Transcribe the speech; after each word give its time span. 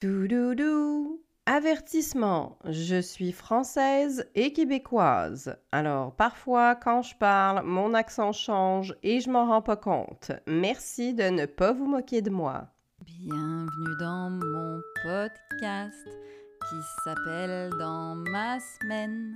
Doudoudou. 0.00 1.20
Avertissement, 1.44 2.56
je 2.64 3.02
suis 3.02 3.32
française 3.32 4.30
et 4.34 4.54
québécoise. 4.54 5.58
Alors 5.72 6.14
parfois 6.14 6.74
quand 6.74 7.02
je 7.02 7.14
parle, 7.16 7.66
mon 7.66 7.92
accent 7.92 8.32
change 8.32 8.94
et 9.02 9.20
je 9.20 9.28
m'en 9.28 9.46
rends 9.46 9.60
pas 9.60 9.76
compte. 9.76 10.32
Merci 10.46 11.12
de 11.12 11.24
ne 11.24 11.44
pas 11.44 11.72
vous 11.72 11.84
moquer 11.84 12.22
de 12.22 12.30
moi. 12.30 12.68
Bienvenue 13.04 13.96
dans 14.00 14.30
mon 14.30 14.80
podcast 15.02 16.08
qui 16.70 16.76
s'appelle 17.04 17.68
Dans 17.78 18.14
ma 18.14 18.58
semaine. 18.58 19.34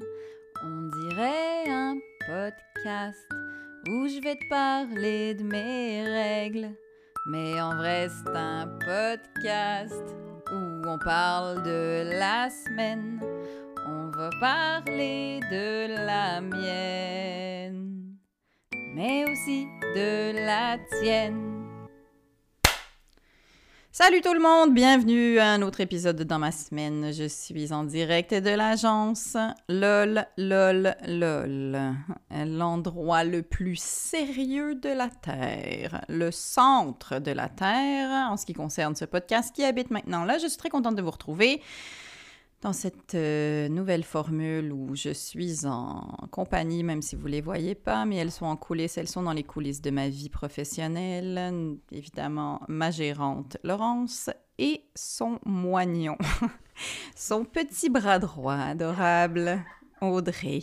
On 0.63 0.89
dirait 1.11 1.69
un 1.69 1.97
podcast 2.27 3.29
où 3.91 4.09
je 4.09 4.23
vais 4.23 4.37
te 4.37 4.49
parler 4.49 5.35
de 5.35 5.43
mes 5.43 6.05
règles. 6.05 6.71
Mais 7.27 7.61
en 7.61 7.77
vrai, 7.77 8.09
c'est 8.09 8.35
un 8.35 8.67
podcast 8.79 10.15
on 10.87 10.99
parle 10.99 11.63
de 11.63 12.19
la 12.19 12.49
semaine. 12.51 13.21
On 13.87 14.11
va 14.11 14.31
parler 14.41 15.41
de 15.51 16.07
la 16.07 16.41
mienne, 16.41 18.17
mais 18.95 19.25
aussi 19.31 19.67
de 19.95 20.45
la 20.45 20.79
tienne. 21.01 21.64
Salut 23.97 24.23
tout 24.23 24.35
le 24.35 24.41
monde, 24.41 24.75
bienvenue 24.75 25.39
à 25.39 25.51
un 25.51 25.63
autre 25.63 25.81
épisode 25.81 26.17
de 26.17 26.25
Dans 26.25 26.41
ma 26.41 26.51
semaine. 26.51 27.13
Je 27.13 27.29
suis 27.29 27.73
en 27.73 27.85
direct 27.85 28.35
de 28.35 28.51
l'agence 28.51 29.37
LOL, 29.69 30.27
LOL, 30.37 30.97
LOL. 31.07 31.79
L'endroit 32.45 33.23
le 33.23 33.43
plus 33.43 33.81
sérieux 33.81 34.75
de 34.75 34.89
la 34.89 35.09
Terre, 35.09 36.05
le 36.09 36.33
centre 36.33 37.21
de 37.21 37.31
la 37.31 37.49
Terre 37.49 38.11
en 38.33 38.37
ce 38.37 38.45
qui 38.45 38.53
concerne 38.53 38.97
ce 38.97 39.05
podcast 39.05 39.55
qui 39.55 39.63
habite 39.63 39.93
maintenant 39.93 40.25
là. 40.25 40.39
Je 40.39 40.49
suis 40.49 40.59
très 40.59 40.71
contente 40.71 40.97
de 40.97 41.03
vous 41.03 41.13
retrouver 41.13 41.63
dans 42.65 42.73
cette 42.73 43.15
euh, 43.15 43.69
nouvelle 43.69 44.05
formule 44.05 44.73
où 44.73 44.97
je 44.97 45.11
suis 45.11 45.67
en 45.67 46.17
compagnie, 46.31 46.83
même 46.83 47.03
si 47.03 47.15
vous 47.15 47.27
ne 47.27 47.33
les 47.33 47.43
voyez 47.43 47.75
pas, 47.75 48.07
mais 48.07 48.17
elles 48.17 48.31
sont 48.31 48.47
en 48.47 48.57
coulisses, 48.57 48.97
elles 48.97 49.07
sont 49.07 49.23
dans 49.23 49.35
les 49.35 49.43
coulisses 49.43 49.83
de 49.83 49.91
ma 49.91 50.09
vie 50.09 50.31
professionnelle. 50.31 51.77
Évidemment, 51.93 52.63
ma 52.69 52.91
gérante 52.91 53.59
Laurence 53.65 54.31
et 54.59 54.83
son 54.95 55.39
moignon, 55.45 56.17
son 57.15 57.45
petit 57.45 57.91
bras 57.91 58.19
droit 58.19 58.55
adorable, 58.55 59.63
Audrey, 60.01 60.63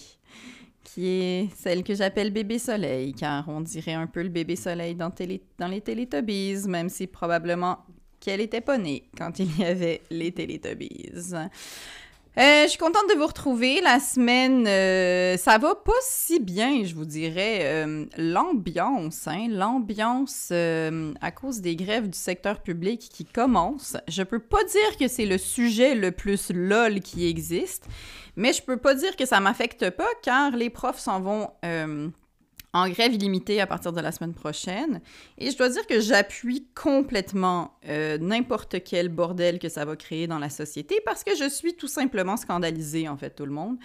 qui 0.83 1.05
est 1.05 1.49
celle 1.55 1.83
que 1.83 1.93
j'appelle 1.93 2.31
bébé 2.31 2.57
soleil, 2.57 3.13
car 3.13 3.47
on 3.47 3.61
dirait 3.61 3.93
un 3.93 4.07
peu 4.07 4.23
le 4.23 4.29
bébé 4.29 4.55
soleil 4.55 4.95
dans, 4.95 5.13
dans 5.59 5.67
les 5.67 5.81
Télétobies, 5.81 6.67
même 6.67 6.89
si 6.89 7.05
probablement 7.05 7.85
qu'elle 8.21 8.39
était 8.39 8.61
pas 8.61 8.77
née 8.77 9.03
quand 9.17 9.39
il 9.39 9.59
y 9.59 9.65
avait 9.65 10.01
les 10.09 10.31
Télétobies. 10.31 11.11
Euh, 12.37 12.63
je 12.63 12.69
suis 12.69 12.77
contente 12.77 13.09
de 13.13 13.17
vous 13.17 13.27
retrouver. 13.27 13.81
La 13.81 13.99
semaine, 13.99 14.65
euh, 14.65 15.35
ça 15.35 15.57
va 15.57 15.75
pas 15.75 15.91
si 16.01 16.39
bien, 16.39 16.85
je 16.85 16.95
vous 16.95 17.03
dirais. 17.03 17.59
Euh, 17.63 18.05
l'ambiance, 18.15 19.27
hein, 19.27 19.47
l'ambiance 19.49 20.51
à 20.51 21.31
cause 21.31 21.59
des 21.59 21.75
grèves 21.75 22.09
du 22.09 22.17
secteur 22.17 22.61
public 22.61 23.09
qui 23.11 23.25
commencent. 23.25 23.97
Je 24.07 24.23
peux 24.23 24.39
pas 24.39 24.63
dire 24.63 24.97
que 24.97 25.09
c'est 25.09 25.25
le 25.25 25.37
sujet 25.37 25.93
le 25.93 26.11
plus 26.11 26.51
lol 26.53 27.01
qui 27.01 27.27
existe, 27.27 27.85
mais 28.37 28.53
je 28.53 28.61
peux 28.61 28.77
pas 28.77 28.95
dire 28.95 29.17
que 29.17 29.25
ça 29.25 29.41
m'affecte 29.41 29.89
pas 29.89 30.09
car 30.23 30.51
les 30.51 30.69
profs 30.69 30.99
s'en 30.99 31.19
vont 31.19 31.49
en 32.73 32.89
grève 32.89 33.13
illimitée 33.13 33.59
à 33.59 33.67
partir 33.67 33.91
de 33.91 34.01
la 34.01 34.11
semaine 34.11 34.33
prochaine. 34.33 35.01
Et 35.37 35.51
je 35.51 35.57
dois 35.57 35.69
dire 35.69 35.85
que 35.87 35.99
j'appuie 35.99 36.67
complètement 36.73 37.77
euh, 37.87 38.17
n'importe 38.17 38.83
quel 38.83 39.09
bordel 39.09 39.59
que 39.59 39.69
ça 39.69 39.85
va 39.85 39.95
créer 39.95 40.27
dans 40.27 40.39
la 40.39 40.49
société 40.49 41.01
parce 41.05 41.23
que 41.23 41.35
je 41.35 41.49
suis 41.49 41.75
tout 41.75 41.87
simplement 41.87 42.37
scandalisée, 42.37 43.09
en 43.09 43.17
fait, 43.17 43.31
tout 43.31 43.45
le 43.45 43.51
monde. 43.51 43.77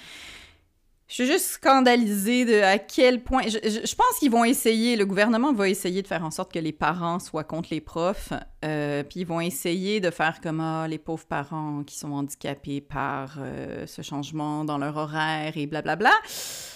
Je 1.09 1.15
suis 1.15 1.27
juste 1.27 1.47
scandalisée 1.47 2.45
de 2.45 2.61
à 2.63 2.79
quel 2.79 3.23
point. 3.23 3.43
Je, 3.43 3.95
pense 3.95 4.19
qu'ils 4.19 4.31
vont 4.31 4.45
essayer, 4.45 4.97
le 4.97 5.07
gouvernement 5.07 5.53
va 5.53 5.69
essayer 5.69 6.03
de 6.03 6.07
faire 6.09 6.25
en 6.25 6.33
sorte 6.33 6.53
que 6.53 6.59
les 6.59 6.73
parents 6.73 7.21
soient 7.21 7.45
contre 7.45 7.69
les 7.71 7.81
profs, 7.81 8.33
euh, 8.65 9.05
puis 9.05 9.21
ils 9.21 9.27
vont 9.27 9.41
essayer 9.41 10.01
de 10.01 10.11
faire 10.11 10.41
comme 10.41 10.61
ah, 10.61 10.89
les 10.89 10.99
pauvres 10.99 11.27
parents 11.27 11.85
qui 11.85 11.97
sont 11.97 12.11
handicapés 12.11 12.81
par 12.81 13.37
euh, 13.39 13.87
ce 13.87 14.03
changement 14.03 14.65
dans 14.65 14.79
leur 14.79 14.97
horaire 14.97 15.57
et 15.57 15.67
blablabla. 15.67 16.11
Bla, 16.11 16.21
bla. 16.21 16.76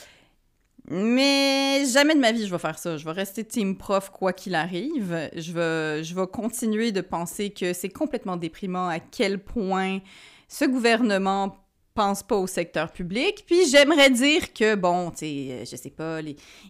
Mais 0.89 1.85
jamais 1.87 2.15
de 2.15 2.21
ma 2.21 2.33
vie 2.33 2.47
je 2.47 2.51
vais 2.51 2.59
faire 2.59 2.79
ça. 2.79 2.97
Je 2.97 3.05
vais 3.05 3.13
rester 3.13 3.45
team 3.45 3.77
prof 3.77 4.11
quoi 4.11 4.33
qu'il 4.33 4.55
arrive. 4.55 5.31
Je 5.37 5.53
vais, 5.53 6.05
je 6.05 6.15
vais 6.15 6.27
continuer 6.27 6.93
de 6.93 7.01
penser 7.01 7.51
que 7.51 7.73
c'est 7.73 7.91
complètement 7.91 8.37
déprimant 8.37 8.89
à 8.89 8.99
quel 8.99 9.39
point 9.39 10.01
ce 10.49 10.65
gouvernement 10.65 11.57
pense 11.95 12.23
pas 12.23 12.37
au 12.37 12.47
secteur 12.47 12.93
public. 12.93 13.45
Puis 13.47 13.69
j'aimerais 13.71 14.11
dire 14.11 14.53
que, 14.53 14.75
bon, 14.75 15.11
tu 15.11 15.19
sais, 15.19 15.65
je 15.71 15.77
sais 15.77 15.91
pas, 15.91 16.21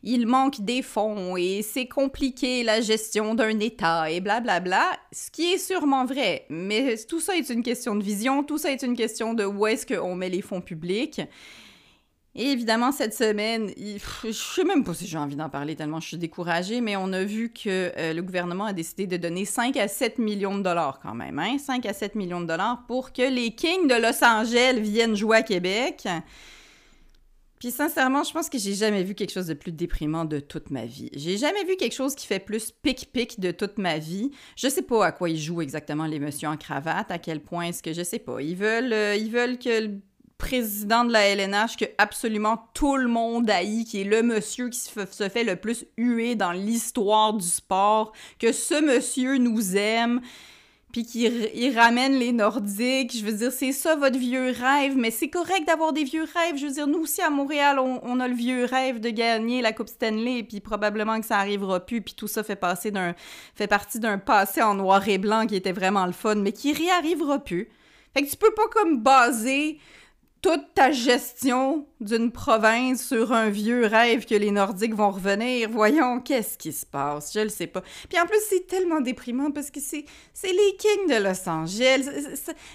il 0.03 0.27
manque 0.27 0.61
des 0.61 0.83
fonds 0.83 1.37
et 1.37 1.63
c'est 1.63 1.87
compliqué 1.87 2.63
la 2.63 2.81
gestion 2.81 3.35
d'un 3.35 3.59
État 3.61 4.11
et 4.11 4.21
blablabla, 4.21 4.61
bla, 4.61 4.91
bla, 4.91 4.99
ce 5.13 5.31
qui 5.31 5.53
est 5.53 5.59
sûrement 5.59 6.05
vrai. 6.05 6.47
Mais 6.49 6.97
tout 7.09 7.21
ça 7.21 7.37
est 7.37 7.49
une 7.51 7.63
question 7.63 7.95
de 7.95 8.03
vision, 8.03 8.43
tout 8.43 8.59
ça 8.59 8.73
est 8.73 8.83
une 8.83 8.97
question 8.97 9.35
de 9.35 9.45
où 9.45 9.67
est-ce 9.67 9.87
qu'on 9.87 10.15
met 10.15 10.31
les 10.31 10.43
fonds 10.43 10.61
publics. 10.61 11.21
Et 12.37 12.47
évidemment, 12.53 12.93
cette 12.93 13.13
semaine, 13.13 13.73
je 13.77 14.31
sais 14.31 14.65
même 14.65 14.85
pas 14.85 14.95
si 14.95 15.07
j'ai 15.07 15.19
envie 15.19 15.35
d'en 15.35 15.49
parler 15.49 15.75
tellement 15.75 15.99
je 15.99 16.07
suis 16.09 16.17
découragée, 16.17 16.81
mais 16.81 16.97
on 16.97 17.13
a 17.13 17.25
vu 17.25 17.53
que 17.53 17.93
euh, 17.97 18.13
le 18.13 18.23
gouvernement 18.23 18.67
a 18.67 18.73
décidé 18.73 19.09
de 19.09 19.17
donner 19.17 19.45
5 19.45 19.77
à 19.77 19.89
7 19.89 20.19
millions 20.19 20.57
de 20.57 20.63
dollars 20.63 21.01
quand 21.01 21.15
même, 21.15 21.41
hein? 21.41 21.59
5 21.59 21.85
à 21.87 21.93
7 21.93 22.15
millions 22.15 22.41
de 22.41 22.47
dollars 22.47 22.85
pour 22.87 23.13
que 23.13 23.23
les 23.23 23.51
Kings 23.55 23.89
de 23.89 23.95
Los 23.95 24.25
Angeles 24.25 24.79
viennent 24.81 25.17
jouer 25.17 25.39
à 25.39 25.43
Québec. 25.43 26.07
Puis 27.59 27.73
sincèrement, 27.73 28.23
je 28.23 28.33
pense 28.33 28.49
que 28.49 28.57
j'ai 28.59 28.75
jamais 28.75 29.03
vu 29.03 29.15
quelque 29.15 29.33
chose 29.33 29.49
de 29.49 29.55
plus 29.55 29.73
déprimant 29.73 30.25
de 30.25 30.41
toute 30.41 30.71
ma 30.71 30.87
vie. 30.87 31.11
J'ai 31.13 31.37
jamais 31.37 31.63
vu 31.65 31.77
quelque 31.77 31.93
chose 31.95 32.15
qui 32.15 32.27
fait 32.27 32.39
plus 32.39 32.71
pic-pic 32.71 33.39
de 33.39 33.51
toute 33.51 33.77
ma 33.77 33.99
vie. 33.99 34.31
Je 34.57 34.69
sais 34.69 34.81
pas 34.81 35.05
à 35.05 35.13
quoi 35.13 35.29
ils 35.29 35.39
jouent 35.39 35.61
exactement 35.61 36.07
les 36.07 36.19
messieurs 36.21 36.49
en 36.49 36.57
cravate, 36.57 37.11
à 37.11 37.19
quel 37.19 37.41
point 37.41 37.65
est-ce 37.65 37.83
que 37.83 37.93
je 37.93 38.03
sais 38.03 38.19
pas. 38.19 38.41
Ils 38.41 38.57
veulent, 38.57 38.95
euh, 38.95 39.15
ils 39.15 39.31
veulent 39.31 39.59
que 39.59 40.01
président 40.41 41.05
de 41.05 41.13
la 41.13 41.29
LNH 41.29 41.77
que 41.79 41.85
absolument 41.99 42.65
tout 42.73 42.97
le 42.97 43.07
monde 43.07 43.49
haït, 43.51 43.85
qui 43.85 44.01
est 44.01 44.05
le 44.05 44.23
monsieur 44.23 44.71
qui 44.71 44.79
se 44.79 45.29
fait 45.29 45.45
le 45.45 45.55
plus 45.55 45.85
huer 45.99 46.35
dans 46.35 46.53
l'histoire 46.53 47.35
du 47.35 47.47
sport, 47.47 48.13
que 48.39 48.51
ce 48.51 48.83
monsieur 48.83 49.37
nous 49.37 49.77
aime, 49.77 50.23
puis 50.93 51.05
qu'il 51.05 51.79
ramène 51.79 52.15
les 52.15 52.33
Nordiques. 52.33 53.17
Je 53.17 53.25
veux 53.25 53.33
dire, 53.33 53.53
c'est 53.53 53.73
ça 53.73 53.97
votre 53.97 54.19
vieux 54.19 54.51
rêve, 54.51 54.97
mais 54.97 55.11
c'est 55.11 55.29
correct 55.29 55.67
d'avoir 55.67 55.93
des 55.93 56.05
vieux 56.05 56.25
rêves. 56.25 56.57
Je 56.57 56.67
veux 56.67 56.73
dire, 56.73 56.87
nous 56.87 57.01
aussi 57.01 57.21
à 57.21 57.29
Montréal, 57.29 57.79
on, 57.79 58.19
a 58.19 58.27
le 58.27 58.35
vieux 58.35 58.65
rêve 58.65 58.99
de 58.99 59.11
gagner 59.11 59.61
la 59.61 59.75
Coupe 59.75 59.89
Stanley, 59.89 60.43
puis 60.43 60.61
probablement 60.61 61.21
que 61.21 61.27
ça 61.27 61.37
arrivera 61.37 61.81
plus, 61.81 62.01
puis 62.01 62.15
tout 62.15 62.29
ça 62.29 62.43
fait 62.43 62.57
partie 62.57 62.91
d'un 62.91 64.19
passé 64.19 64.63
en 64.63 64.75
noir 64.75 65.07
et 65.07 65.19
blanc 65.19 65.47
qui 65.47 65.55
était 65.55 65.73
vraiment 65.73 66.07
le 66.07 66.13
fun, 66.13 66.37
mais 66.37 66.53
qui 66.53 66.73
réarrivera 66.73 67.41
plus. 67.41 67.69
Fait 68.15 68.23
que 68.23 68.31
tu 68.31 68.37
peux 68.37 68.55
pas 68.55 68.69
comme 68.73 69.03
baser 69.03 69.79
toute 70.43 70.73
ta 70.75 70.91
gestion 70.91 71.87
d'une 72.01 72.33
province 72.33 73.07
sur 73.07 73.33
un 73.33 73.51
vieux 73.51 73.85
rêve 73.85 74.25
que 74.25 74.35
les 74.35 74.51
Nordiques 74.51 74.95
vont 74.95 75.11
revenir. 75.11 75.69
Voyons, 75.69 76.21
qu'est-ce 76.21 76.57
qui 76.57 76.73
se 76.73 76.87
passe? 76.87 77.35
Je 77.35 77.41
le 77.41 77.51
sais 77.51 77.67
pas. 77.67 77.83
Puis 78.09 78.19
en 78.19 78.25
plus, 78.25 78.39
c'est 78.49 78.67
tellement 78.67 79.03
déprimant 79.03 79.51
parce 79.51 79.71
que 79.71 79.81
c'est, 79.81 80.07
les 80.43 80.77
Kings 80.79 81.09
de 81.09 81.23
Los 81.23 81.47
Angeles. 81.47 82.09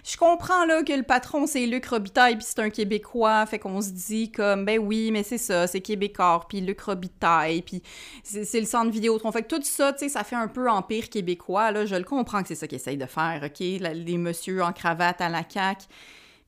je 0.03 0.17
comprends 0.17 0.65
là 0.65 0.83
que 0.83 0.93
le 0.93 1.01
patron, 1.01 1.47
c'est 1.47 1.65
Luc 1.65 1.87
Robitaille, 1.87 2.35
puis 2.35 2.45
c'est 2.47 2.59
un 2.59 2.69
Québécois. 2.69 3.43
Fait 3.47 3.57
qu'on 3.57 3.81
se 3.81 3.89
dit 3.89 4.31
comme, 4.31 4.63
ben 4.63 4.77
oui, 4.77 5.09
mais 5.11 5.23
c'est 5.23 5.39
ça, 5.39 5.65
c'est 5.65 5.81
Québécois, 5.81 6.45
puis 6.47 6.61
Luc 6.61 6.81
Robitaille, 6.81 7.63
puis 7.63 7.81
c'est, 8.23 8.59
le 8.59 8.67
centre 8.67 8.91
Vidéotron. 8.91 9.31
Fait 9.31 9.41
que 9.41 9.55
tout 9.55 9.61
ça, 9.63 9.91
tu 9.91 9.99
sais, 9.99 10.09
ça 10.09 10.23
fait 10.23 10.35
un 10.35 10.47
peu 10.47 10.69
empire 10.69 11.09
québécois. 11.09 11.71
Là, 11.71 11.87
je 11.87 11.95
le 11.95 12.03
comprends 12.03 12.43
que 12.43 12.47
c'est 12.49 12.55
ça 12.55 12.67
qu'ils 12.67 12.75
essayent 12.75 12.97
de 12.97 13.07
faire, 13.07 13.41
OK? 13.43 13.59
les 13.59 14.17
messieurs 14.17 14.61
en 14.61 14.71
cravate 14.71 15.19
à 15.19 15.29
la 15.29 15.41
CAQ. 15.47 15.87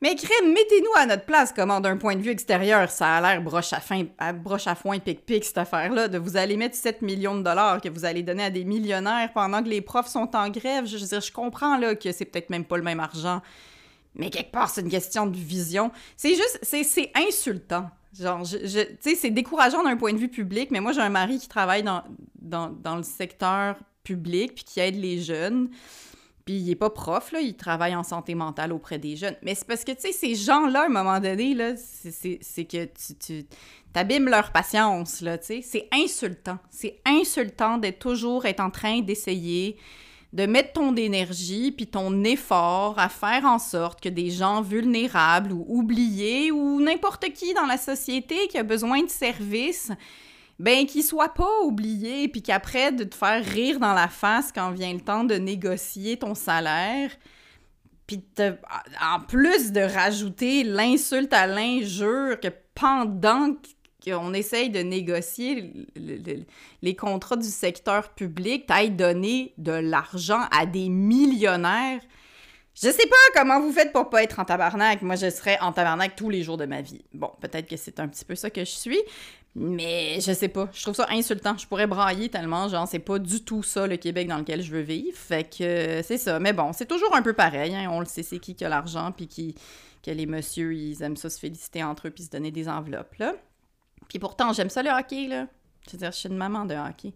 Mais 0.01 0.13
crème, 0.15 0.53
mettez-nous 0.53 0.91
à 0.95 1.07
notre 1.07 1.25
place, 1.25 1.51
comment 1.55 1.79
d'un 1.79 1.97
point 1.97 2.15
de 2.15 2.21
vue 2.21 2.29
extérieur, 2.29 2.91
ça 2.91 3.15
a 3.15 3.21
l'air 3.21 3.41
broche 3.41 3.73
à, 3.73 3.79
fin, 3.79 4.05
broche 4.35 4.67
à 4.67 4.75
foin, 4.75 4.99
pic-pic, 4.99 5.43
cette 5.43 5.57
affaire-là, 5.57 6.07
de 6.07 6.19
vous 6.19 6.37
allez 6.37 6.55
mettre 6.55 6.75
7 6.75 7.01
millions 7.01 7.35
de 7.35 7.41
dollars 7.41 7.81
que 7.81 7.89
vous 7.89 8.05
allez 8.05 8.21
donner 8.21 8.43
à 8.43 8.49
des 8.51 8.63
millionnaires 8.63 9.31
pendant 9.33 9.63
que 9.63 9.69
les 9.69 9.81
profs 9.81 10.07
sont 10.07 10.35
en 10.35 10.49
grève. 10.49 10.85
Je 10.85 10.97
veux 10.97 11.05
dire, 11.05 11.21
je 11.21 11.31
comprends 11.31 11.77
là 11.77 11.95
que 11.95 12.11
c'est 12.11 12.25
peut-être 12.25 12.51
même 12.51 12.65
pas 12.65 12.77
le 12.77 12.83
même 12.83 12.99
argent, 12.99 13.41
mais 14.13 14.29
quelque 14.29 14.51
part, 14.51 14.69
c'est 14.69 14.81
une 14.81 14.89
question 14.89 15.25
de 15.25 15.35
vision. 15.35 15.91
C'est 16.15 16.35
juste, 16.35 16.59
c'est 16.61 17.11
insultant. 17.15 17.89
Genre, 18.19 18.43
je, 18.45 18.85
c'est 18.99 19.29
décourageant 19.31 19.83
d'un 19.83 19.97
point 19.97 20.13
de 20.13 20.19
vue 20.19 20.29
public, 20.29 20.69
mais 20.69 20.79
moi, 20.79 20.91
j'ai 20.91 21.01
un 21.01 21.09
mari 21.09 21.39
qui 21.39 21.47
travaille 21.47 21.83
dans, 21.83 22.03
dans, 22.39 22.69
dans 22.69 22.97
le 22.97 23.03
secteur 23.03 23.77
public 24.03 24.55
puis 24.55 24.63
qui 24.63 24.79
aide 24.79 24.95
les 24.95 25.21
jeunes. 25.21 25.69
Puis 26.47 26.55
il 26.55 26.69
est 26.71 26.75
pas 26.75 26.89
prof, 26.89 27.33
il 27.41 27.57
travaille 27.57 27.93
en 27.93 28.03
santé 28.03 28.33
mentale 28.33 28.71
auprès 28.71 28.97
des 28.99 29.17
jeunes. 29.17 29.35
Mais 29.41 29.53
c'est 29.53 29.67
parce 29.67 29.83
que, 29.83 29.91
tu 29.91 30.13
ces 30.13 30.33
gens-là, 30.33 30.83
à 30.83 30.85
un 30.85 30.89
moment 30.89 31.19
donné, 31.19 31.57
c'est 31.75 32.63
que 32.63 32.87
tu, 33.19 33.45
t'abîmes 33.91 34.29
leur 34.29 34.53
patience, 34.53 35.19
là, 35.19 35.37
tu. 35.37 35.61
C'est 35.61 35.89
insultant. 35.91 36.57
C'est 36.69 37.01
insultant 37.05 37.77
d'être 37.77 37.99
toujours 37.99 38.45
être 38.45 38.61
en 38.61 38.69
train 38.69 39.01
d'essayer 39.01 39.75
de 40.31 40.45
mettre 40.45 40.71
ton 40.71 40.95
énergie 40.95 41.73
puis 41.73 41.87
ton 41.87 42.23
effort 42.23 42.97
à 42.97 43.09
faire 43.09 43.43
en 43.43 43.59
sorte 43.59 43.99
que 43.99 44.07
des 44.07 44.29
gens 44.29 44.61
vulnérables 44.61 45.51
ou 45.51 45.65
oubliés 45.67 46.49
ou 46.51 46.79
n'importe 46.79 47.33
qui 47.33 47.53
dans 47.55 47.65
la 47.65 47.77
société 47.77 48.47
qui 48.47 48.57
a 48.57 48.63
besoin 48.63 49.03
de 49.03 49.09
services, 49.09 49.91
ben 50.59 50.85
qu'ils 50.85 51.03
soient 51.03 51.33
pas 51.33 51.61
oubliés 51.63 52.27
puis 52.27 52.41
qu'après 52.41 52.91
de 52.91 53.03
te 53.03 53.15
faire 53.15 53.43
rire 53.43 53.79
dans 53.79 53.93
la 53.93 54.07
face 54.07 54.51
quand 54.51 54.71
vient 54.71 54.93
le 54.93 55.01
temps 55.01 55.23
de 55.23 55.35
négocier 55.35 56.17
ton 56.17 56.33
salaire, 56.35 57.11
puis 58.07 58.23
en 59.01 59.19
plus 59.19 59.71
de 59.71 59.81
rajouter 59.81 60.63
l'insulte 60.63 61.33
à 61.33 61.45
l'injure 61.45 62.39
que 62.39 62.47
pendant 62.73 63.55
qu'on 64.03 64.33
essaye 64.33 64.69
de 64.69 64.79
négocier 64.79 65.73
les 66.81 66.95
contrats 66.95 67.35
du 67.35 67.49
secteur 67.49 68.13
public, 68.13 68.65
t'ailles 68.65 68.91
donner 68.91 69.53
de 69.57 69.73
l'argent 69.73 70.41
à 70.51 70.65
des 70.65 70.87
millionnaires. 70.87 71.99
Je 72.73 72.89
sais 72.89 73.07
pas 73.07 73.41
comment 73.41 73.59
vous 73.59 73.71
faites 73.71 73.91
pour 73.91 74.09
pas 74.09 74.23
être 74.23 74.39
en 74.39 74.45
tabarnak. 74.45 75.01
Moi, 75.01 75.15
je 75.15 75.31
serais 75.31 75.57
en 75.61 75.73
tabarnak 75.73 76.15
tous 76.15 76.29
les 76.29 76.43
jours 76.43 76.57
de 76.57 76.65
ma 76.65 76.81
vie. 76.81 77.03
Bon, 77.11 77.31
peut-être 77.41 77.67
que 77.67 77.75
c'est 77.75 77.99
un 77.99 78.07
petit 78.07 78.23
peu 78.23 78.35
ça 78.35 78.51
que 78.51 78.61
je 78.61 78.69
suis, 78.69 79.01
mais 79.59 80.19
je 80.21 80.33
sais 80.33 80.49
pas. 80.49 80.69
Je 80.71 80.83
trouve 80.83 80.93
ça 80.93 81.07
insultant. 81.09 81.57
Je 81.57 81.65
pourrais 81.65 81.87
brailler 81.87 82.29
tellement, 82.29 82.67
genre, 82.69 82.87
c'est 82.87 82.99
pas 82.99 83.17
du 83.17 83.43
tout 83.43 83.63
ça 83.63 83.87
le 83.87 83.97
Québec 83.97 84.27
dans 84.27 84.37
lequel 84.37 84.61
je 84.61 84.71
veux 84.71 84.81
vivre. 84.81 85.17
Fait 85.17 85.43
que 85.43 85.63
euh, 85.63 86.03
c'est 86.03 86.19
ça. 86.19 86.39
Mais 86.39 86.53
bon, 86.53 86.73
c'est 86.73 86.85
toujours 86.85 87.15
un 87.15 87.23
peu 87.23 87.33
pareil. 87.33 87.73
Hein. 87.75 87.89
On 87.91 87.99
le 87.99 88.05
sait, 88.05 88.21
c'est 88.21 88.37
qui 88.37 88.53
qui 88.53 88.63
a 88.63 88.69
l'argent, 88.69 89.11
puis 89.11 89.27
qui, 89.27 89.55
que 90.03 90.11
les 90.11 90.27
messieurs, 90.27 90.75
ils 90.75 91.01
aiment 91.01 91.17
ça 91.17 91.31
se 91.31 91.39
féliciter 91.39 91.83
entre 91.83 92.07
eux, 92.07 92.11
puis 92.11 92.25
se 92.25 92.29
donner 92.29 92.51
des 92.51 92.69
enveloppes, 92.69 93.15
là. 93.17 93.33
Puis 94.07 94.19
pourtant, 94.19 94.53
j'aime 94.53 94.69
ça 94.69 94.83
le 94.83 94.91
hockey, 94.91 95.27
là. 95.27 95.47
Je 95.87 95.93
veux 95.93 95.97
dire, 95.97 96.11
je 96.11 96.17
suis 96.17 96.29
une 96.29 96.37
maman 96.37 96.65
de 96.65 96.75
hockey. 96.75 97.13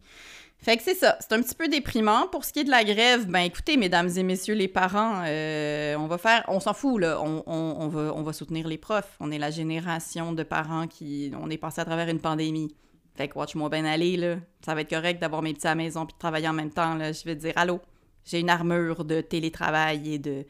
Fait 0.63 0.77
que 0.77 0.83
c'est 0.83 0.93
ça, 0.93 1.17
c'est 1.19 1.33
un 1.33 1.41
petit 1.41 1.55
peu 1.55 1.67
déprimant. 1.67 2.27
Pour 2.27 2.45
ce 2.45 2.53
qui 2.53 2.59
est 2.59 2.63
de 2.63 2.69
la 2.69 2.83
grève, 2.83 3.25
ben 3.25 3.39
écoutez, 3.39 3.77
mesdames 3.77 4.09
et 4.15 4.21
messieurs 4.21 4.53
les 4.53 4.67
parents, 4.67 5.23
euh, 5.25 5.95
on 5.95 6.05
va 6.05 6.19
faire, 6.19 6.45
on 6.47 6.59
s'en 6.59 6.73
fout 6.73 7.01
là, 7.01 7.19
on, 7.19 7.87
va, 7.87 8.13
on 8.15 8.21
va 8.21 8.33
soutenir 8.33 8.67
les 8.67 8.77
profs. 8.77 9.15
On 9.19 9.31
est 9.31 9.39
la 9.39 9.49
génération 9.49 10.33
de 10.33 10.43
parents 10.43 10.85
qui, 10.85 11.31
on 11.41 11.49
est 11.49 11.57
passé 11.57 11.81
à 11.81 11.85
travers 11.85 12.09
une 12.09 12.19
pandémie. 12.19 12.75
Fait 13.15 13.27
que 13.27 13.37
watch-moi 13.39 13.69
bien 13.69 13.85
aller 13.85 14.17
là, 14.17 14.35
ça 14.63 14.75
va 14.75 14.81
être 14.81 14.89
correct 14.89 15.19
d'avoir 15.19 15.41
mes 15.41 15.53
petits 15.53 15.65
à 15.65 15.71
la 15.71 15.75
maison 15.75 16.05
puis 16.05 16.13
de 16.13 16.19
travailler 16.19 16.47
en 16.47 16.53
même 16.53 16.71
temps 16.71 16.93
là. 16.93 17.11
Je 17.11 17.23
vais 17.25 17.35
dire 17.35 17.53
allô, 17.55 17.79
j'ai 18.23 18.39
une 18.39 18.49
armure 18.51 19.03
de 19.03 19.19
télétravail 19.21 20.13
et 20.13 20.19
de 20.19 20.45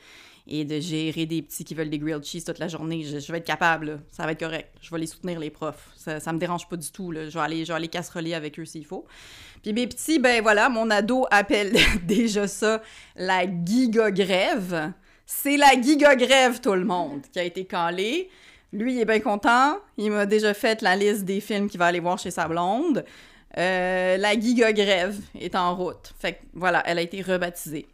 et 0.52 0.66
de 0.66 0.82
gérer 0.82 1.26
des 1.26 1.42
petits 1.42 1.64
qui 1.64 1.74
veulent 1.74 1.90
des 1.90 1.98
grilled 1.98 2.26
cheese 2.26 2.44
toute 2.44 2.60
la 2.60 2.68
journée. 2.68 3.04
Je, 3.04 3.32
vais 3.32 3.38
être 3.38 3.46
capable, 3.46 4.02
ça 4.12 4.26
va 4.26 4.34
être 4.34 4.40
correct. 4.40 4.70
Je 4.82 4.92
vais 4.92 5.00
les 5.00 5.08
soutenir, 5.08 5.40
les 5.40 5.50
profs. 5.50 5.90
Ça, 5.96 6.20
ça 6.20 6.34
me 6.34 6.40
dérange 6.40 6.68
pas 6.68 6.76
du 6.76 6.92
tout. 6.92 7.12
Là. 7.12 7.30
Je, 7.30 7.34
vais 7.34 7.40
aller, 7.40 7.64
je 7.64 7.72
vais 7.72 7.78
aller 7.78 7.88
casseroler 7.88 8.34
avec 8.34 8.60
eux 8.60 8.66
s'il 8.66 8.86
faut. 8.86 9.06
Puis 9.64 9.72
mes 9.72 9.88
petits, 9.88 10.20
ben 10.20 10.42
voilà, 10.42 10.68
mon 10.68 10.90
ado 10.90 11.26
appelle 11.32 11.74
déjà 12.04 12.48
ça 12.48 12.82
la 13.16 13.46
giga-grève. 13.46 14.92
C'est 15.26 15.56
la 15.56 15.82
giga-grève, 15.82 16.60
tout 16.60 16.74
le 16.74 16.84
monde, 16.84 17.22
qui 17.32 17.40
a 17.40 17.44
été 17.44 17.64
calée. 17.64 18.30
Lui, 18.74 18.96
il 18.96 19.00
est 19.00 19.06
bien 19.06 19.22
content. 19.22 19.78
Il 19.98 20.12
m'a 20.12 20.26
déjà 20.26 20.54
fait 20.54 20.82
la 20.82 20.98
liste 20.98 21.24
des 21.24 21.40
films 21.40 21.70
qu'il 21.70 21.80
va 21.80 21.86
aller 21.86 22.02
voir 22.02 22.20
chez 22.20 22.32
sa 22.32 22.50
blonde. 22.50 23.06
Euh, 23.58 24.18
la 24.18 24.38
giga-grève 24.38 25.18
est 25.40 25.56
en 25.56 25.76
route. 25.76 26.14
Fait 26.20 26.34
que 26.34 26.40
voilà, 26.54 26.84
elle 26.86 26.98
a 26.98 27.02
été 27.02 27.22
rebaptisée. 27.22 27.88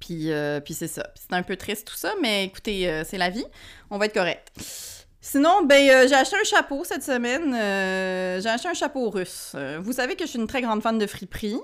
Puis, 0.00 0.32
euh, 0.32 0.60
puis 0.60 0.74
c'est 0.74 0.88
ça. 0.88 1.08
C'est 1.14 1.32
un 1.34 1.42
peu 1.42 1.56
triste 1.56 1.86
tout 1.86 1.96
ça, 1.96 2.14
mais 2.20 2.44
écoutez, 2.44 2.88
euh, 2.88 3.04
c'est 3.04 3.18
la 3.18 3.30
vie. 3.30 3.44
On 3.90 3.98
va 3.98 4.06
être 4.06 4.14
correct. 4.14 4.52
Sinon, 5.20 5.64
ben, 5.64 5.88
euh, 5.88 6.08
j'ai 6.08 6.14
acheté 6.14 6.36
un 6.40 6.44
chapeau 6.44 6.84
cette 6.84 7.02
semaine. 7.02 7.52
j'ai 8.40 8.48
acheté 8.48 8.68
un 8.68 8.74
chapeau 8.74 9.10
russe. 9.10 9.54
vous 9.80 9.92
savez 9.92 10.16
que 10.16 10.24
je 10.24 10.30
suis 10.30 10.38
une 10.38 10.46
très 10.46 10.62
grande 10.62 10.82
fan 10.82 10.98
de 10.98 11.06
friperie. 11.06 11.60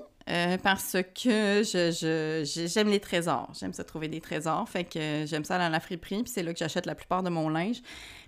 parce 0.61 0.97
que 1.15 1.63
je, 1.63 2.67
j'aime 2.67 2.89
les 2.89 2.99
trésors. 2.99 3.51
J'aime 3.59 3.73
ça 3.73 3.83
trouver 3.83 4.07
des 4.07 4.21
trésors. 4.21 4.67
Fait 4.67 4.83
que 4.83 5.25
j'aime 5.25 5.45
ça 5.45 5.57
dans 5.57 5.69
la 5.69 5.79
friperie. 5.79 6.23
Puis 6.23 6.31
c'est 6.33 6.43
là 6.43 6.53
que 6.53 6.59
j'achète 6.59 6.85
la 6.85 6.95
plupart 6.95 7.23
de 7.23 7.29
mon 7.29 7.49
linge. 7.49 7.81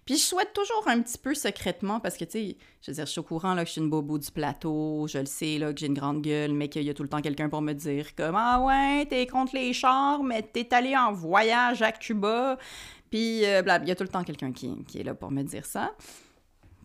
Puis 0.07 0.15
je 0.15 0.21
souhaite 0.21 0.53
toujours 0.53 0.87
un 0.87 1.01
petit 1.01 1.17
peu 1.17 1.35
secrètement, 1.35 1.99
parce 1.99 2.15
que, 2.15 2.23
tu 2.23 2.31
sais, 2.31 2.57
je 2.81 2.91
veux 2.91 2.95
dire, 2.95 3.05
je 3.05 3.11
suis 3.11 3.19
au 3.19 3.23
courant 3.23 3.53
là, 3.53 3.63
que 3.63 3.67
je 3.67 3.73
suis 3.73 3.81
une 3.81 3.89
bobo 3.89 4.17
du 4.17 4.31
plateau, 4.31 5.05
je 5.09 5.17
le 5.17 5.25
sais 5.25 5.57
là, 5.57 5.73
que 5.73 5.79
j'ai 5.81 5.87
une 5.87 5.93
grande 5.93 6.21
gueule, 6.21 6.53
mais 6.53 6.69
qu'il 6.69 6.83
y 6.83 6.89
a 6.89 6.93
tout 6.93 7.03
le 7.03 7.09
temps 7.09 7.19
quelqu'un 7.19 7.49
pour 7.49 7.61
me 7.61 7.73
dire 7.73 8.15
comme 8.15 8.35
Ah 8.37 8.61
ouais, 8.61 9.05
t'es 9.05 9.27
contre 9.27 9.53
les 9.53 9.73
chars, 9.73 10.23
mais 10.23 10.43
t'es 10.43 10.73
allé 10.73 10.95
en 10.95 11.11
voyage 11.11 11.81
à 11.81 11.91
Cuba. 11.91 12.57
Puis, 13.09 13.43
euh, 13.43 13.61
il 13.81 13.87
y 13.89 13.91
a 13.91 13.95
tout 13.95 14.03
le 14.03 14.09
temps 14.09 14.23
quelqu'un 14.23 14.53
qui, 14.53 14.73
qui, 14.85 15.01
est 15.01 15.03
là 15.03 15.13
pour 15.13 15.29
me 15.29 15.43
dire 15.43 15.65
ça. 15.65 15.91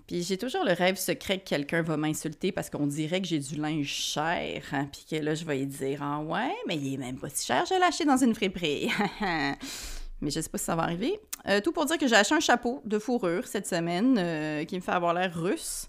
Puis 0.09 0.25
j'ai 0.25 0.37
toujours 0.37 0.65
le 0.65 0.73
rêve 0.73 0.97
secret 0.97 1.39
que 1.39 1.49
quelqu'un 1.49 1.83
va 1.83 1.97
m'insulter 1.97 2.51
parce 2.51 2.71
qu'on 2.71 2.89
dirait 2.89 3.23
que 3.23 3.29
j'ai 3.29 3.39
du 3.39 3.55
linge 3.55 3.87
cher. 3.87 4.65
Hein, 4.73 4.89
puis 4.91 5.07
que 5.09 5.25
là, 5.25 5.37
je 5.37 5.45
vais 5.45 5.59
lui 5.59 5.67
dire 5.67 6.03
Ah 6.03 6.19
ouais, 6.19 6.53
mais 6.67 6.77
il 6.77 6.95
est 6.95 6.99
même 6.99 7.19
pas 7.19 7.29
si 7.29 7.47
cher, 7.47 7.65
je 7.67 7.75
l'ai 7.75 7.85
acheté 7.85 8.05
dans 8.05 8.17
une 8.17 8.35
friperie. 8.35 8.91
mais 10.23 10.31
je 10.31 10.41
sais 10.41 10.49
pas 10.49 10.59
si 10.59 10.65
ça 10.65 10.77
va 10.77 10.85
arriver. 10.85 11.21
Euh, 11.49 11.61
tout 11.61 11.73
pour 11.73 11.85
dire 11.85 11.99
que 11.99 12.07
j'ai 12.07 12.15
acheté 12.15 12.35
un 12.35 12.41
chapeau 12.41 12.81
de 12.85 12.99
fourrure 12.99 13.47
cette 13.47 13.67
semaine 13.67 14.17
euh, 14.19 14.65
qui 14.65 14.77
me 14.77 14.81
fait 14.81 14.93
avoir 14.93 15.13
l'air 15.13 15.35
russe. 15.35 15.89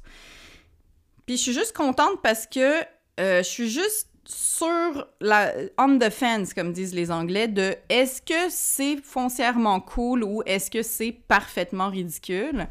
Puis 1.25 1.37
je 1.37 1.41
suis 1.41 1.53
juste 1.53 1.73
contente 1.73 2.21
parce 2.21 2.47
que 2.47 2.81
euh, 3.19 3.37
je 3.37 3.47
suis 3.47 3.69
juste 3.69 4.09
sur 4.25 5.07
la 5.21 5.51
on 5.77 5.99
the 5.99 6.09
fence 6.09 6.53
comme 6.53 6.71
disent 6.73 6.93
les 6.93 7.11
Anglais 7.11 7.47
de 7.47 7.75
est-ce 7.89 8.21
que 8.21 8.49
c'est 8.49 8.97
foncièrement 9.03 9.79
cool 9.79 10.23
ou 10.23 10.41
est-ce 10.45 10.71
que 10.71 10.81
c'est 10.81 11.11
parfaitement 11.11 11.89
ridicule? 11.89 12.67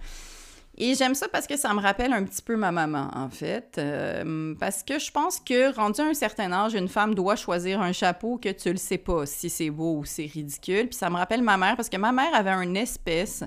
Et 0.79 0.95
j'aime 0.95 1.15
ça 1.15 1.29
parce 1.29 1.47
que 1.47 1.57
ça 1.57 1.75
me 1.75 1.81
rappelle 1.81 2.13
un 2.15 2.25
petit 2.25 2.41
peu 2.41 2.57
ma 2.57 2.73
maman, 2.73 3.11
en 3.15 3.29
fait. 3.29 3.77
Euh, 3.79 4.55
parce 4.59 4.83
que 4.83 4.99
je 4.99 5.11
pense 5.11 5.39
que, 5.39 5.75
rendu 5.75 6.01
à 6.01 6.05
un 6.05 6.15
certain 6.15 6.51
âge, 6.51 6.75
une 6.75 6.89
femme 6.89 7.15
doit 7.15 7.37
choisir 7.37 7.83
un 7.83 7.93
chapeau 7.93 8.39
que 8.39 8.49
tu 8.49 8.71
le 8.71 8.79
sais 8.79 8.99
pas 8.99 9.27
si 9.27 9.51
c'est 9.51 9.71
beau 9.71 9.99
ou 9.99 10.05
c'est 10.07 10.27
ridicule. 10.27 10.89
Puis 10.89 10.97
ça 10.97 11.11
me 11.11 11.17
rappelle 11.17 11.43
ma 11.43 11.59
mère 11.59 11.77
parce 11.77 11.91
que 11.91 11.99
ma 11.99 12.13
mère 12.13 12.35
avait 12.35 12.51
une 12.51 12.77
espèce 12.77 13.45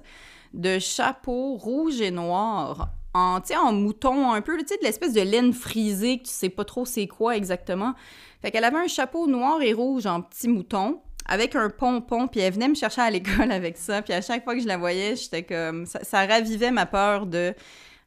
de 0.54 0.78
chapeau 0.78 1.56
rouge 1.56 2.00
et 2.00 2.12
noir 2.12 2.90
en, 3.16 3.40
en 3.58 3.74
mouton 3.74 4.32
un 4.32 4.42
peu, 4.42 4.58
de 4.58 4.66
l'espèce 4.84 5.14
de 5.14 5.22
laine 5.22 5.54
frisée 5.54 6.20
que 6.20 6.24
tu 6.26 6.32
sais 6.32 6.50
pas 6.50 6.66
trop 6.66 6.86
c'est 6.86 7.08
quoi 7.08 7.36
exactement. 7.36 7.96
Fait 8.42 8.52
qu'elle 8.52 8.64
avait 8.64 8.78
un 8.78 8.88
chapeau 8.88 9.26
noir 9.26 9.62
et 9.62 9.74
rouge 9.74 10.06
en 10.06 10.22
petit 10.22 10.48
mouton 10.48 11.00
avec 11.26 11.56
un 11.56 11.70
pompon, 11.70 12.28
puis 12.28 12.40
elle 12.40 12.54
venait 12.54 12.68
me 12.68 12.76
chercher 12.76 13.02
à 13.02 13.10
l'école 13.10 13.52
avec 13.52 13.78
ça, 13.78 14.02
puis 14.02 14.14
à 14.14 14.22
chaque 14.22 14.44
fois 14.44 14.56
que 14.56 14.62
je 14.62 14.68
la 14.68 14.78
voyais, 14.78 15.16
j'étais 15.16 15.44
comme... 15.44 15.86
Ça, 15.86 16.26
ravivait 16.26 16.72
ma 16.72 16.86
peur 16.86 17.26
de... 17.26 17.54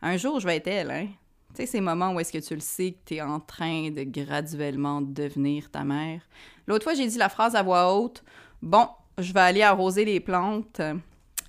Un 0.01 0.17
jour, 0.17 0.39
je 0.39 0.47
vais 0.47 0.57
être 0.57 0.69
elle, 0.69 0.91
hein? 0.91 1.09
Tu 1.55 1.63
sais, 1.63 1.67
ces 1.67 1.81
moments 1.81 2.13
où 2.13 2.21
est-ce 2.21 2.33
que 2.33 2.39
tu 2.39 2.55
le 2.55 2.61
sais 2.61 2.93
que 2.93 3.15
tu 3.15 3.21
en 3.21 3.41
train 3.41 3.91
de 3.91 4.05
graduellement 4.05 5.01
devenir 5.01 5.71
ta 5.71 5.83
mère. 5.83 6.21
L'autre 6.67 6.85
fois, 6.85 6.95
j'ai 6.95 7.07
dit 7.07 7.19
la 7.19 7.29
phrase 7.29 7.57
à 7.57 7.63
voix 7.63 7.93
haute, 7.95 8.23
«Bon, 8.63 8.87
je 9.17 9.33
vais 9.33 9.41
aller 9.41 9.63
arroser 9.63 10.05
les 10.05 10.21
plantes.» 10.21 10.81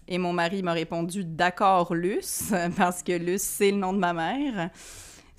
Et 0.08 0.18
mon 0.18 0.34
mari 0.34 0.64
m'a 0.64 0.74
répondu 0.74 1.24
«D'accord, 1.26 1.94
Luce», 1.94 2.52
parce 2.78 3.04
que 3.04 3.12
Luce, 3.12 3.44
c'est 3.44 3.70
le 3.70 3.78
nom 3.78 3.94
de 3.94 4.00
ma 4.00 4.14
mère. 4.14 4.72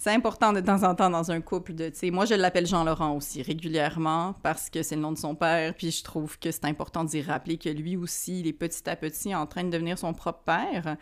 C'est 0.02 0.14
important 0.14 0.54
de 0.54 0.60
temps 0.60 0.82
en 0.82 0.94
temps 0.94 1.10
dans 1.10 1.30
un 1.30 1.42
couple 1.42 1.74
de, 1.74 1.90
tu 1.90 1.98
sais, 1.98 2.10
moi 2.10 2.24
je 2.24 2.32
l'appelle 2.32 2.66
Jean-Laurent 2.66 3.14
aussi 3.14 3.42
régulièrement 3.42 4.34
parce 4.42 4.70
que 4.70 4.82
c'est 4.82 4.94
le 4.94 5.02
nom 5.02 5.12
de 5.12 5.18
son 5.18 5.34
père, 5.34 5.74
puis 5.74 5.90
je 5.90 6.02
trouve 6.02 6.38
que 6.38 6.50
c'est 6.50 6.64
important 6.64 7.04
d'y 7.04 7.20
rappeler 7.20 7.58
que 7.58 7.68
lui 7.68 7.98
aussi, 7.98 8.40
il 8.40 8.46
est 8.46 8.54
petit 8.54 8.88
à 8.88 8.96
petit 8.96 9.34
en 9.34 9.44
train 9.46 9.62
de 9.62 9.68
devenir 9.68 9.98
son 9.98 10.14
propre 10.14 10.40
père. 10.46 10.96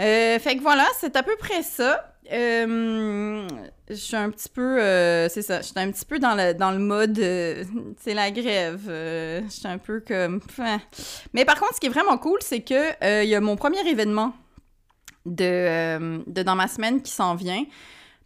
Euh, 0.00 0.38
fait 0.38 0.56
que 0.56 0.62
voilà, 0.62 0.86
c'est 0.98 1.16
à 1.16 1.22
peu 1.22 1.36
près 1.36 1.62
ça. 1.62 2.14
Euh, 2.32 3.46
je 3.90 3.94
suis 3.94 4.16
un 4.16 4.30
petit 4.30 4.48
peu, 4.48 4.80
euh, 4.80 5.28
c'est 5.28 5.42
ça, 5.42 5.60
je 5.60 5.66
suis 5.66 5.74
un 5.76 5.90
petit 5.90 6.06
peu 6.06 6.18
dans 6.18 6.34
le, 6.34 6.54
dans 6.54 6.70
le 6.70 6.78
mode, 6.78 7.18
c'est 7.98 8.14
la 8.14 8.30
grève. 8.30 8.84
je 8.86 9.50
suis 9.50 9.68
un 9.68 9.76
peu 9.76 10.00
comme... 10.00 10.40
Mais 11.34 11.44
par 11.44 11.60
contre, 11.60 11.74
ce 11.74 11.80
qui 11.80 11.88
est 11.88 11.90
vraiment 11.90 12.16
cool, 12.16 12.38
c'est 12.40 12.62
que 12.62 13.22
il 13.22 13.28
y 13.28 13.34
a 13.34 13.40
mon 13.42 13.56
premier 13.56 13.86
événement 13.86 14.32
de, 15.26 16.24
de 16.26 16.42
dans 16.42 16.56
ma 16.56 16.68
semaine 16.68 17.02
qui 17.02 17.12
s'en 17.12 17.34
vient. 17.34 17.64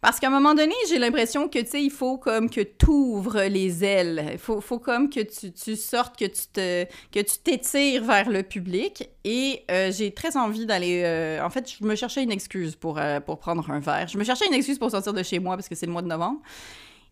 Parce 0.03 0.19
qu'à 0.19 0.27
un 0.27 0.31
moment 0.31 0.53
donné, 0.53 0.73
j'ai 0.89 0.99
l'impression 0.99 1.47
que, 1.47 1.59
tu 1.59 1.65
sais, 1.65 1.81
il 1.81 1.89
faut 1.89 2.17
comme 2.17 2.49
que 2.49 2.59
tu 2.59 2.89
ouvres 2.89 3.43
les 3.43 3.85
ailes. 3.85 4.31
Il 4.33 4.37
faut, 4.37 4.59
faut, 4.59 4.77
comme 4.77 5.09
que 5.09 5.21
tu, 5.21 5.53
tu, 5.53 5.77
sortes, 5.77 6.17
que 6.19 6.25
tu 6.25 6.41
te 6.51 6.83
que 7.09 7.21
tu 7.21 7.37
t'étires 7.41 8.03
vers 8.03 8.29
le 8.29 8.43
public. 8.43 9.09
Et 9.23 9.63
euh, 9.71 9.93
j'ai 9.93 10.11
très 10.11 10.35
envie 10.35 10.65
d'aller... 10.65 11.03
Euh, 11.05 11.41
en 11.41 11.49
fait, 11.49 11.71
je 11.79 11.85
me 11.85 11.95
cherchais 11.95 12.21
une 12.21 12.33
excuse 12.33 12.75
pour, 12.75 12.97
euh, 12.97 13.21
pour 13.21 13.39
prendre 13.39 13.71
un 13.71 13.79
verre. 13.79 14.09
Je 14.09 14.17
me 14.17 14.25
cherchais 14.25 14.45
une 14.45 14.53
excuse 14.53 14.77
pour 14.77 14.91
sortir 14.91 15.13
de 15.13 15.23
chez 15.23 15.39
moi 15.39 15.55
parce 15.55 15.69
que 15.69 15.75
c'est 15.75 15.85
le 15.85 15.93
mois 15.93 16.01
de 16.01 16.09
novembre. 16.09 16.41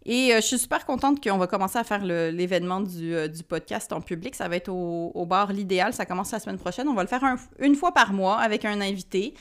Et 0.05 0.31
je 0.35 0.41
suis 0.41 0.59
super 0.59 0.85
contente 0.85 1.23
qu'on 1.23 1.37
va 1.37 1.47
commencer 1.47 1.77
à 1.77 1.85
faire 1.85 2.03
l'événement 2.03 2.81
du, 2.81 3.13
du, 3.29 3.43
podcast 3.43 3.93
en 3.93 4.01
public. 4.01 4.35
Ça 4.35 4.49
va 4.49 4.57
être 4.57 4.67
au, 4.67 5.13
au 5.15 5.25
bar 5.25 5.53
L'Idéal. 5.53 5.93
Ça 5.93 6.05
commence 6.05 6.33
la 6.33 6.39
semaine 6.39 6.57
prochaine. 6.57 6.89
On 6.89 6.93
va 6.93 7.03
le 7.03 7.07
faire 7.07 7.23
une 7.59 7.75
fois 7.75 7.93
par 7.93 8.11
mois 8.11 8.39
avec 8.39 8.65
un 8.65 8.81
invité. 8.81 9.33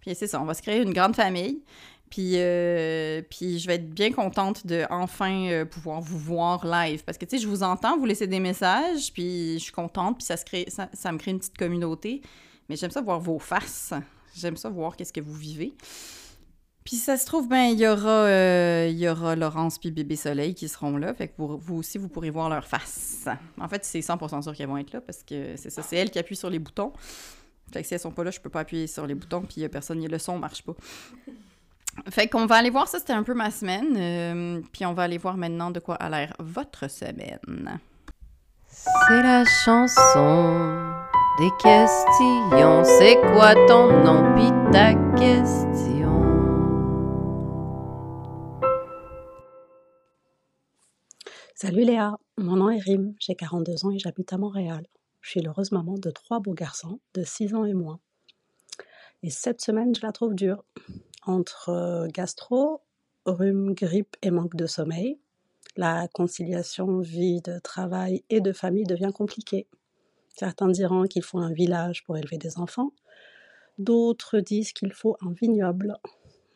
Puis 0.00 0.14
c'est 0.14 0.26
ça, 0.26 0.42
on 0.42 0.44
va 0.44 0.54
se 0.54 0.62
créer 0.62 0.82
une 0.82 0.92
grande 0.92 1.16
famille. 1.16 1.62
Puis, 2.10 2.32
euh, 2.36 3.22
puis 3.28 3.58
je 3.58 3.66
vais 3.66 3.74
être 3.74 3.90
bien 3.90 4.12
contente 4.12 4.66
de 4.66 4.84
enfin 4.90 5.48
euh, 5.48 5.64
pouvoir 5.64 6.00
vous 6.00 6.18
voir 6.18 6.66
live. 6.66 7.04
Parce 7.04 7.18
que, 7.18 7.24
tu 7.24 7.36
sais, 7.36 7.42
je 7.42 7.48
vous 7.48 7.62
entends, 7.62 7.98
vous 7.98 8.06
laissez 8.06 8.26
des 8.26 8.40
messages, 8.40 9.12
puis 9.12 9.54
je 9.54 9.64
suis 9.64 9.72
contente, 9.72 10.18
puis 10.18 10.24
ça, 10.24 10.36
se 10.36 10.44
crée, 10.44 10.66
ça, 10.68 11.12
me 11.12 11.18
crée 11.18 11.32
une 11.32 11.38
petite 11.38 11.58
communauté. 11.58 12.22
Mais 12.68 12.76
j'aime 12.76 12.90
ça 12.90 13.00
voir 13.00 13.20
vos 13.20 13.38
faces. 13.38 13.92
J'aime 14.34 14.56
ça 14.56 14.68
voir 14.68 14.96
qu'est-ce 14.96 15.12
que 15.12 15.20
vous 15.20 15.34
vivez. 15.34 15.74
Puis 16.84 16.96
ça 16.96 17.18
se 17.18 17.26
trouve, 17.26 17.48
ben 17.48 17.64
il 17.64 17.78
y 17.78 17.86
aura, 17.86 18.24
euh, 18.24 18.90
y 18.90 19.06
aura 19.08 19.36
Laurence 19.36 19.78
puis 19.78 19.90
Bébé 19.90 20.16
Soleil 20.16 20.54
qui 20.54 20.68
seront 20.68 20.96
là. 20.96 21.12
Fait 21.12 21.28
que 21.28 21.34
vous 21.36 21.76
aussi, 21.76 21.98
vous 21.98 22.08
pourrez 22.08 22.30
voir 22.30 22.48
leur 22.48 22.66
face. 22.66 23.26
En 23.60 23.68
fait, 23.68 23.84
c'est 23.84 24.00
100% 24.00 24.42
sûr 24.42 24.54
qu'elles 24.54 24.68
vont 24.68 24.78
être 24.78 24.94
là 24.94 25.02
parce 25.02 25.22
que 25.22 25.54
c'est 25.56 25.68
ça, 25.68 25.82
c'est 25.82 25.96
elles 25.96 26.10
qui 26.10 26.18
appuient 26.18 26.36
sur 26.36 26.48
les 26.48 26.58
boutons. 26.58 26.94
Fait 27.72 27.82
que 27.82 27.88
si 27.88 27.92
elles 27.92 28.00
sont 28.00 28.10
pas 28.10 28.24
là, 28.24 28.30
je 28.30 28.40
peux 28.40 28.48
pas 28.48 28.60
appuyer 28.60 28.86
sur 28.86 29.06
les 29.06 29.14
boutons 29.14 29.42
puis 29.42 29.56
il 29.58 29.62
y 29.62 29.66
a 29.66 29.68
personne, 29.68 30.02
le 30.02 30.18
son 30.18 30.38
marche 30.38 30.62
pas. 30.62 30.74
Fait 32.10 32.28
qu'on 32.28 32.46
va 32.46 32.56
aller 32.56 32.70
voir 32.70 32.88
ça, 32.88 32.98
c'était 32.98 33.12
un 33.12 33.22
peu 33.22 33.34
ma 33.34 33.50
semaine. 33.50 33.96
Euh, 33.96 34.62
puis 34.72 34.86
on 34.86 34.92
va 34.92 35.04
aller 35.04 35.18
voir 35.18 35.36
maintenant 35.36 35.70
de 35.70 35.80
quoi 35.80 35.94
a 35.96 36.08
l'air 36.08 36.34
votre 36.38 36.88
semaine. 36.90 37.80
C'est 38.68 39.22
la 39.22 39.44
chanson 39.44 40.92
des 41.38 41.50
questions. 41.62 42.84
C'est 42.84 43.16
quoi 43.32 43.54
ton 43.66 44.04
nom 44.04 44.34
pis 44.34 44.52
ta 44.72 44.94
question? 45.16 46.08
Salut 51.54 51.82
Léa, 51.82 52.12
mon 52.36 52.56
nom 52.56 52.70
est 52.70 52.78
Rim, 52.78 53.14
j'ai 53.18 53.34
42 53.34 53.84
ans 53.84 53.90
et 53.90 53.98
j'habite 53.98 54.32
à 54.32 54.38
Montréal. 54.38 54.86
Je 55.20 55.30
suis 55.30 55.40
l'heureuse 55.40 55.72
maman 55.72 55.94
de 55.98 56.10
trois 56.10 56.38
beaux 56.38 56.54
garçons 56.54 57.00
de 57.14 57.24
6 57.24 57.54
ans 57.54 57.64
et 57.64 57.74
moins. 57.74 57.98
Et 59.24 59.30
cette 59.30 59.60
semaine, 59.60 59.92
je 59.94 60.06
la 60.06 60.12
trouve 60.12 60.34
dure. 60.34 60.64
Entre 61.28 61.68
euh, 61.68 62.06
gastro, 62.08 62.80
rhume, 63.26 63.74
grippe 63.74 64.16
et 64.22 64.30
manque 64.30 64.56
de 64.56 64.66
sommeil, 64.66 65.20
la 65.76 66.08
conciliation 66.08 67.00
vie 67.00 67.42
de 67.42 67.58
travail 67.58 68.24
et 68.30 68.40
de 68.40 68.50
famille 68.50 68.86
devient 68.86 69.12
compliquée. 69.14 69.66
Certains 70.34 70.68
diront 70.68 71.04
qu'il 71.04 71.22
faut 71.22 71.38
un 71.38 71.52
village 71.52 72.02
pour 72.04 72.16
élever 72.16 72.38
des 72.38 72.58
enfants, 72.58 72.92
d'autres 73.76 74.40
disent 74.40 74.72
qu'il 74.72 74.94
faut 74.94 75.18
un 75.20 75.32
vignoble. 75.32 75.98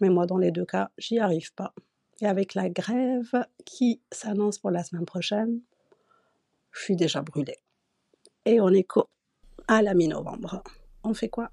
Mais 0.00 0.08
moi, 0.08 0.24
dans 0.24 0.38
les 0.38 0.50
deux 0.50 0.64
cas, 0.64 0.90
j'y 0.96 1.18
arrive 1.18 1.52
pas. 1.52 1.74
Et 2.22 2.26
avec 2.26 2.54
la 2.54 2.70
grève 2.70 3.44
qui 3.66 4.00
s'annonce 4.10 4.58
pour 4.58 4.70
la 4.70 4.84
semaine 4.84 5.04
prochaine, 5.04 5.60
je 6.70 6.80
suis 6.80 6.96
déjà 6.96 7.20
brûlée. 7.20 7.58
Et 8.46 8.58
on 8.58 8.70
est 8.70 8.88
à 9.68 9.82
la 9.82 9.92
mi-novembre. 9.92 10.62
On 11.04 11.12
fait 11.12 11.28
quoi? 11.28 11.50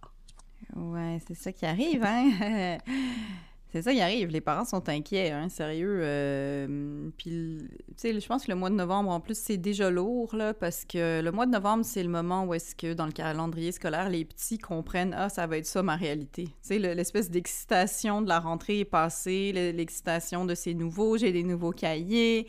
Ouais, 0.79 1.19
c'est 1.27 1.35
ça 1.35 1.51
qui 1.51 1.65
arrive, 1.65 2.03
hein? 2.05 2.77
c'est 3.71 3.81
ça 3.81 3.91
qui 3.91 3.99
arrive. 3.99 4.29
Les 4.29 4.39
parents 4.39 4.63
sont 4.63 4.87
inquiets, 4.87 5.31
hein, 5.31 5.49
sérieux. 5.49 5.99
Euh, 6.01 7.09
puis, 7.17 7.57
tu 7.87 7.93
sais, 7.97 8.17
je 8.17 8.25
pense 8.25 8.45
que 8.45 8.51
le 8.51 8.57
mois 8.57 8.69
de 8.69 8.75
novembre, 8.75 9.09
en 9.09 9.19
plus, 9.19 9.37
c'est 9.37 9.57
déjà 9.57 9.89
lourd, 9.89 10.33
là, 10.35 10.53
parce 10.53 10.85
que 10.85 11.21
le 11.21 11.31
mois 11.31 11.45
de 11.45 11.51
novembre, 11.51 11.83
c'est 11.83 12.01
le 12.01 12.09
moment 12.09 12.45
où 12.45 12.53
est-ce 12.53 12.75
que, 12.75 12.93
dans 12.93 13.05
le 13.05 13.11
calendrier 13.11 13.73
scolaire, 13.73 14.09
les 14.09 14.23
petits 14.23 14.57
comprennent 14.57 15.13
«Ah, 15.17 15.27
ça 15.27 15.47
va 15.47 15.57
être 15.57 15.65
ça, 15.65 15.83
ma 15.83 15.97
réalité.» 15.97 16.45
Tu 16.47 16.53
sais, 16.61 16.79
l'espèce 16.79 17.29
d'excitation 17.29 18.21
de 18.21 18.29
la 18.29 18.39
rentrée 18.39 18.79
est 18.79 18.85
passée, 18.85 19.51
l'excitation 19.75 20.45
de 20.45 20.55
ces 20.55 20.73
nouveaux, 20.73 21.17
j'ai 21.17 21.33
des 21.33 21.43
nouveaux 21.43 21.71
cahiers, 21.71 22.47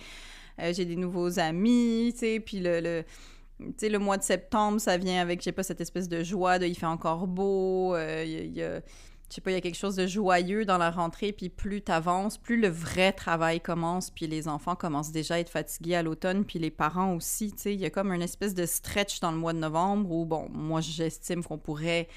euh, 0.61 0.73
j'ai 0.73 0.85
des 0.85 0.97
nouveaux 0.97 1.41
amis, 1.41 2.13
tu 2.13 2.21
sais, 2.21 2.41
puis 2.41 2.61
le 2.61 3.05
tu 3.79 3.89
le 3.89 3.99
mois 3.99 4.17
de 4.17 4.23
septembre, 4.23 4.81
ça 4.81 4.97
vient 4.97 5.21
avec, 5.21 5.41
je 5.41 5.45
sais 5.45 5.53
pas, 5.53 5.63
cette 5.63 5.81
espèce 5.81 6.09
de 6.09 6.23
joie 6.23 6.59
de 6.59 6.67
il 6.67 6.75
fait 6.75 6.87
encore 6.87 7.27
beau, 7.27 7.95
euh, 7.95 8.25
il 8.25 8.57
y, 8.57 8.63
a, 8.63 8.81
je 9.31 9.35
sais 9.35 9.41
pas, 9.41 9.51
il 9.51 9.55
y 9.55 9.57
a 9.57 9.61
quelque 9.61 9.79
chose 9.79 9.97
de 9.97 10.07
joyeux 10.07 10.65
dans 10.65 10.79
la 10.79 10.91
rentrée, 10.91 11.33
puis 11.33 11.49
plus 11.49 11.83
tu 11.83 11.93
avances, 11.93 12.39
plus 12.39 12.61
le 12.61 12.69
vrai 12.69 13.13
travail 13.13 13.61
commence, 13.61 14.11
puis 14.11 14.27
les 14.27 14.49
enfants 14.49 14.77
commencent 14.77 15.13
déjà 15.13 15.35
à 15.35 15.39
être 15.39 15.51
fatigués 15.51 15.95
à 15.95 16.03
l'automne, 16.03 16.45
puis 16.45 16.59
les 16.59 16.71
parents 16.71 17.15
aussi, 17.15 17.53
tu 17.53 17.59
sais, 17.59 17.75
il 17.75 17.81
y 17.81 17.87
a 17.87 17.91
comme 17.91 18.13
une 18.13 18.23
espèce 18.23 18.55
de 18.55 18.67
stretch 18.67 19.21
dans 19.21 19.31
le 19.31 19.39
mois 19.39 19.53
de 19.53 19.59
novembre 19.59 20.11
où, 20.11 20.25
bon, 20.25 20.49
moi, 20.51 20.81
j'estime 20.81 21.45
qu'on 21.45 21.59
pourrait 21.59 22.09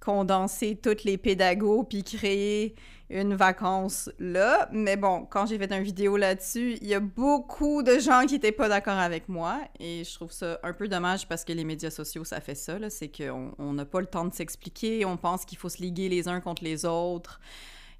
condenser 0.00 0.76
toutes 0.76 1.04
les 1.04 1.18
pédagogues 1.18 1.88
puis 1.88 2.02
créer 2.02 2.74
une 3.08 3.34
vacance 3.34 4.10
là. 4.18 4.68
Mais 4.72 4.96
bon, 4.96 5.26
quand 5.26 5.46
j'ai 5.46 5.58
fait 5.58 5.72
une 5.72 5.82
vidéo 5.82 6.16
là-dessus, 6.16 6.78
il 6.80 6.88
y 6.88 6.94
a 6.94 7.00
beaucoup 7.00 7.82
de 7.82 7.98
gens 7.98 8.26
qui 8.26 8.34
n'étaient 8.34 8.52
pas 8.52 8.68
d'accord 8.68 8.98
avec 8.98 9.28
moi. 9.28 9.60
Et 9.78 10.04
je 10.04 10.14
trouve 10.14 10.32
ça 10.32 10.58
un 10.62 10.72
peu 10.72 10.88
dommage 10.88 11.28
parce 11.28 11.44
que 11.44 11.52
les 11.52 11.64
médias 11.64 11.90
sociaux, 11.90 12.24
ça 12.24 12.40
fait 12.40 12.54
ça. 12.54 12.78
C'est 12.90 13.08
qu'on 13.08 13.72
n'a 13.72 13.84
pas 13.84 14.00
le 14.00 14.06
temps 14.06 14.24
de 14.24 14.34
s'expliquer. 14.34 15.04
On 15.04 15.16
pense 15.16 15.44
qu'il 15.44 15.58
faut 15.58 15.68
se 15.68 15.78
liguer 15.78 16.08
les 16.08 16.28
uns 16.28 16.40
contre 16.40 16.64
les 16.64 16.84
autres. 16.84 17.40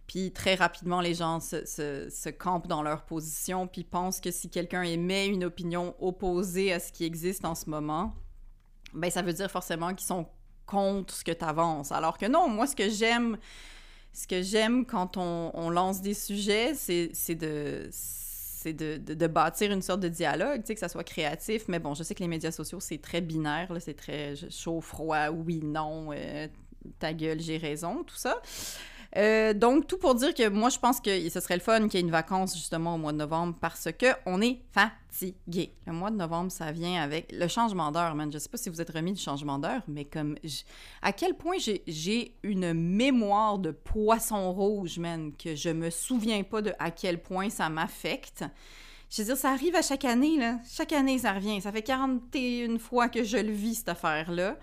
Puis 0.07 0.33
très 0.33 0.55
rapidement, 0.55 1.01
les 1.01 1.15
gens 1.15 1.41
se, 1.41 2.31
campent 2.31 2.69
dans 2.69 2.83
leur 2.83 3.03
position, 3.03 3.67
puis 3.67 3.83
pensent 3.83 4.21
que 4.21 4.31
si 4.31 4.49
quelqu'un 4.49 4.83
émet 4.83 5.27
une 5.27 5.45
opinion 5.45 5.97
opposée 5.99 6.73
à 6.73 6.79
ce 6.79 6.93
qui 6.93 7.05
existe 7.05 7.45
en 7.45 7.55
ce 7.55 7.69
moment, 7.69 8.15
ben 8.95 9.11
ça 9.11 9.23
veut 9.23 9.33
dire 9.33 9.51
forcément 9.51 9.95
qu'ils 9.95 10.07
sont 10.07 10.29
contre 10.65 11.15
ce 11.15 11.25
que 11.25 11.33
tu 11.33 11.45
avances. 11.45 11.93
Alors 11.93 12.19
que 12.19 12.27
non, 12.27 12.49
moi, 12.49 12.67
ce 12.67 12.77
que 12.77 12.89
j'aime, 12.89 13.37
ce 14.17 14.27
que 14.27 14.41
j'aime 14.41 14.87
quand 14.87 15.19
on, 15.19 15.69
lance 15.69 16.01
des 16.01 16.15
sujets, 16.15 16.73
c'est 16.75 17.35
de 17.35 17.91
de, 18.65 18.97
de, 18.97 19.27
bâtir 19.29 19.71
une 19.71 19.83
sorte 19.83 20.01
de 20.01 20.09
dialogue, 20.09 20.65
que 20.65 20.77
ça 20.77 20.89
soit 20.89 21.05
créatif. 21.05 21.69
Mais 21.69 21.79
bon, 21.79 21.95
je 21.95 22.03
sais 22.03 22.17
que 22.17 22.23
les 22.23 22.29
médias 22.29 22.51
sociaux, 22.51 22.81
c'est 22.81 22.99
très 22.99 23.21
binaire, 23.21 23.69
c'est 23.79 23.95
très 23.95 24.35
chaud, 24.51 24.81
froid, 24.81 25.29
oui, 25.29 25.61
non, 25.63 26.09
euh, 26.13 26.49
ta 26.99 27.13
gueule, 27.13 27.39
j'ai 27.41 27.59
raison, 27.59 28.03
tout 28.03 28.17
ça. 28.17 28.43
Euh, 29.17 29.55
donc, 29.55 29.87
tout 29.87 29.97
pour 29.97 30.15
dire 30.15 30.35
que 30.35 30.49
moi, 30.49 30.69
je 30.69 30.79
pense 30.79 31.01
que 31.01 31.29
ce 31.29 31.41
serait 31.41 31.55
le 31.55 31.61
fun 31.61 31.89
qu'il 31.89 31.95
y 31.95 31.97
ait 31.97 32.07
une 32.07 32.11
vacance 32.11 32.55
justement 32.55 32.97
au 32.97 32.99
mois 32.99 33.13
de 33.13 33.17
novembre 33.17 33.57
parce 33.61 33.89
que 33.99 34.07
on 34.27 34.43
est 34.43 34.61
fatigué. 34.73 35.73
Le 35.87 35.93
mois 35.95 36.11
de 36.11 36.17
novembre, 36.17 36.53
ça 36.53 36.71
vient 36.71 37.03
avec 37.03 37.33
le 37.33 37.49
changement 37.49 37.91
d'heure, 37.91 38.15
man. 38.15 38.31
Je 38.31 38.39
sais 38.39 38.51
pas 38.51 38.59
si 38.59 38.69
vous 38.69 38.81
êtes 38.81 38.91
remis 38.91 39.13
du 39.13 39.21
changement 39.21 39.59
d'heure, 39.59 39.83
mais 39.89 40.05
comme 40.05 40.37
à 41.01 41.13
quel 41.13 41.35
point 41.35 41.57
j'ai 41.87 42.37
une 42.43 42.75
mémoire 42.75 43.59
de 43.59 43.71
poisson 43.71 44.53
rouge, 44.53 44.99
man, 44.99 45.33
que 45.33 45.55
je 45.55 45.71
me 45.71 45.89
souviens 45.89 46.43
pas 46.43 46.61
de 46.61 46.75
à 46.79 46.91
quel 46.91 47.23
point 47.23 47.49
ça 47.49 47.71
m'affecte. 47.71 48.45
Je 49.09 49.23
veux 49.23 49.29
dire, 49.29 49.37
ça 49.37 49.51
arrive 49.51 49.77
à 49.77 49.83
chaque 49.83 50.05
année, 50.05 50.37
là. 50.37 50.59
Chaque 50.69 50.93
année, 50.93 51.19
ça 51.19 51.33
revient. 51.33 51.61
Ça 51.61 51.71
fait 51.71 51.83
41 51.83 52.79
fois 52.79 53.09
que 53.09 53.23
je 53.23 53.37
le 53.37 53.53
vis, 53.53 53.77
cette 53.77 53.89
affaire-là 53.89 54.59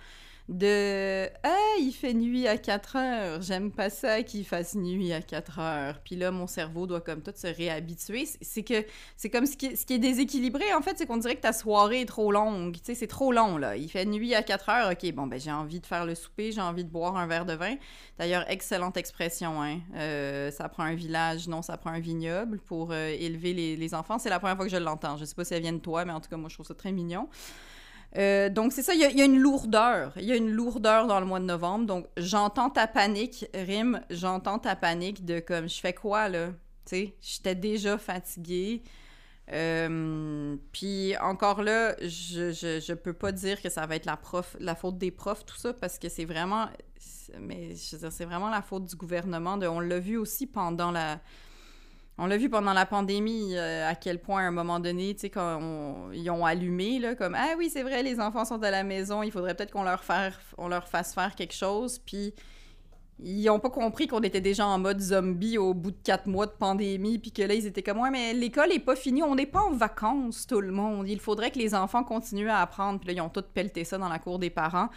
de 0.49 1.29
Ah, 1.43 1.75
il 1.79 1.93
fait 1.93 2.13
nuit 2.13 2.47
à 2.47 2.57
4 2.57 2.95
heures, 2.97 3.41
j'aime 3.41 3.71
pas 3.71 3.89
ça 3.89 4.23
qu'il 4.23 4.45
fasse 4.45 4.75
nuit 4.75 5.13
à 5.13 5.21
4 5.21 5.59
heures. 5.59 5.99
Puis 6.03 6.15
là, 6.15 6.31
mon 6.31 6.47
cerveau 6.47 6.85
doit 6.85 6.99
comme 6.99 7.21
tout 7.21 7.31
se 7.33 7.47
réhabituer. 7.47 8.27
C'est 8.41 8.63
que 8.63 8.85
c'est 9.15 9.29
comme 9.29 9.45
ce 9.45 9.55
qui, 9.55 9.67
est, 9.67 9.99
déséquilibré, 9.99 10.73
en 10.73 10.81
fait, 10.81 10.97
c'est 10.97 11.05
qu'on 11.05 11.17
dirait 11.17 11.35
que 11.35 11.41
ta 11.41 11.53
soirée 11.53 12.01
est 12.01 12.05
trop 12.05 12.31
longue. 12.31 12.73
Tu 12.73 12.81
sais, 12.83 12.95
c'est 12.95 13.07
trop 13.07 13.31
long, 13.31 13.57
là. 13.57 13.77
Il 13.77 13.89
fait 13.89 14.05
nuit 14.05 14.35
à 14.35 14.43
4 14.43 14.69
heures, 14.69 14.91
ok, 14.91 15.11
bon, 15.13 15.27
ben 15.27 15.39
j'ai 15.39 15.51
envie 15.51 15.79
de 15.79 15.85
faire 15.85 16.05
le 16.05 16.15
souper, 16.15 16.51
j'ai 16.51 16.61
envie 16.61 16.83
de 16.83 16.89
boire 16.89 17.15
un 17.15 17.27
verre 17.27 17.45
de 17.45 17.53
vin. 17.53 17.75
D'ailleurs, 18.17 18.43
excellente 18.49 18.97
expression, 18.97 19.61
hein. 19.61 19.79
Euh, 19.95 20.51
ça 20.51 20.67
prend 20.67 20.83
un 20.83 20.95
village, 20.95 21.47
non, 21.47 21.61
ça 21.61 21.77
prend 21.77 21.91
un 21.91 21.99
vignoble 21.99 22.59
pour 22.59 22.91
euh, 22.91 23.15
élever 23.17 23.53
les, 23.53 23.77
les 23.77 23.93
enfants. 23.93 24.19
C'est 24.19 24.29
la 24.29 24.39
première 24.39 24.57
fois 24.57 24.65
que 24.65 24.71
je 24.71 24.77
l'entends. 24.77 25.15
Je 25.15 25.23
sais 25.23 25.35
pas 25.35 25.45
si 25.45 25.53
elle 25.53 25.61
vient 25.61 25.73
de 25.73 25.77
toi, 25.77 26.03
mais 26.03 26.11
en 26.11 26.19
tout 26.19 26.29
cas, 26.29 26.37
moi, 26.37 26.49
je 26.49 26.55
trouve 26.55 26.67
ça 26.67 26.75
très 26.75 26.91
mignon. 26.91 27.29
Euh, 28.17 28.49
donc, 28.49 28.73
c'est 28.73 28.83
ça, 28.83 28.93
il 28.93 28.99
y, 28.99 29.21
a 29.21 29.25
une 29.25 29.39
lourdeur. 29.39 30.13
Il 30.17 30.25
y 30.25 30.31
a 30.31 30.35
une 30.35 30.51
lourdeur 30.51 31.07
dans 31.07 31.19
le 31.19 31.25
mois 31.25 31.39
de 31.39 31.45
novembre. 31.45 31.85
Donc, 31.85 32.07
j'entends 32.17 32.69
ta 32.69 32.87
panique, 32.87 33.45
Rim, 33.53 34.01
j'entends 34.09 34.59
ta 34.59 34.75
panique 34.75 35.25
de 35.25 35.39
comme, 35.39 35.67
je 35.67 35.79
fais 35.79 35.93
quoi, 35.93 36.29
là? 36.29 36.49
Tu 36.85 36.95
sais, 36.95 37.15
j'étais 37.21 37.55
déjà 37.55 37.97
fatiguée. 37.97 38.83
Euh, 39.51 40.55
puis 40.71 41.17
encore 41.17 41.63
là, 41.63 41.95
je, 41.99 42.51
je, 42.51 42.79
je, 42.79 42.93
peux 42.93 43.11
pas 43.13 43.33
dire 43.33 43.61
que 43.61 43.69
ça 43.69 43.85
va 43.85 43.97
être 43.97 44.05
la 44.05 44.15
prof, 44.15 44.55
la 44.59 44.73
faute 44.73 44.97
des 44.97 45.11
profs, 45.11 45.45
tout 45.45 45.57
ça, 45.57 45.73
parce 45.73 45.99
que 45.99 46.07
c'est 46.07 46.23
vraiment, 46.23 46.69
mais 47.39 47.75
je 47.75 47.95
veux 47.95 47.99
dire, 47.99 48.11
c'est 48.11 48.25
vraiment 48.25 48.49
la 48.49 48.61
faute 48.61 48.85
du 48.85 48.95
gouvernement. 48.95 49.57
De, 49.57 49.67
on 49.67 49.79
l'a 49.79 49.99
vu 49.99 50.17
aussi 50.17 50.47
pendant 50.47 50.91
la, 50.91 51.19
on 52.17 52.27
l'a 52.27 52.37
vu 52.37 52.49
pendant 52.49 52.73
la 52.73 52.85
pandémie, 52.85 53.55
euh, 53.55 53.89
à 53.89 53.95
quel 53.95 54.19
point, 54.19 54.43
à 54.43 54.47
un 54.47 54.51
moment 54.51 54.79
donné, 54.79 55.15
tu 55.15 55.21
sais, 55.21 55.29
quand 55.31 56.11
ils 56.13 56.29
ont 56.29 56.45
allumé, 56.45 56.99
là, 56.99 57.15
comme 57.15 57.35
«Ah 57.37 57.55
oui, 57.57 57.69
c'est 57.71 57.81
vrai, 57.81 58.03
les 58.03 58.19
enfants 58.19 58.45
sont 58.45 58.61
à 58.61 58.69
la 58.69 58.83
maison, 58.83 59.23
il 59.23 59.31
faudrait 59.31 59.55
peut-être 59.55 59.71
qu'on 59.71 59.83
leur, 59.83 60.03
on 60.57 60.69
fasse 60.81 61.13
faire 61.13 61.33
quelque 61.35 61.55
chose.» 61.55 61.97
Puis 62.05 62.33
ils 63.19 63.45
n'ont 63.45 63.59
pas 63.59 63.69
compris 63.69 64.07
qu'on 64.07 64.21
était 64.21 64.41
déjà 64.41 64.65
en 64.65 64.77
mode 64.77 64.99
zombie 64.99 65.57
au 65.57 65.73
bout 65.73 65.91
de 65.91 65.97
quatre 66.03 66.27
mois 66.27 66.45
de 66.45 66.51
pandémie, 66.51 67.17
puis 67.17 67.31
que 67.31 67.41
là, 67.41 67.55
ils 67.55 67.65
étaient 67.65 67.83
comme 67.83 67.99
«Ouais, 68.01 68.11
mais 68.11 68.33
l'école 68.33 68.69
n'est 68.69 68.79
pas 68.79 68.95
finie, 68.95 69.23
on 69.23 69.33
n'est 69.33 69.47
pas 69.47 69.61
en 69.61 69.71
vacances, 69.71 70.45
tout 70.45 70.61
le 70.61 70.71
monde. 70.71 71.09
Il 71.09 71.19
faudrait 71.19 71.49
que 71.49 71.57
les 71.57 71.73
enfants 71.73 72.03
continuent 72.03 72.49
à 72.49 72.59
apprendre.» 72.59 72.99
Puis 73.01 73.07
là, 73.07 73.13
ils 73.13 73.21
ont 73.21 73.29
tous 73.29 73.41
pelleté 73.41 73.85
ça 73.85 73.97
dans 73.97 74.09
la 74.09 74.19
cour 74.19 74.37
des 74.37 74.51
parents. 74.51 74.89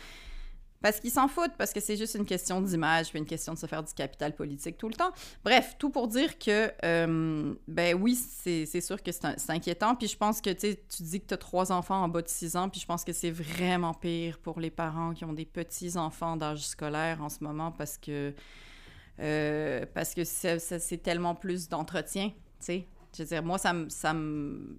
Parce 0.83 1.01
qu'ils 1.01 1.11
s'en 1.11 1.29
foutent, 1.29 1.57
parce 1.57 1.73
que 1.73 1.81
c'est 1.81 1.97
juste 1.97 2.15
une 2.15 2.27
question 2.27 2.61
d'image, 2.61 3.11
puis 3.11 3.19
une 3.19 3.27
question 3.27 3.55
de 3.55 3.59
se 3.59 3.67
faire 3.67 3.83
du 3.83 3.93
capital 3.93 4.35
politique 4.35 4.77
tout 4.79 4.89
le 4.89 4.95
temps. 4.95 5.11
Bref, 5.45 5.77
tout 5.79 5.91
pour 5.91 6.09
dire 6.09 6.39
que, 6.39 6.71
euh, 6.85 7.55
ben 7.67 7.95
oui, 8.01 8.15
c'est 8.15 8.81
sûr 8.81 9.03
que 9.03 9.11
c'est 9.13 9.51
inquiétant. 9.51 9.95
Puis 9.95 10.09
je 10.09 10.17
pense 10.17 10.41
que, 10.41 10.51
tu 10.51 10.77
dis 11.01 11.21
que 11.21 11.27
tu 11.27 11.35
as 11.35 11.39
trois 11.39 11.73
enfants 11.73 12.03
en 12.03 12.09
bas 12.09 12.23
de 12.23 12.29
six 12.29 12.57
ans, 12.57 12.69
puis 12.69 12.81
je 12.81 12.87
pense 12.87 13.05
que 13.05 13.13
c'est 13.13 13.31
vraiment 13.31 13.95
pire 13.95 14.39
pour 14.39 14.61
les 14.61 14.71
parents 14.71 15.13
qui 15.13 15.25
ont 15.25 15.33
des 15.33 15.47
petits-enfants 15.47 16.37
d'âge 16.37 16.67
scolaire 16.67 17.23
en 17.23 17.29
ce 17.29 17.43
moment, 17.43 17.73
parce 17.73 17.99
que, 17.99 18.35
euh, 19.21 19.87
parce 19.95 20.15
que 20.15 20.25
c'est 20.25 21.03
tellement 21.03 21.35
plus 21.35 21.69
d'entretien, 21.69 22.29
tu 22.29 22.35
sais. 22.61 22.87
Je 23.17 23.23
veux 23.23 23.29
dire, 23.29 23.43
moi, 23.43 23.57
ça 23.57 23.73
me, 23.73 23.89
ça, 23.89 24.15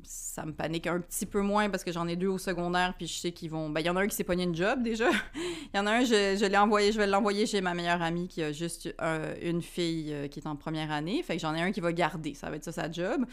ça 0.03 0.45
me 0.45 0.51
panique 0.53 0.85
un 0.85 0.99
petit 0.99 1.25
peu 1.25 1.41
moins 1.41 1.69
parce 1.69 1.83
que 1.83 1.91
j'en 1.91 2.07
ai 2.07 2.15
deux 2.15 2.27
au 2.27 2.37
secondaire, 2.37 2.93
puis 2.95 3.07
je 3.07 3.13
sais 3.13 3.31
qu'ils 3.31 3.49
vont... 3.49 3.69
Ben, 3.69 3.81
il 3.81 3.87
y 3.87 3.89
en 3.89 3.95
a 3.95 4.01
un 4.01 4.07
qui 4.07 4.15
s'est 4.15 4.23
pogné 4.23 4.43
une 4.43 4.55
job, 4.55 4.83
déjà. 4.83 5.09
Il 5.73 5.77
y 5.77 5.79
en 5.79 5.87
a 5.87 5.91
un, 5.91 6.05
je, 6.05 6.45
l'ai 6.45 6.57
envoyé, 6.57 6.91
je 6.91 6.97
vais 6.97 7.07
l'envoyer 7.07 7.45
chez 7.45 7.61
ma 7.61 7.73
meilleure 7.73 8.01
amie 8.01 8.27
qui 8.27 8.41
a 8.43 8.51
juste 8.51 8.93
une 9.41 9.61
fille 9.61 10.13
euh, 10.13 10.27
qui 10.27 10.39
est 10.39 10.47
en 10.47 10.55
première 10.55 10.91
année. 10.91 11.21
Fait 11.23 11.35
que 11.35 11.41
j'en 11.41 11.53
ai 11.55 11.61
un 11.61 11.71
qui 11.71 11.81
va 11.81 11.91
garder. 11.91 12.33
Ça 12.35 12.49
va 12.49 12.55
être 12.55 12.63
ça 12.63 12.71
sa 12.71 12.91
job. 12.91 13.25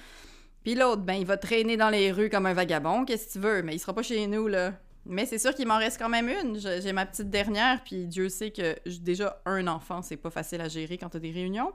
Puis 0.65 0.75
l'autre, 0.75 1.03
ben, 1.03 1.15
il 1.15 1.27
va 1.27 1.37
traîner 1.37 1.77
dans 1.77 1.91
les 1.91 2.11
rues 2.11 2.31
comme 2.31 2.47
un 2.47 2.55
vagabond. 2.55 3.05
Qu'est-ce 3.05 3.29
que 3.29 3.33
tu 3.35 3.39
veux? 3.39 3.63
Mais 3.63 3.75
il 3.75 3.79
sera 3.79 3.93
pas 3.93 4.03
chez 4.03 4.27
nous, 4.27 4.49
là. 4.49 4.73
Mais 5.07 5.27
c'est 5.27 5.39
sûr 5.39 5.55
qu'il 5.55 5.69
m'en 5.69 5.77
reste 5.77 5.99
quand 5.99 6.09
même 6.09 6.29
une. 6.29 6.59
J'ai 6.59 6.93
ma 6.93 7.05
petite 7.05 7.29
dernière, 7.29 7.83
puis 7.85 8.07
Dieu 8.07 8.31
sait 8.31 8.51
que 8.51 8.77
déjà 9.01 9.41
un 9.45 9.67
enfant, 9.67 10.01
c'est 10.01 10.17
pas 10.17 10.31
facile 10.31 10.63
à 10.63 10.69
gérer 10.69 10.97
quand 10.97 11.11
t'as 11.11 11.19
des 11.19 11.31
réunions. 11.31 11.73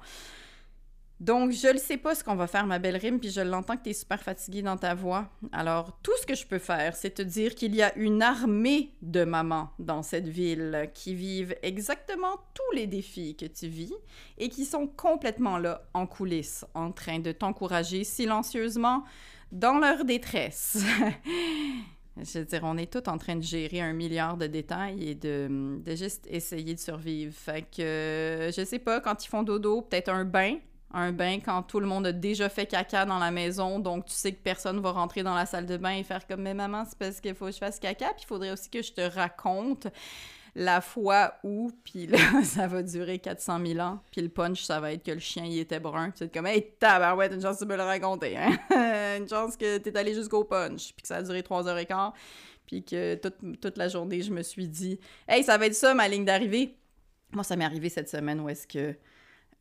Donc, 1.19 1.51
je 1.51 1.67
le 1.67 1.77
sais 1.77 1.97
pas 1.97 2.15
ce 2.15 2.23
qu'on 2.23 2.35
va 2.35 2.47
faire, 2.47 2.65
ma 2.65 2.79
belle 2.79 2.95
rime, 2.95 3.19
puis 3.19 3.29
je 3.29 3.41
l'entends 3.41 3.75
que 3.75 3.83
t'es 3.83 3.93
super 3.93 4.21
fatiguée 4.21 4.61
dans 4.61 4.77
ta 4.77 4.93
voix. 4.93 5.29
Alors, 5.51 5.99
tout 6.01 6.15
ce 6.21 6.25
que 6.25 6.35
je 6.35 6.47
peux 6.47 6.59
faire, 6.59 6.95
c'est 6.95 7.09
te 7.09 7.21
dire 7.21 7.55
qu'il 7.55 7.75
y 7.75 7.81
a 7.81 7.93
une 7.97 8.21
armée 8.21 8.93
de 9.01 9.25
mamans 9.25 9.71
dans 9.79 10.01
cette 10.01 10.29
ville 10.29 10.89
qui 10.93 11.15
vivent 11.15 11.55
exactement 11.61 12.37
tous 12.53 12.75
les 12.75 12.87
défis 12.87 13.35
que 13.35 13.45
tu 13.45 13.67
vis 13.67 13.93
et 14.37 14.47
qui 14.47 14.63
sont 14.63 14.87
complètement 14.87 15.57
là, 15.57 15.81
en 15.93 16.07
coulisses, 16.07 16.65
en 16.73 16.91
train 16.93 17.19
de 17.19 17.33
t'encourager 17.33 18.05
silencieusement 18.05 19.03
dans 19.51 19.77
leur 19.77 20.05
détresse. 20.05 20.77
Je 22.21 22.39
veux 22.39 22.45
dire, 22.45 22.61
on 22.63 22.77
est 22.77 22.91
tous 22.91 23.09
en 23.09 23.17
train 23.17 23.35
de 23.35 23.43
gérer 23.43 23.81
un 23.81 23.93
milliard 23.93 24.35
de 24.35 24.47
détails 24.47 25.09
et 25.09 25.15
de, 25.15 25.81
juste 25.95 26.27
essayer 26.29 26.73
de 26.75 26.79
survivre. 26.79 27.33
Fait 27.33 27.61
que, 27.61 28.49
je 28.55 28.63
sais 28.65 28.79
pas, 28.79 28.99
quand 28.99 29.23
ils 29.23 29.29
font 29.29 29.43
dodo, 29.43 29.81
peut-être 29.81 30.09
un 30.09 30.25
bain. 30.25 30.57
Un 30.91 31.11
bain 31.11 31.39
quand 31.39 31.61
tout 31.63 31.79
le 31.79 31.85
monde 31.85 32.07
a 32.07 32.11
déjà 32.11 32.49
fait 32.49 32.65
caca 32.65 33.05
dans 33.05 33.19
la 33.19 33.29
maison, 33.29 33.79
donc 33.79 34.05
tu 34.05 34.13
sais 34.13 34.31
que 34.31 34.41
personne 34.41 34.79
va 34.79 34.91
rentrer 34.91 35.21
dans 35.21 35.35
la 35.35 35.45
salle 35.45 35.67
de 35.67 35.77
bain 35.77 35.91
et 35.91 36.03
faire 36.03 36.25
comme 36.25 36.41
«Mais 36.43 36.55
maman, 36.55 36.83
c'est 36.89 36.97
parce 36.97 37.21
qu'il 37.21 37.35
faut 37.35 37.45
que 37.45 37.51
je 37.51 37.57
fasse 37.57 37.79
caca, 37.79 38.07
puis 38.07 38.23
il 38.23 38.25
faudrait 38.25 38.51
aussi 38.51 38.69
que 38.69 38.81
je 38.81 38.91
te 38.91 39.01
raconte 39.01 39.87
la 40.55 40.81
fois 40.81 41.35
où, 41.43 41.71
puis 41.83 42.07
là, 42.07 42.17
ça 42.43 42.65
va 42.65 42.81
durer 42.81 43.19
400 43.19 43.59
000 43.63 43.79
ans, 43.79 43.99
puis 44.11 44.21
le 44.21 44.29
punch, 44.29 44.63
ça 44.63 44.79
va 44.79 44.93
être 44.93 45.03
que 45.03 45.11
le 45.11 45.19
chien, 45.19 45.45
il 45.45 45.59
était 45.59 45.79
brun. 45.79 46.11
C'est 46.15 46.33
comme 46.33 46.45
«Hey, 46.47 46.71
tabarouette, 46.79 47.33
une 47.33 47.41
chance 47.41 47.59
de 47.59 47.65
me 47.65 47.77
le 47.77 47.83
raconter, 47.83 48.35
hein? 48.35 48.57
une 49.19 49.29
chance 49.29 49.55
que 49.55 49.77
t'es 49.77 49.95
allé 49.95 50.15
jusqu'au 50.15 50.43
punch, 50.43 50.93
puis 50.93 51.03
que 51.03 51.07
ça 51.07 51.17
a 51.17 51.21
duré 51.21 51.43
3 51.43 51.67
heures 51.67 51.77
et 51.77 51.85
quart, 51.85 52.13
puis 52.65 52.83
que 52.83 53.13
toute, 53.15 53.61
toute 53.61 53.77
la 53.77 53.89
journée, 53.89 54.23
je 54.23 54.31
me 54.31 54.41
suis 54.41 54.67
dit 54.67 54.99
«Hey, 55.27 55.43
ça 55.43 55.57
va 55.59 55.67
être 55.67 55.75
ça, 55.75 55.93
ma 55.93 56.07
ligne 56.07 56.25
d'arrivée!» 56.25 56.75
Moi, 57.31 57.43
ça 57.43 57.55
m'est 57.55 57.65
arrivé 57.65 57.89
cette 57.89 58.09
semaine 58.09 58.39
où 58.39 58.49
est-ce 58.49 58.65
que 58.65 58.95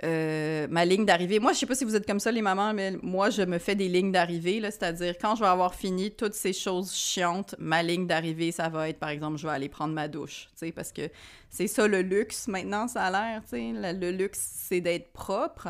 euh, 0.04 0.68
ma 0.70 0.84
ligne 0.84 1.04
d'arrivée. 1.04 1.40
Moi, 1.40 1.52
je 1.52 1.58
sais 1.58 1.66
pas 1.66 1.74
si 1.74 1.84
vous 1.84 1.96
êtes 1.96 2.06
comme 2.06 2.20
ça, 2.20 2.30
les 2.30 2.42
mamans, 2.42 2.72
mais 2.72 2.92
moi, 3.02 3.30
je 3.30 3.42
me 3.42 3.58
fais 3.58 3.74
des 3.74 3.88
lignes 3.88 4.12
d'arrivée, 4.12 4.60
c'est-à-dire 4.62 5.14
quand 5.20 5.34
je 5.34 5.40
vais 5.40 5.48
avoir 5.48 5.74
fini 5.74 6.12
toutes 6.12 6.34
ces 6.34 6.52
choses 6.52 6.94
chiantes, 6.94 7.56
ma 7.58 7.82
ligne 7.82 8.06
d'arrivée, 8.06 8.52
ça 8.52 8.68
va 8.68 8.88
être, 8.88 8.98
par 8.98 9.08
exemple, 9.08 9.38
je 9.38 9.46
vais 9.46 9.52
aller 9.52 9.68
prendre 9.68 9.94
ma 9.94 10.06
douche, 10.06 10.48
parce 10.74 10.92
que 10.92 11.10
c'est 11.50 11.66
ça 11.66 11.88
le 11.88 12.02
luxe 12.02 12.46
maintenant, 12.46 12.88
ça 12.88 13.04
a 13.04 13.10
l'air, 13.10 13.42
le, 13.52 14.10
luxe, 14.10 14.38
c'est 14.68 14.80
d'être 14.80 15.12
propre. 15.12 15.68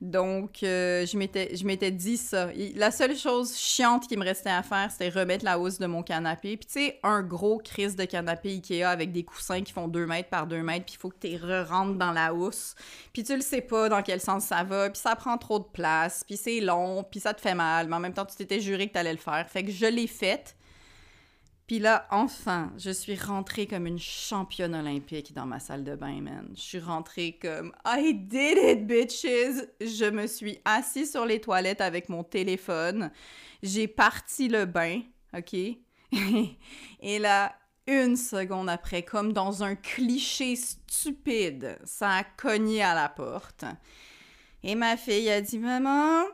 Donc, 0.00 0.62
euh, 0.62 1.06
je 1.06 1.16
m'étais 1.64 1.90
dit 1.92 2.16
ça. 2.16 2.50
La 2.74 2.90
seule 2.90 3.16
chose 3.16 3.56
chiante 3.56 4.08
qui 4.08 4.16
me 4.16 4.24
restait 4.24 4.50
à 4.50 4.62
faire, 4.62 4.90
c'était 4.90 5.08
remettre 5.08 5.44
la 5.44 5.58
housse 5.58 5.78
de 5.78 5.86
mon 5.86 6.02
canapé. 6.02 6.56
Puis, 6.56 6.66
tu 6.66 6.72
sais, 6.72 6.98
un 7.04 7.22
gros 7.22 7.58
crise 7.58 7.94
de 7.94 8.04
canapé 8.04 8.50
Ikea 8.50 8.82
avec 8.82 9.12
des 9.12 9.22
coussins 9.22 9.62
qui 9.62 9.72
font 9.72 9.86
2 9.86 10.04
mètres 10.06 10.28
par 10.28 10.46
2 10.48 10.62
mètres, 10.62 10.86
puis 10.86 10.96
il 10.96 11.00
faut 11.00 11.10
que 11.10 11.28
tu 11.28 11.36
re-rentres 11.36 11.96
dans 11.96 12.12
la 12.12 12.34
housse. 12.34 12.74
Puis 13.12 13.22
tu 13.22 13.34
le 13.36 13.42
sais 13.42 13.62
pas 13.70 13.88
dans 13.88 14.02
quel 14.02 14.20
sens 14.20 14.44
ça 14.44 14.64
va, 14.64 14.90
puis 14.90 15.00
ça 15.00 15.14
prend 15.14 15.38
trop 15.38 15.60
de 15.60 15.64
place, 15.64 16.24
puis 16.24 16.36
c'est 16.36 16.60
long, 16.60 17.04
puis 17.08 17.20
ça 17.20 17.32
te 17.32 17.40
fait 17.40 17.54
mal, 17.54 17.86
mais 17.88 17.96
en 17.96 18.00
même 18.00 18.12
temps, 18.12 18.26
tu 18.26 18.34
t'étais 18.34 18.60
juré 18.60 18.88
que 18.88 18.94
t'allais 18.94 19.12
le 19.12 19.18
faire. 19.18 19.48
Fait 19.48 19.62
que 19.62 19.70
je 19.70 19.86
l'ai 19.86 20.08
faite. 20.08 20.56
Puis 21.68 21.78
là, 21.78 22.08
enfin, 22.10 22.72
je 22.76 22.90
suis 22.90 23.14
rentrée 23.14 23.68
comme 23.68 23.86
une 23.86 24.00
championne 24.00 24.74
olympique 24.74 25.32
dans 25.32 25.46
ma 25.46 25.60
salle 25.60 25.84
de 25.84 25.94
bain, 25.94 26.20
man. 26.20 26.50
Je 26.56 26.60
suis 26.60 26.80
rentrée 26.80 27.38
comme 27.40 27.72
I 27.86 28.12
did 28.12 28.58
it, 28.58 28.86
bitches! 28.88 29.68
Je 29.80 30.10
me 30.10 30.26
suis 30.26 30.58
assise 30.64 31.12
sur 31.12 31.24
les 31.24 31.40
toilettes 31.40 31.80
avec 31.80 32.08
mon 32.08 32.24
téléphone. 32.24 33.12
J'ai 33.62 33.86
parti 33.86 34.48
le 34.48 34.64
bain, 34.64 35.02
OK? 35.32 35.54
Et 37.02 37.18
là, 37.20 37.54
une 37.90 38.16
seconde 38.16 38.70
après, 38.70 39.02
comme 39.02 39.32
dans 39.32 39.62
un 39.62 39.74
cliché 39.74 40.56
stupide, 40.56 41.78
ça 41.84 42.10
a 42.10 42.24
cogné 42.24 42.82
à 42.82 42.94
la 42.94 43.08
porte. 43.08 43.64
Et 44.62 44.74
ma 44.74 44.96
fille 44.96 45.28
a 45.30 45.40
dit 45.40 45.58
Maman, 45.58 46.24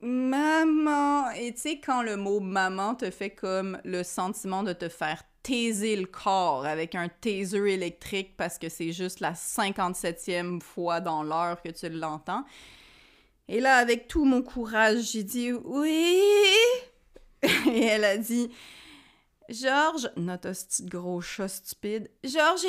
maman. 0.00 1.30
Et 1.30 1.52
tu 1.52 1.60
sais, 1.60 1.80
quand 1.80 2.02
le 2.02 2.16
mot 2.16 2.40
maman 2.40 2.94
te 2.94 3.10
fait 3.10 3.30
comme 3.30 3.78
le 3.84 4.02
sentiment 4.02 4.62
de 4.62 4.72
te 4.72 4.88
faire 4.88 5.22
taiser 5.42 5.96
le 5.96 6.06
corps 6.06 6.66
avec 6.66 6.94
un 6.94 7.08
taser 7.08 7.72
électrique 7.72 8.36
parce 8.36 8.58
que 8.58 8.68
c'est 8.68 8.92
juste 8.92 9.20
la 9.20 9.32
57e 9.32 10.60
fois 10.60 11.00
dans 11.00 11.22
l'heure 11.22 11.60
que 11.62 11.70
tu 11.70 11.88
l'entends. 11.88 12.44
Et 13.48 13.60
là, 13.60 13.76
avec 13.76 14.06
tout 14.06 14.24
mon 14.24 14.42
courage, 14.42 15.12
j'ai 15.12 15.24
dit 15.24 15.52
Oui. 15.52 16.20
Et 17.42 17.84
elle 17.84 18.04
a 18.04 18.16
dit 18.16 18.50
Georges, 19.50 20.08
notre 20.16 20.52
petit 20.52 20.86
gros 20.86 21.20
chat 21.20 21.48
stupide, 21.48 22.08
Georges 22.22 22.66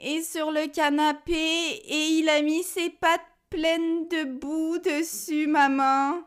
est, 0.00 0.22
sur 0.22 0.50
le 0.50 0.70
canapé 0.70 1.32
et 1.32 2.06
il 2.18 2.28
a 2.28 2.42
mis 2.42 2.62
ses 2.62 2.90
pattes 2.90 3.20
pleines 3.50 4.08
de 4.08 4.24
boue 4.24 4.78
dessus, 4.78 5.46
maman. 5.46 6.22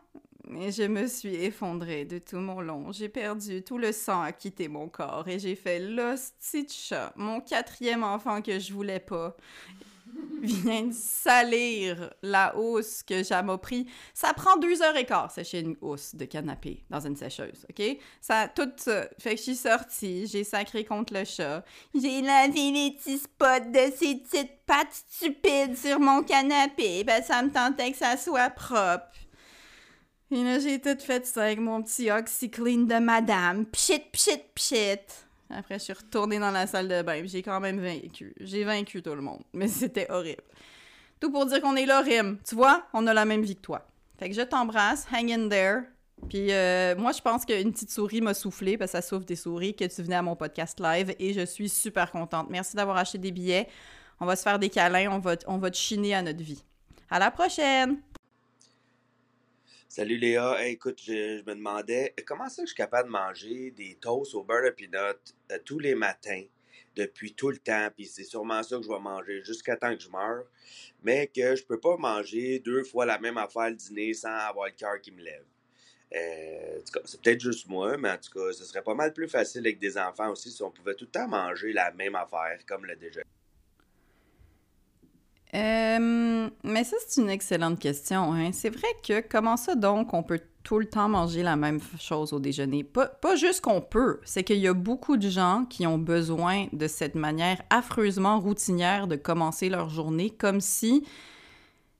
Et 0.59 0.71
je 0.71 0.83
me 0.83 1.07
suis 1.07 1.35
effondrée 1.35 2.03
de 2.03 2.17
tout 2.17 2.39
mon 2.39 2.59
long. 2.59 2.91
J'ai 2.91 3.07
perdu 3.07 3.61
tout 3.63 3.77
le 3.77 3.91
sang 3.91 4.21
a 4.21 4.31
quitté 4.31 4.67
mon 4.67 4.89
corps 4.89 5.27
et 5.27 5.39
j'ai 5.39 5.55
fait 5.55 5.79
l'hostie 5.79 6.65
de 6.65 6.71
chat, 6.71 7.13
mon 7.15 7.39
quatrième 7.39 8.03
enfant 8.03 8.41
que 8.41 8.59
je 8.59 8.73
voulais 8.73 8.99
pas 8.99 9.37
vient 10.41 10.83
de 10.83 10.93
salir 10.93 12.11
la 12.21 12.57
housse 12.57 13.03
que 13.03 13.23
j'ai 13.23 13.41
m'a 13.41 13.57
pris. 13.57 13.87
Ça 14.13 14.33
prend 14.33 14.57
deux 14.57 14.81
heures 14.81 14.95
et 14.97 15.05
quart, 15.05 15.31
sécher 15.31 15.59
une 15.59 15.75
housse 15.81 16.15
de 16.15 16.25
canapé 16.25 16.83
dans 16.89 16.99
une 16.99 17.15
sécheuse, 17.15 17.65
OK? 17.69 17.97
Ça, 18.19 18.47
tout. 18.47 18.69
Fait 19.19 19.31
que 19.31 19.37
je 19.37 19.41
suis 19.41 19.55
sortie, 19.55 20.27
j'ai 20.27 20.43
sacré 20.43 20.83
contre 20.83 21.13
le 21.13 21.25
chat. 21.25 21.63
J'ai 21.93 22.21
lavé 22.21 22.71
les 22.71 22.95
petits 22.97 23.19
spots 23.19 23.71
de 23.71 23.91
ses 23.95 24.15
petites 24.15 24.65
pattes 24.65 25.03
stupides 25.09 25.77
sur 25.77 25.99
mon 25.99 26.23
canapé. 26.23 27.03
Ben, 27.03 27.21
ça 27.23 27.41
me 27.43 27.51
tentait 27.51 27.91
que 27.91 27.97
ça 27.97 28.17
soit 28.17 28.49
propre. 28.49 29.11
Et 30.31 30.43
là, 30.43 30.59
j'ai 30.59 30.79
tout 30.79 30.97
fait 30.99 31.25
ça 31.25 31.43
avec 31.43 31.59
mon 31.59 31.83
petit 31.83 32.09
OxyClean 32.09 32.83
de 32.83 32.99
madame. 32.99 33.65
Pchit, 33.65 33.99
pchit, 34.11 34.41
pchit. 34.55 34.99
Après, 35.53 35.79
je 35.79 35.83
suis 35.85 35.93
retournée 35.93 36.39
dans 36.39 36.51
la 36.51 36.67
salle 36.67 36.87
de 36.87 37.01
bain. 37.01 37.21
J'ai 37.25 37.41
quand 37.41 37.59
même 37.59 37.79
vaincu. 37.79 38.33
J'ai 38.39 38.63
vaincu 38.63 39.01
tout 39.01 39.15
le 39.15 39.21
monde. 39.21 39.41
Mais 39.53 39.67
c'était 39.67 40.09
horrible. 40.09 40.43
Tout 41.19 41.31
pour 41.31 41.45
dire 41.45 41.61
qu'on 41.61 41.75
est 41.75 41.85
là, 41.85 42.01
Rim. 42.01 42.39
Tu 42.47 42.55
vois, 42.55 42.83
on 42.93 43.05
a 43.07 43.13
la 43.13 43.25
même 43.25 43.41
vie 43.41 43.55
que 43.55 43.61
toi. 43.61 43.87
Fait 44.17 44.29
que 44.29 44.35
je 44.35 44.41
t'embrasse. 44.41 45.07
Hang 45.11 45.31
in 45.31 45.49
there. 45.49 45.81
Puis 46.29 46.51
euh, 46.51 46.95
moi, 46.95 47.11
je 47.11 47.21
pense 47.21 47.45
qu'une 47.45 47.71
petite 47.71 47.91
souris 47.91 48.21
m'a 48.21 48.33
soufflé, 48.33 48.77
parce 48.77 48.91
que 48.91 48.97
ça 48.97 49.01
souffle 49.01 49.25
des 49.25 49.35
souris, 49.35 49.75
que 49.75 49.85
tu 49.85 50.01
venais 50.03 50.15
à 50.15 50.21
mon 50.21 50.35
podcast 50.35 50.79
live. 50.79 51.15
Et 51.19 51.33
je 51.33 51.45
suis 51.45 51.69
super 51.69 52.11
contente. 52.11 52.47
Merci 52.49 52.75
d'avoir 52.75 52.97
acheté 52.97 53.17
des 53.17 53.31
billets. 53.31 53.67
On 54.19 54.25
va 54.25 54.35
se 54.35 54.43
faire 54.43 54.59
des 54.59 54.69
câlins. 54.69 55.11
On 55.11 55.19
va, 55.19 55.35
on 55.47 55.57
va 55.57 55.71
te 55.71 55.77
chiner 55.77 56.13
à 56.13 56.21
notre 56.21 56.43
vie. 56.43 56.63
À 57.09 57.19
la 57.19 57.31
prochaine! 57.31 57.97
Salut 59.93 60.15
Léa, 60.15 60.65
écoute, 60.69 61.01
je, 61.05 61.43
me 61.43 61.53
demandais 61.53 62.15
comment 62.25 62.47
ça 62.47 62.61
que 62.61 62.69
je 62.69 62.73
suis 62.73 62.77
capable 62.77 63.09
de 63.09 63.11
manger 63.11 63.71
des 63.71 63.95
toasts 63.95 64.35
au 64.35 64.41
beurre 64.41 64.63
de 64.63 64.69
peanut 64.69 65.35
euh, 65.51 65.57
tous 65.65 65.79
les 65.79 65.95
matins 65.95 66.45
depuis 66.95 67.33
tout 67.33 67.49
le 67.49 67.57
temps, 67.57 67.89
puis 67.93 68.05
c'est 68.05 68.23
sûrement 68.23 68.63
ça 68.63 68.77
que 68.77 68.83
je 68.83 68.87
vais 68.87 69.01
manger 69.01 69.43
jusqu'à 69.43 69.75
temps 69.75 69.93
que 69.93 70.01
je 70.01 70.09
meure, 70.09 70.45
mais 71.03 71.27
que 71.27 71.57
je 71.57 71.65
peux 71.65 71.77
pas 71.77 71.97
manger 71.97 72.59
deux 72.59 72.85
fois 72.85 73.05
la 73.05 73.19
même 73.19 73.35
affaire 73.35 73.69
le 73.69 73.75
dîner 73.75 74.13
sans 74.13 74.33
avoir 74.33 74.67
le 74.67 74.71
cœur 74.71 75.01
qui 75.01 75.11
me 75.11 75.21
lève. 75.21 75.43
Euh, 76.15 76.79
c'est 77.03 77.21
peut-être 77.21 77.41
juste 77.41 77.67
moi, 77.67 77.97
mais 77.97 78.11
en 78.11 78.17
tout 78.17 78.31
cas, 78.31 78.53
ce 78.53 78.63
serait 78.63 78.83
pas 78.83 78.95
mal 78.95 79.11
plus 79.11 79.27
facile 79.27 79.59
avec 79.59 79.77
des 79.77 79.97
enfants 79.97 80.31
aussi 80.31 80.51
si 80.51 80.63
on 80.63 80.71
pouvait 80.71 80.95
tout 80.95 81.03
le 81.03 81.11
temps 81.11 81.27
manger 81.27 81.73
la 81.73 81.91
même 81.91 82.15
affaire 82.15 82.57
comme 82.65 82.85
le 82.85 82.95
déjeuner. 82.95 83.25
Euh, 85.53 86.49
mais 86.63 86.83
ça, 86.83 86.95
c'est 87.07 87.21
une 87.21 87.29
excellente 87.29 87.79
question. 87.79 88.33
Hein? 88.33 88.51
C'est 88.53 88.69
vrai 88.69 88.87
que 89.05 89.21
comment 89.27 89.57
ça 89.57 89.75
donc 89.75 90.13
on 90.13 90.23
peut 90.23 90.39
tout 90.63 90.79
le 90.79 90.85
temps 90.85 91.09
manger 91.09 91.43
la 91.43 91.55
même 91.55 91.79
chose 91.99 92.33
au 92.33 92.39
déjeuner? 92.39 92.83
Pas, 92.83 93.07
pas 93.07 93.35
juste 93.35 93.61
qu'on 93.61 93.81
peut, 93.81 94.19
c'est 94.23 94.43
qu'il 94.43 94.59
y 94.59 94.67
a 94.67 94.73
beaucoup 94.73 95.17
de 95.17 95.29
gens 95.29 95.65
qui 95.69 95.85
ont 95.87 95.97
besoin 95.97 96.67
de 96.71 96.87
cette 96.87 97.15
manière 97.15 97.61
affreusement 97.69 98.39
routinière 98.39 99.07
de 99.07 99.15
commencer 99.15 99.69
leur 99.69 99.89
journée, 99.89 100.29
comme 100.29 100.61
si 100.61 101.03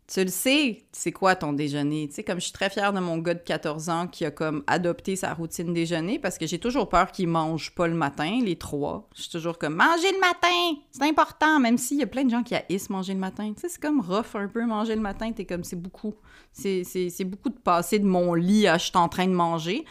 tu 0.08 0.22
le 0.24 0.30
sais, 0.30 0.84
c'est 0.92 1.14
quoi 1.14 1.36
ton 1.36 1.54
déjeuner? 1.54 2.08
Tu 2.10 2.16
sais, 2.16 2.24
comme 2.24 2.40
je 2.40 2.46
suis 2.46 2.52
très 2.52 2.70
fière 2.70 2.92
de 2.92 3.00
mon 3.00 3.18
gars 3.18 3.34
de 3.34 3.40
14 3.40 3.90
ans 3.90 4.08
qui 4.08 4.26
a 4.26 4.32
comme 4.32 4.62
adopté 4.68 5.16
sa 5.16 5.34
routine 5.34 5.74
déjeuner 5.74 6.20
parce 6.20 6.38
que 6.38 6.46
j'ai 6.46 6.60
toujours 6.60 6.90
peur 6.90 7.12
qu'il 7.14 7.30
mange 7.30 7.74
pas 7.76 7.88
le 7.88 7.94
matin, 7.94 8.40
les 8.44 8.58
trois. 8.58 9.08
Je 9.16 9.22
suis 9.22 9.32
toujours 9.32 9.58
comme 9.58 9.76
manger 9.76 10.12
le 10.12 10.20
matin, 10.20 10.82
c'est 10.92 11.04
important, 11.04 11.60
même 11.62 11.78
s'il 11.78 11.98
y 11.98 12.04
a 12.04 12.08
plein 12.08 12.26
de 12.26 12.30
gens 12.30 12.44
qui 12.44 12.56
haïssent 12.56 12.90
manger 12.90 13.14
le 13.14 13.20
matin. 13.20 13.54
Tu 13.54 13.62
sais, 13.62 13.70
c'est 13.70 13.82
comme 13.82 14.02
rough 14.02 14.36
un 14.36 14.48
peu 14.48 14.66
manger 14.66 14.96
le 14.96 15.02
matin, 15.02 15.32
t'es 15.32 15.46
comme 15.46 15.64
c'est 15.64 15.82
beaucoup. 15.82 16.16
C'est, 16.52 16.84
beaucoup 17.24 17.50
de 17.50 17.60
passer 17.60 17.98
de 17.98 18.06
mon 18.06 18.34
lit 18.34 18.68
à 18.68 18.78
je 18.78 18.86
suis 18.86 18.98
en 18.98 19.08
train 19.08 19.28
de 19.28 19.34
manger. 19.34 19.86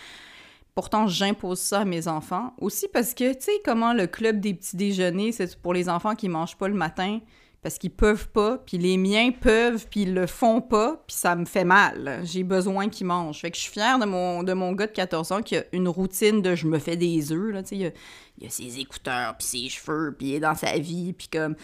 Pourtant, 0.75 1.07
j'impose 1.07 1.61
ça 1.61 1.81
à 1.81 1.85
mes 1.87 2.09
enfants. 2.09 2.53
Aussi 2.61 2.89
parce 2.89 3.15
que, 3.15 3.33
tu 3.33 3.45
sais, 3.45 3.53
comment 3.65 3.95
le 3.95 4.07
club 4.07 4.41
des 4.41 4.53
petits 4.53 4.77
déjeuners, 4.77 5.33
c'est 5.33 5.57
pour 5.57 5.73
les 5.73 5.89
enfants 5.89 6.15
qui 6.15 6.29
mangent 6.29 6.57
pas 6.57 6.69
le 6.69 6.75
matin 6.75 7.21
parce 7.63 7.77
qu'ils 7.77 7.91
peuvent 7.91 8.29
pas, 8.29 8.59
puis 8.59 8.79
les 8.79 8.97
miens 8.97 9.33
peuvent, 9.33 9.87
puis 9.91 10.03
ils 10.03 10.15
le 10.15 10.27
font 10.27 10.61
pas, 10.63 11.03
puis 11.07 11.15
ça 11.15 11.37
me 11.37 11.45
fait 11.45 11.65
mal. 11.65 12.21
J'ai 12.25 12.43
besoin 12.43 12.89
qu'ils 12.89 13.07
mangent. 13.07 13.41
Fait 13.41 13.51
que 13.51 13.57
je 13.57 13.63
suis 13.63 13.73
fière 13.73 13.99
de 13.99 14.07
mon, 14.07 14.43
de 14.43 14.53
mon 14.55 14.73
gars 14.73 14.87
de 14.87 14.93
14 14.93 15.33
ans 15.33 15.43
qui 15.43 15.57
a 15.57 15.65
une 15.73 15.89
routine 15.89 16.41
de 16.41 16.55
je 16.55 16.67
me 16.67 16.79
fais 16.79 16.97
des 16.97 17.33
œufs, 17.33 17.53
là, 17.53 17.63
tu 17.63 17.77
sais, 17.77 17.93
il, 18.39 18.47
a 18.47 18.51
ses 18.51 18.79
écouteurs, 18.79 19.37
puis 19.37 19.47
ses 19.47 19.69
cheveux, 19.69 20.15
puis 20.17 20.29
il 20.29 20.35
est 20.37 20.41
dans 20.41 20.55
sa 20.55 20.79
vie, 20.79 21.13
puis 21.13 21.29
comme 21.29 21.55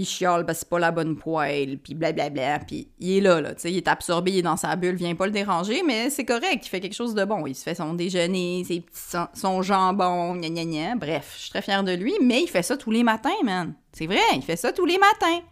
il 0.00 0.06
chiale 0.06 0.46
parce 0.46 0.60
que 0.60 0.64
c'est 0.64 0.70
pas 0.70 0.78
la 0.78 0.90
bonne 0.90 1.16
poêle, 1.16 1.78
puis 1.78 1.94
blablabla, 1.94 2.60
puis 2.60 2.88
il 2.98 3.18
est 3.18 3.20
là, 3.20 3.40
là, 3.40 3.54
tu 3.54 3.60
sais, 3.60 3.72
il 3.72 3.76
est 3.76 3.88
absorbé, 3.88 4.32
il 4.32 4.38
est 4.38 4.42
dans 4.42 4.56
sa 4.56 4.74
bulle, 4.74 4.94
vient 4.94 5.14
pas 5.14 5.26
le 5.26 5.32
déranger, 5.32 5.82
mais 5.86 6.08
c'est 6.08 6.24
correct, 6.24 6.64
il 6.64 6.68
fait 6.68 6.80
quelque 6.80 6.94
chose 6.94 7.14
de 7.14 7.24
bon. 7.24 7.46
Il 7.46 7.54
se 7.54 7.62
fait 7.62 7.74
son 7.74 7.92
déjeuner, 7.92 8.64
ses 8.64 8.80
petits, 8.80 9.16
son, 9.34 9.62
jambon, 9.62 10.36
gna 10.36 10.48
gna 10.48 10.64
gna, 10.64 10.94
bref, 10.96 11.34
je 11.36 11.42
suis 11.42 11.50
très 11.50 11.62
fière 11.62 11.84
de 11.84 11.92
lui, 11.92 12.14
mais 12.22 12.42
il 12.42 12.48
fait 12.48 12.62
ça 12.62 12.76
tous 12.76 12.90
les 12.90 13.02
matins, 13.02 13.28
man. 13.44 13.74
C'est 13.92 14.06
vrai, 14.06 14.18
il 14.34 14.42
fait 14.42 14.56
ça 14.56 14.72
tous 14.72 14.86
les 14.86 14.98
matins. 14.98 15.44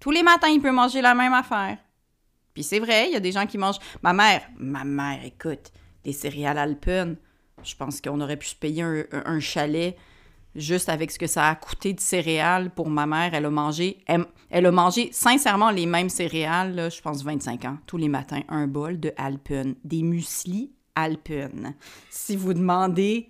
Tous 0.00 0.10
les 0.10 0.24
matins, 0.24 0.48
il 0.48 0.60
peut 0.60 0.72
manger 0.72 1.00
la 1.00 1.14
même 1.14 1.32
affaire. 1.32 1.78
Puis 2.54 2.64
c'est 2.64 2.80
vrai, 2.80 3.06
il 3.06 3.12
y 3.12 3.16
a 3.16 3.20
des 3.20 3.32
gens 3.32 3.46
qui 3.46 3.56
mangent... 3.56 3.78
Ma 4.02 4.12
mère, 4.12 4.42
ma 4.58 4.82
mère, 4.84 5.20
écoute, 5.24 5.70
des 6.02 6.12
céréales 6.12 6.58
alpines, 6.58 7.16
je 7.62 7.76
pense 7.76 8.00
qu'on 8.00 8.20
aurait 8.20 8.36
pu 8.36 8.48
se 8.48 8.56
payer 8.56 8.82
un, 8.82 9.04
un 9.12 9.38
chalet 9.38 9.96
juste 10.54 10.88
avec 10.88 11.10
ce 11.10 11.18
que 11.18 11.26
ça 11.26 11.48
a 11.48 11.54
coûté 11.54 11.92
de 11.92 12.00
céréales 12.00 12.70
pour 12.70 12.90
ma 12.90 13.06
mère. 13.06 13.34
Elle 13.34 13.46
a 13.46 13.50
mangé, 13.50 13.98
elle, 14.50 14.66
a 14.66 14.70
mangé 14.70 15.10
sincèrement 15.12 15.70
les 15.70 15.86
mêmes 15.86 16.08
céréales, 16.08 16.90
je 16.90 17.00
pense 17.00 17.22
25 17.22 17.64
ans, 17.64 17.78
tous 17.86 17.96
les 17.96 18.08
matins, 18.08 18.42
un 18.48 18.66
bol 18.66 19.00
de 19.00 19.12
Alpen, 19.16 19.74
des 19.84 20.02
muesli 20.02 20.72
Alpen. 20.94 21.74
Si 22.10 22.36
vous 22.36 22.54
demandez, 22.54 23.28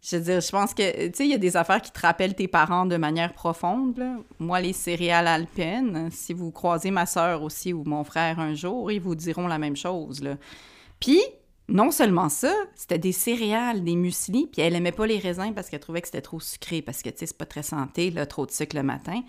je 0.00 0.16
veux 0.16 0.22
dire, 0.22 0.40
je 0.40 0.50
pense 0.50 0.74
que, 0.74 1.08
tu 1.08 1.14
sais, 1.14 1.24
il 1.26 1.30
y 1.30 1.34
a 1.34 1.38
des 1.38 1.56
affaires 1.56 1.82
qui 1.82 1.90
te 1.90 2.00
rappellent 2.00 2.34
tes 2.34 2.48
parents 2.48 2.86
de 2.86 2.96
manière 2.96 3.32
profonde. 3.32 4.00
Moi, 4.38 4.60
les 4.60 4.72
céréales 4.72 5.26
Alpen, 5.26 6.08
si 6.10 6.32
vous 6.32 6.50
croisez 6.50 6.90
ma 6.90 7.06
soeur 7.06 7.42
aussi 7.42 7.72
ou 7.72 7.84
mon 7.84 8.04
frère 8.04 8.38
un 8.38 8.54
jour, 8.54 8.90
ils 8.92 9.00
vous 9.00 9.14
diront 9.14 9.48
la 9.48 9.58
même 9.58 9.76
chose. 9.76 10.22
Là. 10.22 10.36
Puis, 11.00 11.20
non 11.68 11.90
seulement 11.90 12.28
ça, 12.30 12.54
c'était 12.74 12.98
des 12.98 13.12
céréales, 13.12 13.84
des 13.84 13.94
muesli, 13.94 14.48
puis 14.50 14.62
elle 14.62 14.74
aimait 14.74 14.92
pas 14.92 15.06
les 15.06 15.18
raisins 15.18 15.52
parce 15.54 15.68
qu'elle 15.68 15.80
trouvait 15.80 16.00
que 16.00 16.08
c'était 16.08 16.22
trop 16.22 16.40
sucré, 16.40 16.80
parce 16.80 17.02
que, 17.02 17.10
tu 17.10 17.18
sais, 17.18 17.26
c'est 17.26 17.36
pas 17.36 17.46
très 17.46 17.62
santé, 17.62 18.10
là, 18.10 18.24
trop 18.24 18.46
de 18.46 18.50
sucre 18.50 18.74
le 18.74 18.82
matin. 18.82 19.22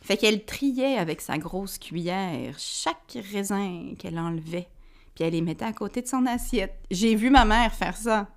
Fait 0.00 0.16
qu'elle 0.16 0.44
triait 0.44 0.96
avec 0.96 1.20
sa 1.20 1.38
grosse 1.38 1.78
cuillère 1.78 2.54
chaque 2.58 3.18
raisin 3.32 3.94
qu'elle 3.98 4.18
enlevait, 4.18 4.68
puis 5.14 5.24
elle 5.24 5.32
les 5.32 5.42
mettait 5.42 5.64
à 5.64 5.72
côté 5.72 6.02
de 6.02 6.08
son 6.08 6.26
assiette. 6.26 6.74
J'ai 6.90 7.14
vu 7.16 7.30
ma 7.30 7.44
mère 7.44 7.74
faire 7.74 7.96
ça 7.96 8.28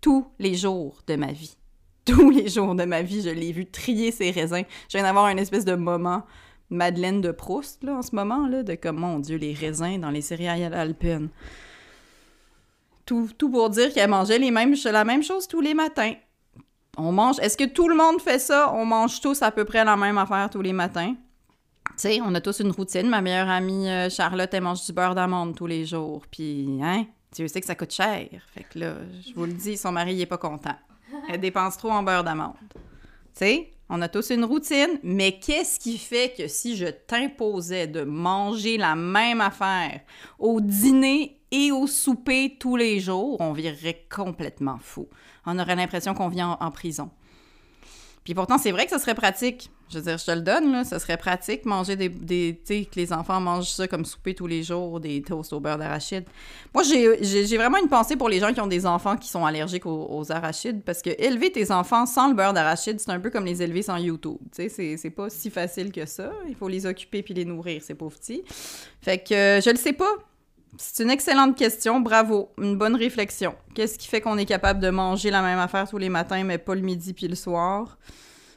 tous 0.00 0.26
les 0.38 0.54
jours 0.54 1.02
de 1.06 1.16
ma 1.16 1.32
vie. 1.32 1.56
Tous 2.04 2.30
les 2.30 2.48
jours 2.48 2.74
de 2.74 2.84
ma 2.84 3.00
vie, 3.00 3.22
je 3.22 3.30
l'ai 3.30 3.52
vu 3.52 3.64
trier 3.64 4.12
ses 4.12 4.30
raisins. 4.30 4.64
Je 4.90 4.98
viens 4.98 5.04
d'avoir 5.04 5.28
une 5.28 5.38
espèce 5.38 5.64
de 5.64 5.74
moment 5.74 6.24
Madeleine 6.70 7.20
de 7.20 7.32
Proust, 7.32 7.82
là, 7.84 7.96
en 7.96 8.02
ce 8.02 8.14
moment, 8.14 8.46
là, 8.46 8.62
de 8.62 8.74
comme, 8.74 8.98
mon 8.98 9.18
Dieu, 9.18 9.36
les 9.36 9.54
raisins 9.54 9.98
dans 9.98 10.10
les 10.10 10.20
céréales 10.20 10.74
alpines. 10.74 11.28
Tout, 13.06 13.28
pour 13.38 13.70
dire 13.70 13.92
qu'elle 13.92 14.10
mangeait 14.10 14.38
les 14.38 14.50
mêmes, 14.50 14.74
la 14.84 15.04
même 15.04 15.22
chose 15.22 15.46
tous 15.46 15.60
les 15.60 15.74
matins. 15.74 16.14
On 16.96 17.12
mange. 17.12 17.38
Est-ce 17.40 17.56
que 17.56 17.64
tout 17.64 17.88
le 17.88 17.94
monde 17.94 18.20
fait 18.20 18.38
ça? 18.38 18.72
On 18.72 18.86
mange 18.86 19.20
tous 19.20 19.42
à 19.42 19.50
peu 19.50 19.64
près 19.64 19.84
la 19.84 19.96
même 19.96 20.16
affaire 20.16 20.48
tous 20.50 20.62
les 20.62 20.72
matins. 20.72 21.14
Tu 21.88 21.92
sais, 21.96 22.20
on 22.24 22.34
a 22.34 22.40
tous 22.40 22.60
une 22.60 22.70
routine. 22.70 23.08
Ma 23.08 23.20
meilleure 23.20 23.48
amie 23.48 23.88
euh, 23.88 24.08
Charlotte, 24.08 24.52
elle 24.52 24.62
mange 24.62 24.84
du 24.84 24.92
beurre 24.92 25.14
d'amande 25.14 25.54
tous 25.54 25.66
les 25.66 25.84
jours. 25.84 26.22
Puis, 26.30 26.80
hein, 26.82 27.06
tu 27.34 27.46
sais 27.48 27.60
que 27.60 27.66
ça 27.66 27.74
coûte 27.74 27.92
cher. 27.92 28.28
Fait 28.54 28.64
que 28.64 28.78
là, 28.78 28.94
je 29.26 29.34
vous 29.34 29.44
le 29.44 29.52
dis, 29.52 29.76
son 29.76 29.92
mari, 29.92 30.14
il 30.14 30.20
est 30.20 30.26
pas 30.26 30.38
content. 30.38 30.76
Elle 31.28 31.40
dépense 31.40 31.76
trop 31.76 31.90
en 31.90 32.02
beurre 32.02 32.24
d'amande. 32.24 32.54
Tu 32.72 32.80
sais, 33.34 33.70
on 33.88 34.00
a 34.00 34.08
tous 34.08 34.30
une 34.30 34.44
routine, 34.44 34.98
mais 35.02 35.38
qu'est-ce 35.38 35.78
qui 35.78 35.98
fait 35.98 36.34
que 36.36 36.48
si 36.48 36.76
je 36.76 36.86
t'imposais 36.86 37.86
de 37.86 38.02
manger 38.02 38.76
la 38.78 38.94
même 38.94 39.40
affaire 39.40 40.00
au 40.38 40.60
dîner 40.60 41.40
et 41.54 41.70
au 41.70 41.86
souper 41.86 42.56
tous 42.58 42.74
les 42.74 42.98
jours, 42.98 43.36
on 43.40 43.52
virerait 43.52 44.04
complètement 44.12 44.78
fou. 44.82 45.08
On 45.46 45.56
aurait 45.58 45.76
l'impression 45.76 46.12
qu'on 46.12 46.28
vient 46.28 46.58
en, 46.60 46.70
prison. 46.72 47.10
Puis 48.24 48.34
pourtant, 48.34 48.58
c'est 48.58 48.72
vrai 48.72 48.86
que 48.86 48.90
ce 48.90 48.98
serait 48.98 49.14
pratique. 49.14 49.70
Je 49.88 49.98
veux 49.98 50.04
dire, 50.04 50.18
je 50.18 50.24
te 50.24 50.30
le 50.32 50.40
donne, 50.40 50.72
là, 50.72 50.82
ce 50.82 50.98
serait 50.98 51.18
pratique 51.18 51.64
manger 51.64 51.94
des, 51.94 52.08
des 52.08 52.58
tu 52.66 52.74
sais, 52.74 52.84
que 52.86 52.96
les 52.96 53.12
enfants 53.12 53.38
mangent 53.38 53.70
ça 53.70 53.86
comme 53.86 54.04
souper 54.04 54.34
tous 54.34 54.48
les 54.48 54.64
jours, 54.64 54.98
des 54.98 55.22
toasts 55.22 55.52
au 55.52 55.60
beurre 55.60 55.78
d'arachide. 55.78 56.24
Moi, 56.72 56.82
j'ai 56.82 57.56
vraiment 57.56 57.78
une 57.78 57.88
pensée 57.88 58.16
pour 58.16 58.28
les 58.28 58.40
gens 58.40 58.52
qui 58.52 58.60
ont 58.60 58.66
des 58.66 58.86
enfants 58.86 59.16
qui 59.16 59.28
sont 59.28 59.44
allergiques 59.44 59.86
aux, 59.86 60.32
arachides, 60.32 60.82
parce 60.82 61.02
que 61.02 61.10
élever 61.22 61.52
tes 61.52 61.70
enfants 61.70 62.06
sans 62.06 62.28
le 62.28 62.34
beurre 62.34 62.54
d'arachide, 62.54 62.98
c'est 62.98 63.10
un 63.10 63.20
peu 63.20 63.30
comme 63.30 63.44
les 63.44 63.62
élever 63.62 63.82
sans 63.82 63.98
YouTube. 63.98 64.38
Tu 64.56 64.68
sais, 64.70 64.96
c'est 64.96 65.10
pas 65.10 65.30
si 65.30 65.50
facile 65.50 65.92
que 65.92 66.06
ça. 66.06 66.32
Il 66.48 66.56
faut 66.56 66.68
les 66.68 66.86
occuper 66.86 67.22
puis 67.22 67.34
les 67.34 67.44
nourrir, 67.44 67.82
ces 67.82 67.94
pauvres 67.94 68.16
petits. 68.16 68.42
Fait 69.02 69.18
que 69.18 69.34
euh, 69.34 69.60
je 69.60 69.70
le 69.70 69.76
sais 69.76 69.92
pas. 69.92 70.16
C'est 70.76 71.02
une 71.02 71.10
excellente 71.10 71.56
question, 71.56 72.00
bravo, 72.00 72.50
une 72.58 72.76
bonne 72.76 72.96
réflexion. 72.96 73.54
Qu'est-ce 73.74 73.98
qui 73.98 74.08
fait 74.08 74.20
qu'on 74.20 74.38
est 74.38 74.44
capable 74.44 74.80
de 74.80 74.90
manger 74.90 75.30
la 75.30 75.42
même 75.42 75.58
affaire 75.58 75.88
tous 75.88 75.98
les 75.98 76.08
matins, 76.08 76.42
mais 76.44 76.58
pas 76.58 76.74
le 76.74 76.80
midi 76.80 77.12
puis 77.12 77.28
le 77.28 77.34
soir? 77.34 77.98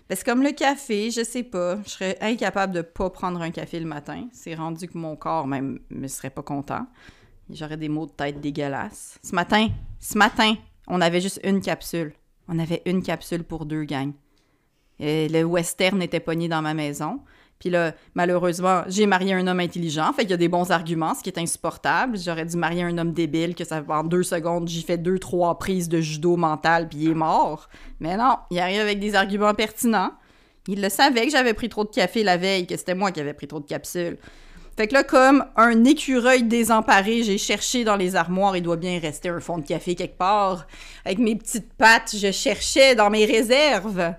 Parce 0.07 0.23
que 0.23 0.31
comme 0.31 0.41
le 0.41 0.51
café, 0.51 1.11
je 1.11 1.23
sais 1.23 1.43
pas, 1.43 1.77
je 1.83 1.89
serais 1.89 2.17
incapable 2.21 2.73
de 2.73 2.81
pas 2.81 3.09
prendre 3.09 3.41
un 3.41 3.51
café 3.51 3.79
le 3.79 3.85
matin. 3.85 4.27
C'est 4.31 4.55
rendu 4.55 4.87
que 4.87 4.97
mon 4.97 5.15
corps 5.15 5.47
même 5.47 5.79
me 5.89 6.07
serait 6.07 6.29
pas 6.29 6.43
content. 6.43 6.87
J'aurais 7.49 7.77
des 7.77 7.89
maux 7.89 8.05
de 8.05 8.11
tête 8.11 8.39
dégueulasses. 8.39 9.19
Ce 9.21 9.35
matin, 9.35 9.67
ce 9.99 10.17
matin, 10.17 10.55
on 10.87 11.01
avait 11.01 11.21
juste 11.21 11.39
une 11.43 11.61
capsule. 11.61 12.13
On 12.47 12.57
avait 12.59 12.81
une 12.85 13.03
capsule 13.03 13.43
pour 13.43 13.65
deux 13.65 13.83
gangs. 13.83 14.13
Et 14.99 15.27
le 15.27 15.43
western 15.43 16.01
était 16.01 16.19
pogné 16.19 16.47
dans 16.47 16.61
ma 16.61 16.73
maison. 16.73 17.19
Puis 17.59 17.69
là, 17.69 17.93
malheureusement, 18.13 18.83
j'ai 18.87 19.05
marié 19.07 19.33
un 19.33 19.47
homme 19.47 19.59
intelligent, 19.59 20.13
fait 20.13 20.21
qu'il 20.21 20.31
y 20.31 20.33
a 20.33 20.37
des 20.37 20.47
bons 20.47 20.69
arguments, 20.69 21.15
ce 21.15 21.23
qui 21.23 21.29
est 21.29 21.39
insupportable. 21.39 22.17
J'aurais 22.17 22.45
dû 22.45 22.55
marier 22.55 22.83
un 22.83 22.97
homme 22.97 23.13
débile, 23.13 23.55
que 23.55 23.63
ça 23.63 23.83
en 23.87 24.03
deux 24.03 24.23
secondes, 24.23 24.67
j'ai 24.67 24.81
fait 24.81 24.97
deux, 24.97 25.17
trois 25.17 25.57
prises 25.57 25.89
de 25.89 25.99
judo 25.99 26.35
mental, 26.35 26.87
puis 26.87 26.99
il 26.99 27.11
est 27.11 27.15
mort. 27.15 27.69
Mais 27.99 28.15
non, 28.15 28.35
il 28.51 28.59
arrive 28.59 28.81
avec 28.81 28.99
des 28.99 29.15
arguments 29.15 29.53
pertinents. 29.53 30.11
Il 30.67 30.81
le 30.81 30.89
savait 30.89 31.25
que 31.25 31.31
j'avais 31.31 31.53
pris 31.53 31.69
trop 31.69 31.85
de 31.85 31.89
café 31.89 32.23
la 32.23 32.37
veille, 32.37 32.67
que 32.67 32.77
c'était 32.77 32.95
moi 32.95 33.11
qui 33.11 33.21
avais 33.21 33.33
pris 33.33 33.47
trop 33.47 33.59
de 33.59 33.65
capsules. 33.65 34.17
Fait 34.75 34.87
que 34.87 34.93
là, 34.93 35.03
comme 35.03 35.43
un 35.55 35.85
écureuil 35.85 36.43
désemparé, 36.43 37.23
j'ai 37.23 37.39
cherché 37.39 37.83
dans 37.83 37.95
les 37.95 38.15
armoires, 38.15 38.55
il 38.55 38.61
doit 38.61 38.75
bien 38.75 38.99
rester 38.99 39.29
un 39.29 39.39
fond 39.39 39.57
de 39.57 39.65
café 39.65 39.95
quelque 39.95 40.19
part. 40.19 40.67
Avec 41.03 41.17
mes 41.17 41.35
petites 41.35 41.73
pattes, 41.73 42.15
je 42.15 42.31
cherchais 42.31 42.93
dans 42.93 43.09
mes 43.09 43.25
réserves. 43.25 44.13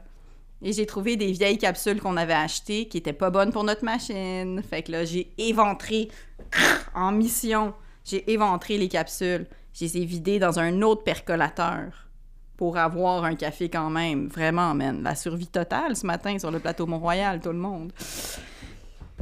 Et 0.62 0.72
j'ai 0.72 0.86
trouvé 0.86 1.16
des 1.16 1.32
vieilles 1.32 1.58
capsules 1.58 2.00
qu'on 2.00 2.16
avait 2.16 2.32
achetées 2.32 2.88
qui 2.88 2.98
étaient 2.98 3.12
pas 3.12 3.30
bonnes 3.30 3.52
pour 3.52 3.64
notre 3.64 3.84
machine. 3.84 4.60
Fait 4.62 4.82
que 4.82 4.92
là, 4.92 5.04
j'ai 5.04 5.32
éventré 5.38 6.08
en 6.94 7.12
mission. 7.12 7.74
J'ai 8.04 8.30
éventré 8.30 8.78
les 8.78 8.88
capsules. 8.88 9.46
Je 9.72 9.84
les 9.84 9.98
ai 9.98 10.04
vidées 10.04 10.38
dans 10.38 10.58
un 10.58 10.82
autre 10.82 11.04
percolateur 11.04 12.08
pour 12.56 12.76
avoir 12.76 13.24
un 13.24 13.36
café 13.36 13.68
quand 13.68 13.88
même. 13.88 14.26
Vraiment, 14.28 14.74
man. 14.74 15.02
La 15.02 15.14
survie 15.14 15.46
totale 15.46 15.94
ce 15.94 16.06
matin 16.06 16.38
sur 16.38 16.50
le 16.50 16.58
plateau 16.58 16.86
Mont-Royal, 16.86 17.40
tout 17.40 17.50
le 17.50 17.58
monde. 17.58 17.92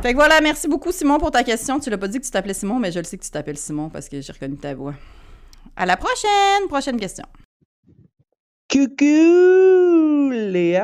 Fait 0.00 0.12
que 0.12 0.16
voilà, 0.16 0.40
merci 0.40 0.68
beaucoup 0.68 0.92
Simon 0.92 1.18
pour 1.18 1.30
ta 1.30 1.44
question. 1.44 1.78
Tu 1.78 1.90
l'as 1.90 1.98
pas 1.98 2.08
dit 2.08 2.18
que 2.18 2.24
tu 2.24 2.30
t'appelais 2.30 2.54
Simon, 2.54 2.78
mais 2.78 2.92
je 2.92 2.98
le 2.98 3.04
sais 3.04 3.18
que 3.18 3.24
tu 3.24 3.30
t'appelles 3.30 3.58
Simon 3.58 3.90
parce 3.90 4.08
que 4.08 4.20
j'ai 4.20 4.32
reconnu 4.32 4.56
ta 4.56 4.74
voix. 4.74 4.94
À 5.74 5.84
la 5.84 5.96
prochaine! 5.96 6.68
Prochaine 6.68 6.98
question. 6.98 7.24
Coucou 8.76 10.28
Léa, 10.32 10.82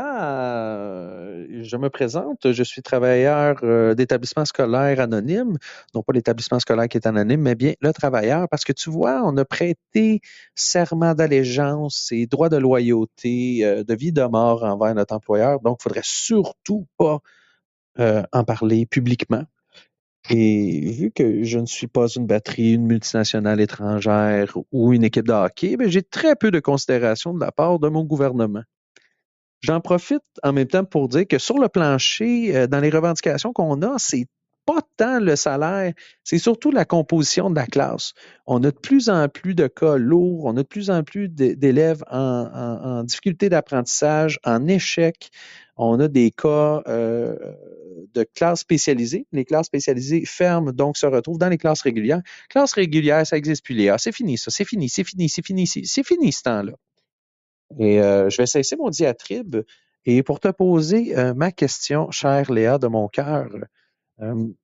je 1.60 1.76
me 1.76 1.90
présente, 1.90 2.50
je 2.50 2.62
suis 2.62 2.80
travailleur 2.80 3.58
euh, 3.64 3.94
d'établissement 3.94 4.46
scolaire 4.46 4.98
anonyme, 4.98 5.58
non 5.94 6.02
pas 6.02 6.14
l'établissement 6.14 6.58
scolaire 6.58 6.88
qui 6.88 6.96
est 6.96 7.06
anonyme, 7.06 7.42
mais 7.42 7.54
bien 7.54 7.74
le 7.82 7.92
travailleur, 7.92 8.48
parce 8.48 8.64
que 8.64 8.72
tu 8.72 8.88
vois, 8.88 9.20
on 9.26 9.36
a 9.36 9.44
prêté 9.44 10.22
serment 10.54 11.14
d'allégeance 11.14 12.08
et 12.12 12.26
droit 12.26 12.48
de 12.48 12.56
loyauté, 12.56 13.58
euh, 13.62 13.84
de 13.84 13.94
vie 13.94 14.12
de 14.12 14.22
mort 14.22 14.64
envers 14.64 14.94
notre 14.94 15.14
employeur, 15.14 15.60
donc 15.60 15.76
il 15.80 15.82
faudrait 15.82 16.00
surtout 16.02 16.86
pas 16.96 17.18
euh, 17.98 18.22
en 18.32 18.44
parler 18.44 18.86
publiquement. 18.86 19.44
Et 20.30 20.92
vu 20.92 21.10
que 21.10 21.42
je 21.42 21.58
ne 21.58 21.66
suis 21.66 21.88
pas 21.88 22.06
une 22.06 22.26
batterie, 22.26 22.74
une 22.74 22.86
multinationale 22.86 23.60
étrangère 23.60 24.56
ou 24.70 24.92
une 24.92 25.04
équipe 25.04 25.26
de 25.26 25.32
hockey, 25.32 25.76
ben, 25.76 25.88
j'ai 25.88 26.02
très 26.02 26.36
peu 26.36 26.50
de 26.50 26.60
considération 26.60 27.34
de 27.34 27.40
la 27.40 27.50
part 27.50 27.78
de 27.80 27.88
mon 27.88 28.04
gouvernement. 28.04 28.62
J'en 29.62 29.80
profite 29.80 30.22
en 30.42 30.52
même 30.52 30.66
temps 30.66 30.84
pour 30.84 31.08
dire 31.08 31.26
que 31.28 31.38
sur 31.38 31.58
le 31.58 31.68
plancher, 31.68 32.56
euh, 32.56 32.66
dans 32.66 32.80
les 32.80 32.90
revendications 32.90 33.52
qu'on 33.52 33.82
a, 33.82 33.94
c'est 33.98 34.26
pas 34.64 34.80
tant 34.96 35.18
le 35.20 35.36
salaire, 35.36 35.92
c'est 36.24 36.38
surtout 36.38 36.70
la 36.70 36.84
composition 36.84 37.50
de 37.50 37.56
la 37.56 37.66
classe. 37.66 38.14
On 38.46 38.58
a 38.64 38.70
de 38.70 38.76
plus 38.76 39.08
en 39.08 39.28
plus 39.28 39.54
de 39.54 39.66
cas 39.66 39.96
lourds, 39.96 40.44
on 40.44 40.56
a 40.56 40.62
de 40.62 40.68
plus 40.68 40.90
en 40.90 41.02
plus 41.02 41.28
d'élèves 41.28 42.04
en, 42.10 43.02
difficulté 43.04 43.48
d'apprentissage, 43.48 44.38
en 44.44 44.66
échec. 44.68 45.30
On 45.76 45.98
a 46.00 46.08
des 46.08 46.30
cas 46.30 46.82
euh, 46.86 47.36
de 48.14 48.24
classes 48.34 48.60
spécialisées. 48.60 49.26
Les 49.32 49.44
classes 49.44 49.66
spécialisées 49.66 50.24
ferment, 50.24 50.72
donc 50.72 50.96
se 50.96 51.06
retrouvent 51.06 51.38
dans 51.38 51.48
les 51.48 51.58
classes 51.58 51.82
régulières. 51.82 52.20
Classes 52.50 52.74
régulières, 52.74 53.26
ça 53.26 53.36
n'existe 53.36 53.64
plus, 53.64 53.74
Léa. 53.74 53.98
C'est 53.98 54.12
fini, 54.12 54.38
ça. 54.38 54.50
C'est 54.50 54.64
fini, 54.64 54.88
c'est 54.88 55.04
fini, 55.04 55.28
c'est 55.28 55.44
fini, 55.44 55.66
c'est 55.66 56.06
fini 56.06 56.32
ce 56.32 56.42
temps-là. 56.42 56.72
Et 57.78 58.00
euh, 58.00 58.28
je 58.28 58.36
vais 58.36 58.46
cesser 58.46 58.76
mon 58.76 58.90
diatribe. 58.90 59.56
Et 60.04 60.22
pour 60.22 60.40
te 60.40 60.48
poser 60.48 61.16
euh, 61.16 61.32
ma 61.34 61.52
question, 61.52 62.10
chère 62.10 62.52
Léa 62.52 62.78
de 62.78 62.88
mon 62.88 63.08
cœur, 63.08 63.48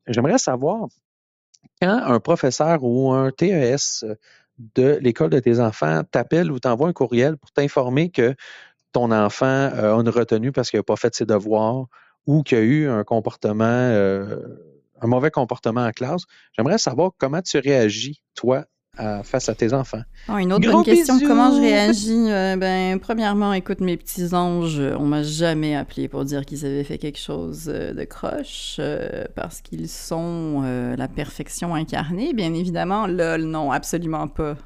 j'aimerais 0.07 0.39
savoir 0.39 0.89
quand 1.81 2.01
un 2.05 2.21
professeur 2.21 2.83
ou 2.83 3.13
un 3.13 3.31
TES 3.31 4.05
de 4.59 4.99
l'école 5.01 5.31
de 5.31 5.39
tes 5.39 5.61
enfants 5.61 6.03
t'appelle 6.11 6.51
ou 6.51 6.59
t'envoie 6.59 6.89
un 6.89 6.93
courriel 6.93 7.37
pour 7.37 7.53
t'informer 7.53 8.11
que 8.11 8.35
ton 8.93 9.13
enfant 9.13 9.71
a 9.73 9.93
une 9.93 10.09
retenue 10.09 10.53
parce 10.53 10.71
qu'il 10.71 10.79
n'a 10.79 10.85
pas 10.85 10.97
fait 10.97 11.15
ses 11.15 11.27
devoirs 11.27 11.87
ou 12.27 12.43
qu'il 12.43 12.59
a 12.59 12.63
eu 12.63 12.89
un 12.89 13.05
comportement, 13.05 13.65
un 13.65 15.07
mauvais 15.07 15.31
comportement 15.31 15.85
en 15.85 15.93
classe, 15.93 16.23
j'aimerais 16.57 16.79
savoir 16.79 17.13
comment 17.19 17.43
tu 17.43 17.59
réagis, 17.59 18.23
toi, 18.35 18.65
face 19.23 19.49
à 19.49 19.55
tes 19.55 19.73
enfants. 19.73 20.03
Oh, 20.29 20.37
une 20.37 20.53
autre 20.53 20.71
bonne 20.71 20.85
question, 20.85 21.19
comment 21.21 21.55
je 21.55 21.61
réagis? 21.61 22.31
Euh, 22.31 22.57
ben, 22.57 22.99
premièrement, 22.99 23.53
écoute, 23.53 23.81
mes 23.81 23.97
petits 23.97 24.35
anges, 24.35 24.81
on 24.99 25.05
m'a 25.05 25.23
jamais 25.23 25.77
appelé 25.77 26.09
pour 26.09 26.25
dire 26.25 26.45
qu'ils 26.45 26.67
avaient 26.67 26.85
fait 26.85 26.99
quelque 26.99 27.19
chose 27.19 27.67
euh, 27.69 27.95
de 27.95 28.05
croche, 28.05 28.77
euh, 28.79 29.25
parce 29.35 29.61
qu'ils 29.61 29.89
sont 29.89 30.63
la 30.97 31.09
perfection 31.09 31.75
incarnée, 31.75 32.33
bien 32.33 32.53
évidemment. 32.53 33.07
Lol, 33.07 33.43
non, 33.43 33.71
absolument 33.71 34.29
pas. 34.29 34.57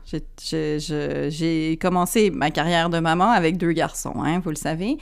J'ai 0.42 1.78
commencé 1.80 2.30
ma 2.30 2.50
carrière 2.50 2.90
de 2.90 2.98
maman 2.98 3.30
avec 3.30 3.58
deux 3.58 3.72
garçons, 3.72 4.14
hein, 4.24 4.40
vous 4.42 4.50
le 4.50 4.56
savez. 4.56 4.96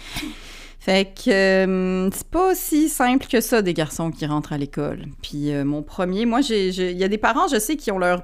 Fait 0.79 1.13
que 1.15 2.11
c'est 2.13 2.29
pas 2.31 2.53
aussi 2.53 2.89
simple 2.89 3.27
que 3.27 3.41
ça, 3.41 3.61
des 3.63 3.75
garçons 3.75 4.11
qui 4.11 4.25
rentrent 4.27 4.53
à 4.53 4.59
l'école. 4.59 5.05
Puis 5.23 5.53
mon 5.65 5.83
premier, 5.83 6.27
moi, 6.27 6.41
il 6.41 6.99
y 6.99 7.05
a 7.05 7.09
des 7.09 7.19
parents, 7.19 7.49
je 7.49 7.59
sais, 7.59 7.77
qui 7.77 7.91
ont 7.93 7.99
leur 7.99 8.23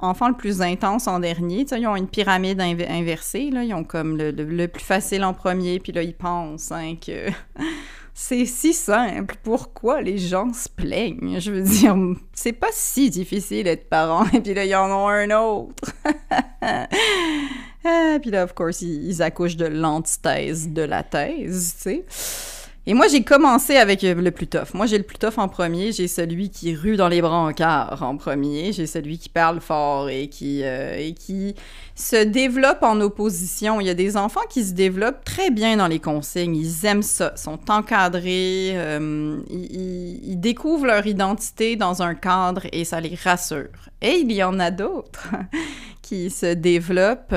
enfant 0.00 0.28
le 0.28 0.34
plus 0.34 0.62
intense 0.62 1.06
en 1.06 1.20
dernier. 1.20 1.66
ils 1.70 1.86
ont 1.86 1.96
une 1.96 2.08
pyramide 2.08 2.60
inversée. 2.60 3.50
Là. 3.50 3.64
Ils 3.64 3.74
ont 3.74 3.84
comme 3.84 4.16
le, 4.16 4.66
plus 4.66 4.84
facile 4.84 5.24
en 5.24 5.34
premier, 5.34 5.78
puis 5.78 5.92
là, 5.92 6.02
ils 6.02 6.14
pensent 6.14 6.72
hein, 6.72 6.94
que 7.04 7.28
c'est 8.14 8.46
si 8.46 8.72
simple. 8.72 9.36
Pourquoi 9.42 10.02
les 10.02 10.18
gens 10.18 10.52
se 10.52 10.68
plaignent? 10.68 11.38
Je 11.38 11.50
veux 11.50 11.62
dire, 11.62 11.96
c'est 12.32 12.52
pas 12.52 12.70
si 12.72 13.10
difficile 13.10 13.64
d'être 13.64 13.88
parent, 13.88 14.26
et 14.32 14.40
puis 14.42 14.54
là, 14.54 14.64
ils 14.64 14.74
en 14.74 14.90
ont 14.90 15.08
un 15.08 15.30
autre. 15.30 15.92
ah, 16.62 18.18
puis 18.20 18.30
là, 18.30 18.44
of 18.44 18.54
course, 18.54 18.82
ils, 18.82 19.08
ils 19.08 19.22
accouchent 19.22 19.56
de 19.56 19.66
l'antithèse 19.66 20.68
de 20.68 20.82
la 20.82 21.02
thèse, 21.02 21.74
tu 21.76 21.82
sais. 21.82 22.55
Et 22.88 22.94
moi, 22.94 23.08
j'ai 23.08 23.24
commencé 23.24 23.76
avec 23.76 24.04
euh, 24.04 24.14
le 24.14 24.30
plus 24.30 24.46
tough. 24.46 24.72
Moi, 24.72 24.86
j'ai 24.86 24.96
le 24.96 25.02
plus 25.02 25.18
tough 25.18 25.38
en 25.38 25.48
premier. 25.48 25.90
J'ai 25.90 26.06
celui 26.06 26.50
qui 26.50 26.72
rue 26.72 26.96
dans 26.96 27.08
les 27.08 27.20
brancards 27.20 28.00
en 28.04 28.16
premier. 28.16 28.72
J'ai 28.72 28.86
celui 28.86 29.18
qui 29.18 29.28
parle 29.28 29.60
fort 29.60 30.08
et 30.08 30.28
qui, 30.28 30.60
euh, 30.62 30.96
et 30.96 31.12
qui 31.12 31.56
se 31.96 32.22
développe 32.22 32.84
en 32.84 33.00
opposition. 33.00 33.80
Il 33.80 33.88
y 33.88 33.90
a 33.90 33.94
des 33.94 34.16
enfants 34.16 34.46
qui 34.48 34.64
se 34.64 34.72
développent 34.72 35.24
très 35.24 35.50
bien 35.50 35.78
dans 35.78 35.88
les 35.88 35.98
consignes. 35.98 36.54
Ils 36.54 36.86
aiment 36.86 37.02
ça, 37.02 37.36
sont 37.36 37.58
encadrés, 37.70 38.74
euh, 38.74 39.40
ils, 39.50 40.20
ils, 40.24 40.40
découvrent 40.40 40.86
leur 40.86 41.08
identité 41.08 41.74
dans 41.74 42.02
un 42.02 42.14
cadre 42.14 42.62
et 42.70 42.84
ça 42.84 43.00
les 43.00 43.16
rassure. 43.16 43.66
Et 44.00 44.18
il 44.20 44.30
y 44.30 44.44
en 44.44 44.60
a 44.60 44.70
d'autres 44.70 45.30
qui 46.02 46.30
se 46.30 46.54
développent 46.54 47.34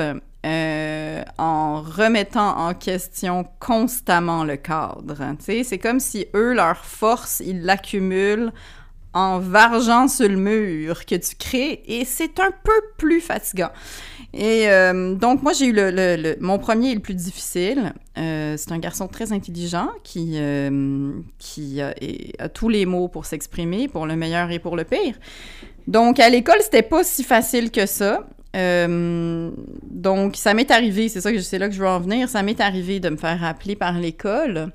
en 1.40 1.80
remettant 1.80 2.58
en 2.58 2.74
question 2.74 3.46
constamment 3.60 4.44
le 4.44 4.56
cadre. 4.56 5.16
C'est 5.40 5.78
comme 5.78 5.98
si 5.98 6.26
eux, 6.34 6.52
leur 6.52 6.84
force, 6.84 7.40
ils 7.44 7.62
l'accumulent 7.62 8.52
en 9.14 9.38
vargeant 9.38 10.06
sur 10.06 10.28
le 10.28 10.36
mur 10.36 11.06
que 11.06 11.14
tu 11.14 11.34
crées 11.36 11.82
et 11.86 12.04
c'est 12.04 12.38
un 12.40 12.50
peu 12.62 12.78
plus 12.98 13.22
fatigant. 13.22 13.70
Et 14.34 14.68
euh, 14.68 15.14
donc, 15.14 15.42
moi, 15.42 15.54
j'ai 15.54 15.64
eu 15.64 15.72
le, 15.72 16.36
mon 16.40 16.58
premier 16.58 16.90
et 16.90 16.94
le 16.94 17.00
plus 17.00 17.14
difficile. 17.14 17.94
Euh, 18.18 18.56
c'est 18.58 18.72
un 18.72 18.78
garçon 18.78 19.08
très 19.08 19.32
intelligent 19.32 19.88
qui, 20.04 20.38
qui 21.38 21.80
a, 21.80 21.94
a, 22.38 22.48
tous 22.50 22.68
les 22.68 22.84
mots 22.84 23.08
pour 23.08 23.24
s'exprimer, 23.24 23.88
pour 23.88 24.06
le 24.06 24.14
meilleur 24.14 24.50
et 24.50 24.58
pour 24.58 24.76
le 24.76 24.84
pire. 24.84 25.14
Donc, 25.88 26.20
à 26.20 26.28
l'école, 26.28 26.60
c'était 26.60 26.82
pas 26.82 27.02
si 27.02 27.24
facile 27.24 27.70
que 27.70 27.86
ça. 27.86 28.26
Euh, 28.56 29.50
donc, 29.82 30.36
ça 30.36 30.54
m'est 30.54 30.70
arrivé, 30.70 31.08
c'est 31.08 31.20
ça 31.20 31.32
que 31.32 31.40
c'est 31.40 31.58
là 31.58 31.68
que 31.68 31.74
je 31.74 31.80
veux 31.80 31.88
en 31.88 32.00
venir, 32.00 32.28
ça 32.28 32.42
m'est 32.42 32.60
arrivé 32.60 33.00
de 33.00 33.08
me 33.08 33.16
faire 33.16 33.42
appeler 33.44 33.76
par 33.76 33.98
l'école. 33.98 34.72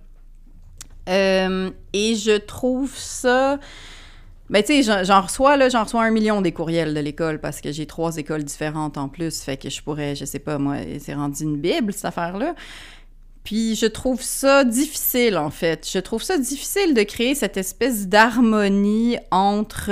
Euh, 1.09 1.69
et 1.93 2.15
je 2.15 2.37
trouve 2.37 2.95
ça. 2.95 3.59
Ben, 4.49 4.63
tu 4.63 4.83
sais, 4.83 5.03
j'en 5.03 5.21
reçois, 5.21 5.57
là, 5.57 5.69
j'en 5.69 5.83
reçois 5.83 6.03
un 6.03 6.11
million 6.11 6.41
des 6.41 6.51
courriels 6.51 6.93
de 6.93 6.99
l'école 6.99 7.39
parce 7.39 7.61
que 7.61 7.71
j'ai 7.71 7.87
trois 7.87 8.17
écoles 8.17 8.43
différentes 8.43 8.97
en 8.97 9.09
plus. 9.09 9.41
Fait 9.41 9.57
que 9.57 9.69
je 9.69 9.81
pourrais, 9.81 10.15
je 10.15 10.25
sais 10.25 10.39
pas, 10.39 10.57
moi, 10.57 10.77
c'est 10.99 11.15
rendu 11.15 11.43
une 11.43 11.57
Bible, 11.57 11.93
cette 11.93 12.05
affaire-là. 12.05 12.53
Puis 13.43 13.75
je 13.75 13.85
trouve 13.85 14.21
ça 14.21 14.63
difficile, 14.63 15.37
en 15.37 15.51
fait. 15.51 15.87
Je 15.91 15.99
trouve 15.99 16.23
ça 16.23 16.37
difficile 16.37 16.93
de 16.93 17.03
créer 17.03 17.35
cette 17.35 17.57
espèce 17.57 18.07
d'harmonie 18.07 19.17
entre. 19.31 19.91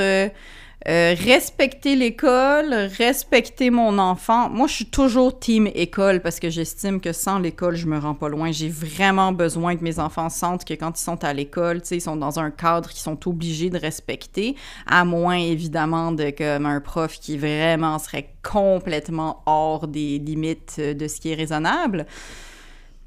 Euh, 0.89 1.15
respecter 1.17 1.95
l'école, 1.95 2.73
respecter 2.73 3.69
mon 3.69 3.97
enfant. 3.99 4.49
Moi, 4.49 4.67
je 4.67 4.73
suis 4.73 4.85
toujours 4.85 5.39
team 5.39 5.67
école 5.67 6.19
parce 6.19 6.41
que 6.41 6.49
j'estime 6.49 6.99
que 6.99 7.13
sans 7.13 7.39
l'école, 7.39 7.77
je 7.77 7.87
me 7.87 7.97
rends 7.97 8.15
pas 8.15 8.27
loin. 8.27 8.51
J'ai 8.51 8.67
vraiment 8.67 9.31
besoin 9.31 9.77
que 9.77 9.83
mes 9.83 9.99
enfants 9.99 10.29
sentent 10.29 10.65
que 10.65 10.73
quand 10.73 10.99
ils 10.99 11.03
sont 11.03 11.23
à 11.23 11.31
l'école, 11.31 11.81
ils 11.89 12.01
sont 12.01 12.17
dans 12.17 12.37
un 12.37 12.51
cadre 12.51 12.89
qu'ils 12.89 12.99
sont 12.99 13.29
obligés 13.29 13.69
de 13.69 13.77
respecter, 13.77 14.57
à 14.85 15.05
moins 15.05 15.37
évidemment 15.37 16.11
de 16.11 16.31
comme 16.31 16.65
un 16.65 16.81
prof 16.81 17.17
qui 17.17 17.37
vraiment 17.37 17.97
serait 17.97 18.33
complètement 18.43 19.41
hors 19.45 19.87
des 19.87 20.19
limites 20.19 20.81
de 20.81 21.07
ce 21.07 21.21
qui 21.21 21.31
est 21.31 21.35
raisonnable. 21.35 22.05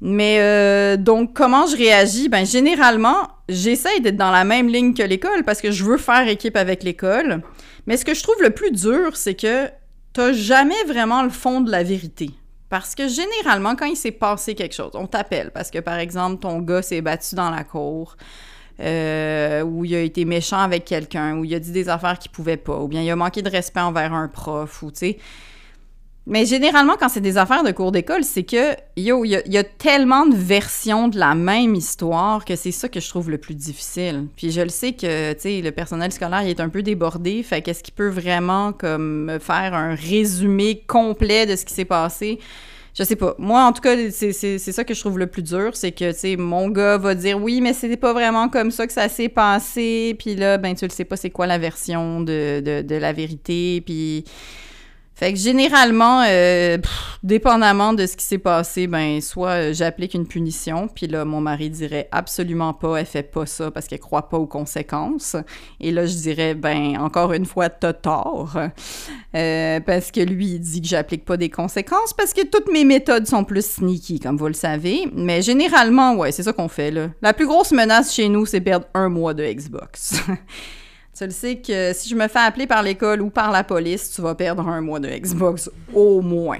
Mais 0.01 0.37
euh, 0.39 0.97
donc, 0.97 1.33
comment 1.33 1.65
je 1.65 1.75
réagis? 1.75 2.29
Ben, 2.29 2.45
généralement, 2.45 3.27
j'essaye 3.49 4.01
d'être 4.01 4.17
dans 4.17 4.31
la 4.31 4.43
même 4.43 4.67
ligne 4.67 4.93
que 4.93 5.03
l'école 5.03 5.43
parce 5.43 5.61
que 5.61 5.71
je 5.71 5.83
veux 5.83 5.97
faire 5.97 6.27
équipe 6.27 6.55
avec 6.55 6.83
l'école. 6.83 7.41
Mais 7.87 7.97
ce 7.97 8.05
que 8.05 8.13
je 8.13 8.21
trouve 8.21 8.41
le 8.43 8.51
plus 8.51 8.71
dur, 8.71 9.15
c'est 9.15 9.33
que 9.33 9.69
t'as 10.13 10.33
jamais 10.33 10.83
vraiment 10.85 11.23
le 11.23 11.29
fond 11.29 11.61
de 11.61 11.71
la 11.71 11.83
vérité. 11.83 12.29
Parce 12.69 12.95
que 12.95 13.07
généralement, 13.07 13.75
quand 13.75 13.85
il 13.85 13.95
s'est 13.95 14.11
passé 14.11 14.53
quelque 14.53 14.75
chose, 14.75 14.91
on 14.93 15.07
t'appelle 15.07 15.51
parce 15.51 15.71
que, 15.71 15.79
par 15.79 15.97
exemple, 15.97 16.41
ton 16.41 16.59
gars 16.59 16.81
s'est 16.81 17.01
battu 17.01 17.33
dans 17.35 17.49
la 17.49 17.63
cour, 17.63 18.17
euh, 18.81 19.61
ou 19.61 19.85
il 19.85 19.95
a 19.95 20.01
été 20.01 20.25
méchant 20.25 20.59
avec 20.59 20.83
quelqu'un, 20.83 21.37
ou 21.37 21.45
il 21.45 21.55
a 21.55 21.59
dit 21.59 21.71
des 21.71 21.87
affaires 21.87 22.19
qu'il 22.19 22.31
pouvait 22.31 22.57
pas, 22.57 22.77
ou 22.77 22.89
bien 22.89 23.01
il 23.01 23.09
a 23.09 23.15
manqué 23.15 23.41
de 23.41 23.49
respect 23.49 23.79
envers 23.79 24.13
un 24.13 24.27
prof, 24.27 24.83
ou 24.83 24.91
tu 24.91 24.97
sais. 24.97 25.17
Mais 26.29 26.45
généralement, 26.45 26.95
quand 26.99 27.07
c'est 27.07 27.21
des 27.21 27.37
affaires 27.37 27.63
de 27.63 27.71
cours 27.71 27.93
d'école, 27.93 28.25
c'est 28.25 28.43
que, 28.43 28.75
yo, 28.97 29.23
il 29.23 29.41
y, 29.45 29.57
a 29.57 29.63
tellement 29.63 30.25
de 30.25 30.35
versions 30.35 31.07
de 31.07 31.17
la 31.17 31.35
même 31.35 31.73
histoire 31.73 32.43
que 32.43 32.57
c'est 32.57 32.73
ça 32.73 32.89
que 32.89 32.99
je 32.99 33.07
trouve 33.07 33.29
le 33.29 33.37
plus 33.37 33.55
difficile. 33.55 34.25
Puis 34.35 34.51
je 34.51 34.59
le 34.59 34.67
sais 34.67 34.91
que, 34.91 35.31
tu 35.31 35.39
sais, 35.39 35.61
le 35.61 35.71
personnel 35.71 36.11
scolaire, 36.11 36.43
il 36.43 36.49
est 36.49 36.59
un 36.59 36.67
peu 36.67 36.83
débordé. 36.83 37.41
Fait 37.43 37.61
qu'est-ce 37.61 37.81
qu'il 37.81 37.93
peut 37.93 38.09
vraiment, 38.09 38.73
comme, 38.73 39.23
me 39.23 39.39
faire 39.39 39.73
un 39.73 39.95
résumé 39.95 40.83
complet 40.85 41.45
de 41.45 41.55
ce 41.55 41.63
qui 41.63 41.73
s'est 41.73 41.85
passé? 41.85 42.39
Je 42.93 43.03
sais 43.03 43.15
pas. 43.15 43.33
Moi, 43.37 43.63
en 43.63 43.71
tout 43.71 43.81
cas, 43.81 43.95
c'est 44.11 44.57
ça 44.57 44.83
que 44.83 44.93
je 44.93 44.99
trouve 44.99 45.19
le 45.19 45.27
plus 45.27 45.43
dur. 45.43 45.77
C'est 45.77 45.93
que, 45.93 46.11
tu 46.11 46.17
sais, 46.17 46.35
mon 46.35 46.67
gars 46.67 46.97
va 46.97 47.15
dire 47.15 47.41
oui, 47.41 47.61
mais 47.61 47.71
c'était 47.71 47.95
pas 47.95 48.11
vraiment 48.11 48.49
comme 48.49 48.71
ça 48.71 48.85
que 48.85 48.91
ça 48.91 49.07
s'est 49.07 49.29
passé. 49.29 50.13
Puis 50.19 50.35
là, 50.35 50.57
ben, 50.57 50.75
tu 50.75 50.83
le 50.83 50.91
sais 50.91 51.05
pas, 51.05 51.15
c'est 51.15 51.29
quoi 51.29 51.47
la 51.47 51.57
version 51.57 52.19
de, 52.19 52.59
de, 52.59 52.81
de 52.81 52.95
la 52.95 53.13
vérité. 53.13 53.81
Puis 53.85 54.25
fait 55.17 55.33
que 55.33 55.39
généralement, 55.39 56.21
euh, 56.27 56.77
dépendamment 57.23 57.93
de 57.93 58.05
ce 58.05 58.15
qui 58.15 58.23
s'est 58.23 58.37
passé, 58.37 58.85
ben 58.85 59.19
soit 59.19 59.49
euh, 59.49 59.73
j'applique 59.73 60.13
une 60.13 60.27
punition, 60.27 60.87
puis 60.87 61.07
là 61.07 61.25
mon 61.25 61.41
mari 61.41 61.71
dirait 61.71 62.07
absolument 62.11 62.71
pas, 62.75 62.97
elle 62.97 63.05
fait 63.07 63.23
pas 63.23 63.47
ça 63.47 63.71
parce 63.71 63.87
qu'elle 63.87 63.99
croit 63.99 64.29
pas 64.29 64.37
aux 64.37 64.45
conséquences. 64.45 65.35
Et 65.79 65.89
là 65.89 66.05
je 66.05 66.13
dirais 66.13 66.53
ben 66.53 66.99
encore 66.99 67.33
une 67.33 67.47
fois 67.47 67.67
t'as 67.71 67.93
tort, 67.93 68.59
euh, 69.33 69.79
parce 69.79 70.11
que 70.11 70.19
lui 70.19 70.49
il 70.49 70.59
dit 70.59 70.83
que 70.83 70.87
j'applique 70.87 71.25
pas 71.25 71.35
des 71.37 71.49
conséquences 71.49 72.13
parce 72.13 72.31
que 72.31 72.45
toutes 72.45 72.71
mes 72.71 72.85
méthodes 72.85 73.25
sont 73.25 73.43
plus 73.43 73.65
sneaky 73.65 74.19
comme 74.19 74.37
vous 74.37 74.45
le 74.45 74.53
savez. 74.53 75.09
Mais 75.15 75.41
généralement 75.41 76.13
ouais 76.13 76.31
c'est 76.31 76.43
ça 76.43 76.53
qu'on 76.53 76.67
fait 76.67 76.91
là. 76.91 77.09
La 77.23 77.33
plus 77.33 77.47
grosse 77.47 77.71
menace 77.71 78.13
chez 78.13 78.29
nous 78.29 78.45
c'est 78.45 78.61
perdre 78.61 78.85
un 78.93 79.09
mois 79.09 79.33
de 79.33 79.43
Xbox. 79.43 80.21
Tu 81.17 81.25
le 81.25 81.55
que 81.55 81.93
si 81.93 82.09
je 82.09 82.15
me 82.15 82.27
fais 82.27 82.39
appeler 82.39 82.67
par 82.67 82.83
l'école 82.83 83.21
ou 83.21 83.29
par 83.29 83.51
la 83.51 83.63
police, 83.63 84.11
tu 84.13 84.21
vas 84.21 84.35
perdre 84.35 84.67
un 84.67 84.81
mois 84.81 84.99
de 84.99 85.07
Xbox, 85.07 85.69
au 85.93 86.21
moins. 86.21 86.59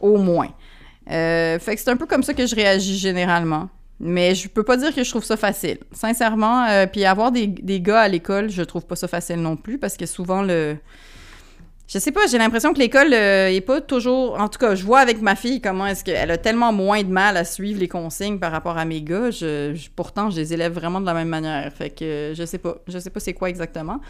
Au 0.00 0.16
moins. 0.16 0.48
Euh, 1.08 1.58
fait 1.60 1.76
que 1.76 1.80
c'est 1.80 1.90
un 1.90 1.96
peu 1.96 2.06
comme 2.06 2.24
ça 2.24 2.34
que 2.34 2.44
je 2.44 2.56
réagis 2.56 2.98
généralement. 2.98 3.68
Mais 4.00 4.34
je 4.34 4.48
peux 4.48 4.64
pas 4.64 4.76
dire 4.76 4.92
que 4.92 5.04
je 5.04 5.08
trouve 5.08 5.24
ça 5.24 5.36
facile. 5.36 5.78
Sincèrement, 5.92 6.64
euh, 6.64 6.86
puis 6.86 7.04
avoir 7.04 7.30
des, 7.30 7.46
des, 7.46 7.80
gars 7.80 8.00
à 8.00 8.08
l'école, 8.08 8.50
je 8.50 8.62
trouve 8.62 8.84
pas 8.84 8.96
ça 8.96 9.06
facile 9.08 9.36
non 9.36 9.56
plus 9.56 9.78
parce 9.78 9.96
que 9.96 10.06
souvent 10.06 10.42
le 10.42 10.76
je 11.88 11.98
sais 12.00 12.10
pas, 12.10 12.26
j'ai 12.28 12.38
l'impression 12.38 12.72
que 12.72 12.78
l'école 12.80 13.12
euh, 13.14 13.48
est 13.48 13.60
pas 13.60 13.80
toujours. 13.80 14.40
En 14.40 14.48
tout 14.48 14.58
cas, 14.58 14.74
je 14.74 14.84
vois 14.84 14.98
avec 15.00 15.20
ma 15.22 15.36
fille 15.36 15.60
comment 15.60 15.86
est-ce 15.86 16.02
qu'elle 16.02 16.30
a 16.32 16.36
tellement 16.38 16.72
moins 16.72 17.02
de 17.02 17.08
mal 17.08 17.36
à 17.36 17.44
suivre 17.44 17.78
les 17.78 17.86
consignes 17.88 18.38
par 18.38 18.50
rapport 18.50 18.76
à 18.76 18.84
mes 18.84 19.02
gars. 19.02 19.30
Pourtant, 19.94 20.30
je 20.30 20.36
les 20.36 20.52
élève 20.52 20.72
vraiment 20.72 21.00
de 21.00 21.06
la 21.06 21.14
même 21.14 21.28
manière. 21.28 21.72
Fait 21.72 21.90
que 21.90 22.32
je 22.36 22.44
sais 22.44 22.58
pas. 22.58 22.76
Je 22.88 22.98
sais 22.98 23.10
pas 23.10 23.20
c'est 23.20 23.34
quoi 23.34 23.48
exactement. 23.48 24.00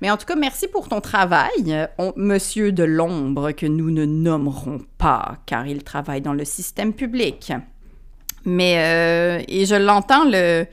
Mais 0.00 0.10
en 0.10 0.16
tout 0.16 0.26
cas, 0.26 0.36
merci 0.36 0.68
pour 0.68 0.88
ton 0.88 1.00
travail, 1.00 1.50
euh, 1.68 1.86
on- 1.98 2.12
monsieur 2.16 2.72
de 2.72 2.84
l'ombre, 2.84 3.52
que 3.52 3.66
nous 3.66 3.90
ne 3.90 4.04
nommerons 4.04 4.80
pas, 4.98 5.36
car 5.46 5.66
il 5.66 5.82
travaille 5.82 6.20
dans 6.20 6.34
le 6.34 6.44
système 6.44 6.92
public. 6.92 7.52
Mais, 8.44 8.74
euh, 8.78 9.42
et 9.48 9.64
je 9.66 9.74
l'entends, 9.74 10.24
le. 10.24 10.66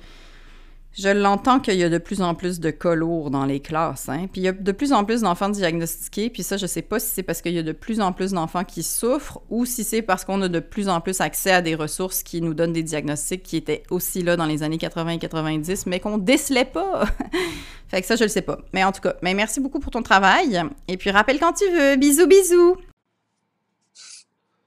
Je 0.93 1.07
l'entends 1.07 1.61
qu'il 1.61 1.75
y 1.75 1.83
a 1.83 1.89
de 1.89 1.97
plus 1.97 2.21
en 2.21 2.35
plus 2.35 2.59
de 2.59 2.69
cas 2.69 2.95
lourds 2.95 3.31
dans 3.31 3.45
les 3.45 3.61
classes, 3.61 4.09
hein. 4.09 4.27
Puis 4.31 4.41
il 4.41 4.43
y 4.43 4.47
a 4.49 4.51
de 4.51 4.71
plus 4.73 4.91
en 4.91 5.05
plus 5.05 5.21
d'enfants 5.21 5.47
diagnostiqués, 5.47 6.29
puis 6.29 6.43
ça, 6.43 6.57
je 6.57 6.65
sais 6.65 6.81
pas 6.81 6.99
si 6.99 7.07
c'est 7.07 7.23
parce 7.23 7.41
qu'il 7.41 7.53
y 7.53 7.59
a 7.59 7.63
de 7.63 7.71
plus 7.71 8.01
en 8.01 8.11
plus 8.11 8.31
d'enfants 8.31 8.65
qui 8.65 8.83
souffrent 8.83 9.39
ou 9.49 9.65
si 9.65 9.85
c'est 9.85 10.01
parce 10.01 10.25
qu'on 10.25 10.41
a 10.41 10.49
de 10.49 10.59
plus 10.59 10.89
en 10.89 10.99
plus 10.99 11.21
accès 11.21 11.51
à 11.51 11.61
des 11.61 11.75
ressources 11.75 12.23
qui 12.23 12.41
nous 12.41 12.53
donnent 12.53 12.73
des 12.73 12.83
diagnostics 12.83 13.41
qui 13.41 13.55
étaient 13.55 13.83
aussi 13.89 14.21
là 14.21 14.35
dans 14.35 14.45
les 14.45 14.63
années 14.63 14.77
80 14.77 15.11
et 15.11 15.19
90, 15.19 15.85
mais 15.85 16.01
qu'on 16.01 16.17
décelait 16.17 16.65
pas. 16.65 17.05
fait 17.87 18.01
que 18.01 18.07
ça, 18.07 18.17
je 18.17 18.23
le 18.23 18.29
sais 18.29 18.41
pas. 18.41 18.59
Mais 18.73 18.83
en 18.83 18.91
tout 18.91 19.01
cas, 19.01 19.15
merci 19.21 19.61
beaucoup 19.61 19.79
pour 19.79 19.91
ton 19.91 20.03
travail. 20.03 20.61
Et 20.89 20.97
puis 20.97 21.09
rappelle 21.09 21.39
quand 21.39 21.53
tu 21.53 21.69
veux. 21.69 21.95
Bisous, 21.95 22.27
bisous. 22.27 22.75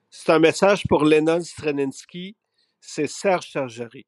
C'est 0.08 0.32
un 0.32 0.38
message 0.38 0.84
pour 0.88 1.04
Lennon 1.04 1.42
Streninsky, 1.42 2.34
c'est 2.80 3.06
Serge 3.06 3.50
Sergerie. 3.52 4.06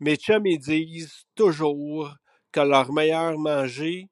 Mes 0.00 0.16
chums, 0.16 0.46
ils 0.46 0.58
disent 0.58 1.24
toujours 1.34 2.14
que 2.52 2.60
leur 2.60 2.92
meilleur 2.92 3.38
manger, 3.38 4.08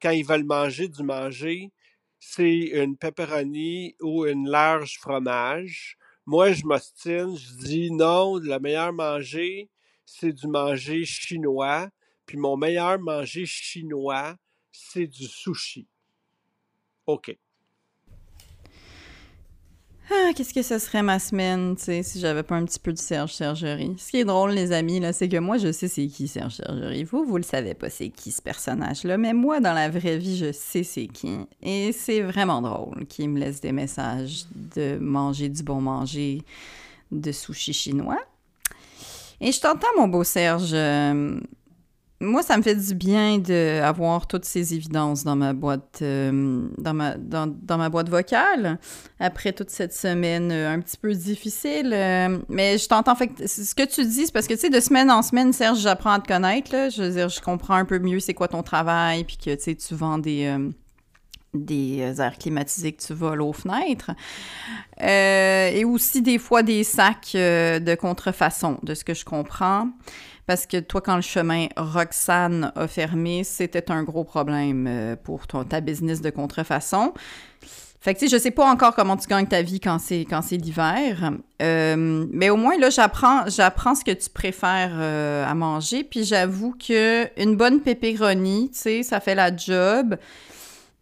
quand 0.00 0.10
ils 0.10 0.24
veulent 0.24 0.44
manger 0.44 0.88
du 0.88 1.02
manger, 1.02 1.70
c'est 2.18 2.58
une 2.82 2.96
pepperoni 2.96 3.96
ou 4.00 4.26
une 4.26 4.48
large 4.48 4.98
fromage. 4.98 5.96
Moi, 6.26 6.52
je 6.52 6.64
m'ostine, 6.64 7.36
je 7.36 7.54
dis 7.66 7.90
non, 7.90 8.36
le 8.36 8.58
meilleur 8.58 8.92
manger, 8.92 9.68
c'est 10.04 10.32
du 10.32 10.46
manger 10.46 11.04
chinois. 11.04 11.88
Puis 12.26 12.36
mon 12.38 12.56
meilleur 12.56 12.98
manger 12.98 13.46
chinois, 13.46 14.36
c'est 14.70 15.06
du 15.06 15.26
sushi. 15.26 15.86
OK. 17.06 17.36
Ah, 20.12 20.32
qu'est-ce 20.34 20.52
que 20.52 20.62
ce 20.62 20.80
serait 20.80 21.04
ma 21.04 21.20
semaine, 21.20 21.76
tu 21.76 21.84
sais, 21.84 22.02
si 22.02 22.18
j'avais 22.18 22.42
pas 22.42 22.56
un 22.56 22.64
petit 22.64 22.80
peu 22.80 22.92
de 22.92 22.98
Serge 22.98 23.32
Sergerie? 23.32 23.94
Ce 23.96 24.10
qui 24.10 24.16
est 24.18 24.24
drôle, 24.24 24.50
les 24.50 24.72
amis, 24.72 24.98
là, 24.98 25.12
c'est 25.12 25.28
que 25.28 25.36
moi, 25.36 25.56
je 25.56 25.70
sais 25.70 25.86
c'est 25.86 26.08
qui 26.08 26.26
Serge 26.26 26.54
Sergerie. 26.56 27.04
Vous, 27.04 27.24
vous 27.24 27.36
le 27.36 27.44
savez 27.44 27.74
pas 27.74 27.90
c'est 27.90 28.08
qui 28.08 28.32
ce 28.32 28.42
personnage-là, 28.42 29.18
mais 29.18 29.32
moi, 29.32 29.60
dans 29.60 29.72
la 29.72 29.88
vraie 29.88 30.18
vie, 30.18 30.36
je 30.36 30.50
sais 30.50 30.82
c'est 30.82 31.06
qui. 31.06 31.36
Et 31.62 31.92
c'est 31.92 32.22
vraiment 32.22 32.60
drôle 32.60 33.06
qu'il 33.06 33.28
me 33.30 33.38
laisse 33.38 33.60
des 33.60 33.70
messages 33.70 34.46
de 34.74 34.98
manger 34.98 35.48
du 35.48 35.62
bon 35.62 35.80
manger 35.80 36.42
de 37.12 37.30
sushi 37.30 37.72
chinois. 37.72 38.18
Et 39.40 39.52
je 39.52 39.60
t'entends, 39.60 39.86
mon 39.96 40.08
beau 40.08 40.24
Serge. 40.24 40.70
euh, 40.72 41.38
moi, 42.22 42.42
ça 42.42 42.58
me 42.58 42.62
fait 42.62 42.74
du 42.74 42.94
bien 42.94 43.38
d'avoir 43.38 44.26
toutes 44.26 44.44
ces 44.44 44.74
évidences 44.74 45.24
dans 45.24 45.36
ma 45.36 45.54
boîte, 45.54 46.00
euh, 46.02 46.68
dans, 46.76 46.92
ma, 46.92 47.16
dans, 47.16 47.46
dans 47.46 47.78
ma 47.78 47.88
boîte 47.88 48.10
vocale 48.10 48.78
après 49.18 49.54
toute 49.54 49.70
cette 49.70 49.94
semaine 49.94 50.52
euh, 50.52 50.70
un 50.70 50.80
petit 50.80 50.98
peu 50.98 51.14
difficile. 51.14 51.92
euh, 51.94 52.38
mais 52.50 52.76
je 52.76 52.86
t'entends. 52.88 53.14
Fait 53.14 53.30
ce 53.48 53.74
que 53.74 53.86
tu 53.86 54.04
dis, 54.04 54.26
c'est 54.26 54.32
parce 54.32 54.46
que, 54.46 54.52
tu 54.52 54.60
sais, 54.60 54.68
de 54.68 54.80
semaine 54.80 55.10
en 55.10 55.22
semaine, 55.22 55.54
Serge, 55.54 55.78
j'apprends 55.78 56.12
à 56.12 56.20
te 56.20 56.28
connaître. 56.28 56.72
Là. 56.72 56.90
Je 56.90 57.02
veux 57.02 57.10
dire, 57.10 57.30
je 57.30 57.40
comprends 57.40 57.76
un 57.76 57.86
peu 57.86 57.98
mieux 57.98 58.20
c'est 58.20 58.34
quoi 58.34 58.48
ton 58.48 58.62
travail, 58.62 59.24
puis 59.24 59.38
que, 59.38 59.54
tu 59.54 59.62
sais, 59.62 59.74
tu 59.74 59.94
vends 59.94 60.18
des. 60.18 60.54
des 61.54 62.20
airs 62.20 62.36
climatisés 62.36 62.92
que 62.92 63.02
tu 63.02 63.14
voles 63.14 63.40
aux 63.40 63.54
fenêtres. 63.54 64.10
Et 65.00 65.86
aussi 65.86 66.20
des 66.20 66.38
fois 66.38 66.62
des 66.62 66.84
sacs 66.84 67.30
de 67.32 67.94
contrefaçon, 67.94 68.78
de 68.82 68.94
ce 68.94 69.04
que 69.04 69.14
je 69.14 69.24
comprends. 69.24 69.88
Parce 70.50 70.66
que 70.66 70.78
toi, 70.78 71.00
quand 71.00 71.14
le 71.14 71.22
chemin 71.22 71.68
Roxane 71.76 72.72
a 72.74 72.88
fermé, 72.88 73.44
c'était 73.44 73.88
un 73.92 74.02
gros 74.02 74.24
problème 74.24 74.86
euh, 74.88 75.14
pour 75.14 75.46
ton, 75.46 75.62
ta 75.62 75.80
business 75.80 76.22
de 76.22 76.30
contrefaçon. 76.30 77.14
Fait 78.00 78.14
que, 78.14 78.18
tu 78.18 78.28
sais, 78.28 78.36
je 78.36 78.42
sais 78.42 78.50
pas 78.50 78.68
encore 78.68 78.96
comment 78.96 79.16
tu 79.16 79.28
gagnes 79.28 79.46
ta 79.46 79.62
vie 79.62 79.78
quand 79.78 80.00
c'est, 80.00 80.26
quand 80.28 80.42
c'est 80.42 80.56
l'hiver. 80.56 81.30
Euh, 81.62 82.26
mais 82.32 82.50
au 82.50 82.56
moins, 82.56 82.76
là, 82.78 82.90
j'apprends, 82.90 83.44
j'apprends 83.46 83.94
ce 83.94 84.02
que 84.02 84.10
tu 84.10 84.28
préfères 84.28 84.90
euh, 84.94 85.46
à 85.46 85.54
manger. 85.54 86.02
Puis 86.02 86.24
j'avoue 86.24 86.74
que 86.76 87.28
une 87.40 87.54
bonne 87.54 87.80
pepperoni, 87.80 88.70
tu 88.72 88.78
sais, 88.80 89.02
ça 89.04 89.20
fait 89.20 89.36
la 89.36 89.56
job. 89.56 90.16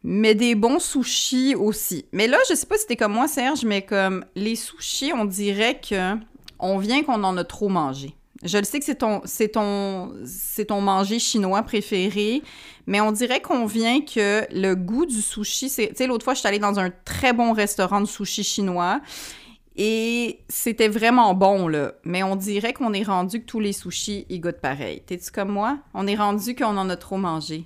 Mais 0.05 0.35
des 0.35 0.57
bons 0.57 0.79
sushis 0.79 1.55
aussi. 1.55 2.05
Mais 2.13 2.27
là, 2.27 2.37
je 2.51 2.55
sais 2.55 2.67
pas 2.67 2.77
si 2.77 2.87
t'es 2.87 2.97
comme 2.97 3.15
moi, 3.15 3.29
Serge, 3.29 3.65
mais 3.65 3.81
comme 3.81 4.27
les 4.35 4.57
sushis, 4.57 5.15
on 5.15 5.25
dirait 5.25 5.81
que 5.81 6.17
on 6.59 6.77
vient 6.77 7.03
qu'on 7.03 7.25
en 7.25 7.35
a 7.39 7.45
trop 7.45 7.71
mangé. 7.71 8.15
Je 8.45 8.59
le 8.59 8.65
sais 8.65 8.79
que 8.79 8.85
c'est 8.85 8.97
ton, 8.97 9.21
c'est 9.25 9.49
ton, 9.49 10.13
c'est 10.25 10.67
ton 10.67 10.81
manger 10.81 11.19
chinois 11.19 11.63
préféré, 11.63 12.43
mais 12.87 13.01
on 13.01 13.11
dirait 13.11 13.41
qu'on 13.41 13.67
vient 13.67 14.01
que 14.01 14.47
le 14.53 14.75
goût 14.75 15.07
du 15.07 15.21
sushi, 15.21 15.67
tu 15.67 15.89
sais, 15.95 16.07
l'autre 16.07 16.25
fois, 16.25 16.35
je 16.35 16.41
suis 16.41 16.49
allée 16.49 16.61
dans 16.61 16.79
un 16.79 16.91
très 17.05 17.33
bon 17.33 17.53
restaurant 17.53 18.01
de 18.01 18.07
sushi 18.07 18.45
chinois 18.45 19.01
et 19.77 20.41
c'était 20.49 20.89
vraiment 20.89 21.35
bon, 21.35 21.69
là. 21.69 21.95
Mais 22.05 22.23
on 22.23 22.37
dirait 22.37 22.73
qu'on 22.73 22.93
est 22.93 23.05
rendu 23.05 23.41
que 23.41 23.47
tous 23.47 23.61
les 23.61 23.73
sushis, 23.73 24.27
ils 24.29 24.41
goûtent 24.41 24.61
pareil. 24.61 25.03
T'es-tu 25.07 25.31
comme 25.31 25.51
moi? 25.51 25.79
On 25.95 26.07
est 26.07 26.17
rendu 26.17 26.55
qu'on 26.55 26.77
en 26.77 26.91
a 26.91 26.97
trop 26.97 27.17
mangé. 27.17 27.65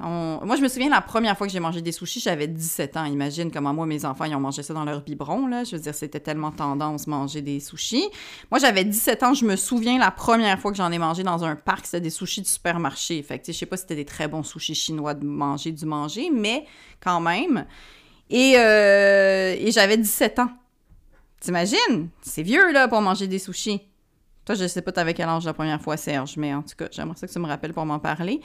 Moi, 0.00 0.56
je 0.56 0.60
me 0.60 0.68
souviens 0.68 0.90
la 0.90 1.00
première 1.00 1.38
fois 1.38 1.46
que 1.46 1.52
j'ai 1.52 1.60
mangé 1.60 1.80
des 1.80 1.92
sushis, 1.92 2.18
j'avais 2.18 2.48
17 2.48 2.96
ans. 2.96 3.04
Imagine 3.04 3.52
comment 3.52 3.72
moi, 3.72 3.86
mes 3.86 4.04
enfants, 4.04 4.24
ils 4.24 4.34
ont 4.34 4.40
mangé 4.40 4.64
ça 4.64 4.74
dans 4.74 4.84
leur 4.84 5.02
biberon. 5.02 5.48
Je 5.64 5.76
veux 5.76 5.82
dire, 5.82 5.94
c'était 5.94 6.18
tellement 6.18 6.50
tendance 6.50 7.06
manger 7.06 7.42
des 7.42 7.60
sushis. 7.60 8.08
Moi, 8.50 8.58
j'avais 8.58 8.84
17 8.84 9.22
ans, 9.22 9.34
je 9.34 9.44
me 9.44 9.54
souviens 9.54 9.98
la 9.98 10.10
première 10.10 10.58
fois 10.58 10.72
que 10.72 10.76
j'en 10.76 10.90
ai 10.90 10.98
mangé 10.98 11.22
dans 11.22 11.44
un 11.44 11.54
parc, 11.54 11.86
c'était 11.86 12.00
des 12.00 12.10
sushis 12.10 12.42
de 12.42 12.46
supermarché. 12.46 13.22
Fait 13.22 13.38
que, 13.38 13.46
je 13.46 13.52
sais 13.52 13.66
pas 13.66 13.76
si 13.76 13.82
c'était 13.82 13.94
des 13.94 14.04
très 14.04 14.26
bons 14.26 14.42
sushis 14.42 14.74
chinois 14.74 15.14
de 15.14 15.24
manger 15.24 15.70
du 15.70 15.86
manger, 15.86 16.28
mais 16.32 16.66
quand 17.00 17.20
même. 17.20 17.64
Et, 18.30 18.54
euh, 18.56 19.54
et 19.56 19.70
j'avais 19.70 19.96
17 19.96 20.40
ans. 20.40 20.50
T'imagines? 21.38 22.08
C'est 22.20 22.42
vieux, 22.42 22.72
là, 22.72 22.88
pour 22.88 23.00
manger 23.00 23.28
des 23.28 23.38
sushis. 23.38 23.80
Toi, 24.44 24.56
je 24.56 24.66
sais 24.66 24.82
pas 24.82 24.92
t'avais 24.92 25.14
quel 25.14 25.28
âge 25.28 25.44
la 25.44 25.54
première 25.54 25.80
fois, 25.80 25.96
Serge, 25.96 26.36
mais 26.36 26.52
en 26.52 26.62
tout 26.62 26.74
cas, 26.76 26.88
j'aimerais 26.90 27.16
ça 27.16 27.26
que 27.26 27.32
tu 27.32 27.38
me 27.38 27.46
rappelles 27.46 27.72
pour 27.72 27.86
m'en 27.86 27.98
parler. 27.98 28.40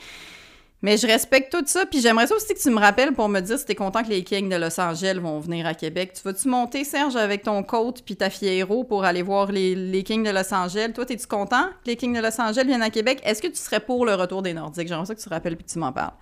Mais 0.82 0.96
je 0.96 1.06
respecte 1.06 1.52
tout 1.52 1.62
ça, 1.66 1.84
puis 1.84 2.00
j'aimerais 2.00 2.32
aussi 2.32 2.54
que 2.54 2.58
tu 2.58 2.70
me 2.70 2.80
rappelles 2.80 3.12
pour 3.12 3.28
me 3.28 3.40
dire 3.40 3.58
si 3.58 3.66
t'es 3.66 3.74
content 3.74 4.02
que 4.02 4.08
les 4.08 4.24
Kings 4.24 4.48
de 4.48 4.56
Los 4.56 4.80
Angeles 4.80 5.18
vont 5.20 5.38
venir 5.38 5.66
à 5.66 5.74
Québec. 5.74 6.12
Tu 6.14 6.22
vas-tu 6.22 6.48
monter, 6.48 6.84
Serge, 6.84 7.16
avec 7.16 7.42
ton 7.42 7.62
coat 7.62 7.94
puis 8.04 8.16
ta 8.16 8.30
fiero 8.30 8.84
pour 8.84 9.04
aller 9.04 9.20
voir 9.20 9.52
les, 9.52 10.02
Kings 10.04 10.24
de 10.24 10.30
Los 10.30 10.54
Angeles? 10.54 10.92
Toi, 10.94 11.04
t'es-tu 11.04 11.26
content 11.26 11.66
que 11.84 11.90
les 11.90 11.96
Kings 11.96 12.16
de 12.16 12.22
Los 12.22 12.40
Angeles 12.40 12.64
viennent 12.64 12.82
à 12.82 12.88
Québec? 12.88 13.20
Est-ce 13.24 13.42
que 13.42 13.48
tu 13.48 13.56
serais 13.56 13.80
pour 13.80 14.06
le 14.06 14.14
retour 14.14 14.40
des 14.40 14.54
Nordiques? 14.54 14.88
J'aimerais 14.88 15.06
ça 15.06 15.14
que 15.14 15.20
tu 15.20 15.28
te 15.28 15.34
rappelles 15.34 15.56
puis 15.56 15.66
que 15.66 15.70
tu 15.70 15.78
m'en 15.78 15.92
parles. 15.92 16.14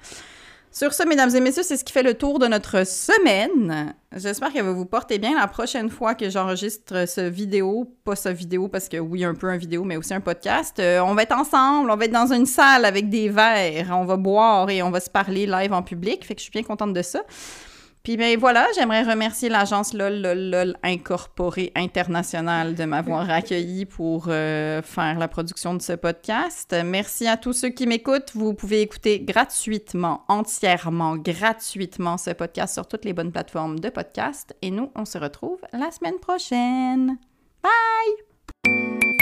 Sur 0.70 0.92
ce, 0.92 1.02
mesdames 1.08 1.34
et 1.34 1.40
messieurs, 1.40 1.62
c'est 1.62 1.76
ce 1.76 1.84
qui 1.84 1.92
fait 1.92 2.02
le 2.02 2.14
tour 2.14 2.38
de 2.38 2.46
notre 2.46 2.86
semaine. 2.86 3.94
J'espère 4.14 4.52
va 4.52 4.72
vous 4.72 4.84
porter 4.84 5.18
bien 5.18 5.38
la 5.38 5.46
prochaine 5.46 5.88
fois 5.88 6.14
que 6.14 6.28
j'enregistre 6.28 7.08
ce 7.08 7.22
vidéo. 7.22 7.90
Pas 8.04 8.16
ce 8.16 8.28
vidéo 8.28 8.68
parce 8.68 8.88
que 8.88 8.98
oui, 8.98 9.24
un 9.24 9.34
peu 9.34 9.48
un 9.48 9.56
vidéo, 9.56 9.84
mais 9.84 9.96
aussi 9.96 10.12
un 10.12 10.20
podcast. 10.20 10.78
Euh, 10.78 11.00
on 11.00 11.14
va 11.14 11.22
être 11.22 11.36
ensemble, 11.36 11.90
on 11.90 11.96
va 11.96 12.04
être 12.04 12.12
dans 12.12 12.32
une 12.32 12.46
salle 12.46 12.84
avec 12.84 13.08
des 13.08 13.28
verres, 13.28 13.88
on 13.92 14.04
va 14.04 14.16
boire 14.16 14.68
et 14.70 14.82
on 14.82 14.90
va 14.90 15.00
se 15.00 15.10
parler 15.10 15.46
live 15.46 15.72
en 15.72 15.82
public. 15.82 16.24
Fait 16.24 16.34
que 16.34 16.40
je 16.40 16.44
suis 16.44 16.52
bien 16.52 16.62
contente 16.62 16.92
de 16.92 17.02
ça. 17.02 17.20
Puis 18.08 18.16
ben 18.16 18.38
voilà, 18.38 18.66
j'aimerais 18.74 19.02
remercier 19.02 19.50
l'agence 19.50 19.92
LOL 19.92 20.22
LOL 20.22 20.50
LOL 20.50 20.76
Incorporée 20.82 21.72
Internationale 21.74 22.74
de 22.74 22.84
m'avoir 22.84 23.28
accueilli 23.38 23.84
pour 23.84 24.28
euh, 24.28 24.80
faire 24.80 25.18
la 25.18 25.28
production 25.28 25.74
de 25.74 25.82
ce 25.82 25.92
podcast. 25.92 26.74
Merci 26.86 27.26
à 27.26 27.36
tous 27.36 27.52
ceux 27.52 27.68
qui 27.68 27.86
m'écoutent. 27.86 28.32
Vous 28.32 28.54
pouvez 28.54 28.80
écouter 28.80 29.20
gratuitement, 29.20 30.24
entièrement, 30.28 31.16
gratuitement 31.16 32.16
ce 32.16 32.30
podcast 32.30 32.72
sur 32.72 32.88
toutes 32.88 33.04
les 33.04 33.12
bonnes 33.12 33.30
plateformes 33.30 33.78
de 33.78 33.90
podcast. 33.90 34.56
Et 34.62 34.70
nous, 34.70 34.90
on 34.94 35.04
se 35.04 35.18
retrouve 35.18 35.60
la 35.74 35.90
semaine 35.90 36.18
prochaine. 36.18 37.18
Bye! 37.62 39.17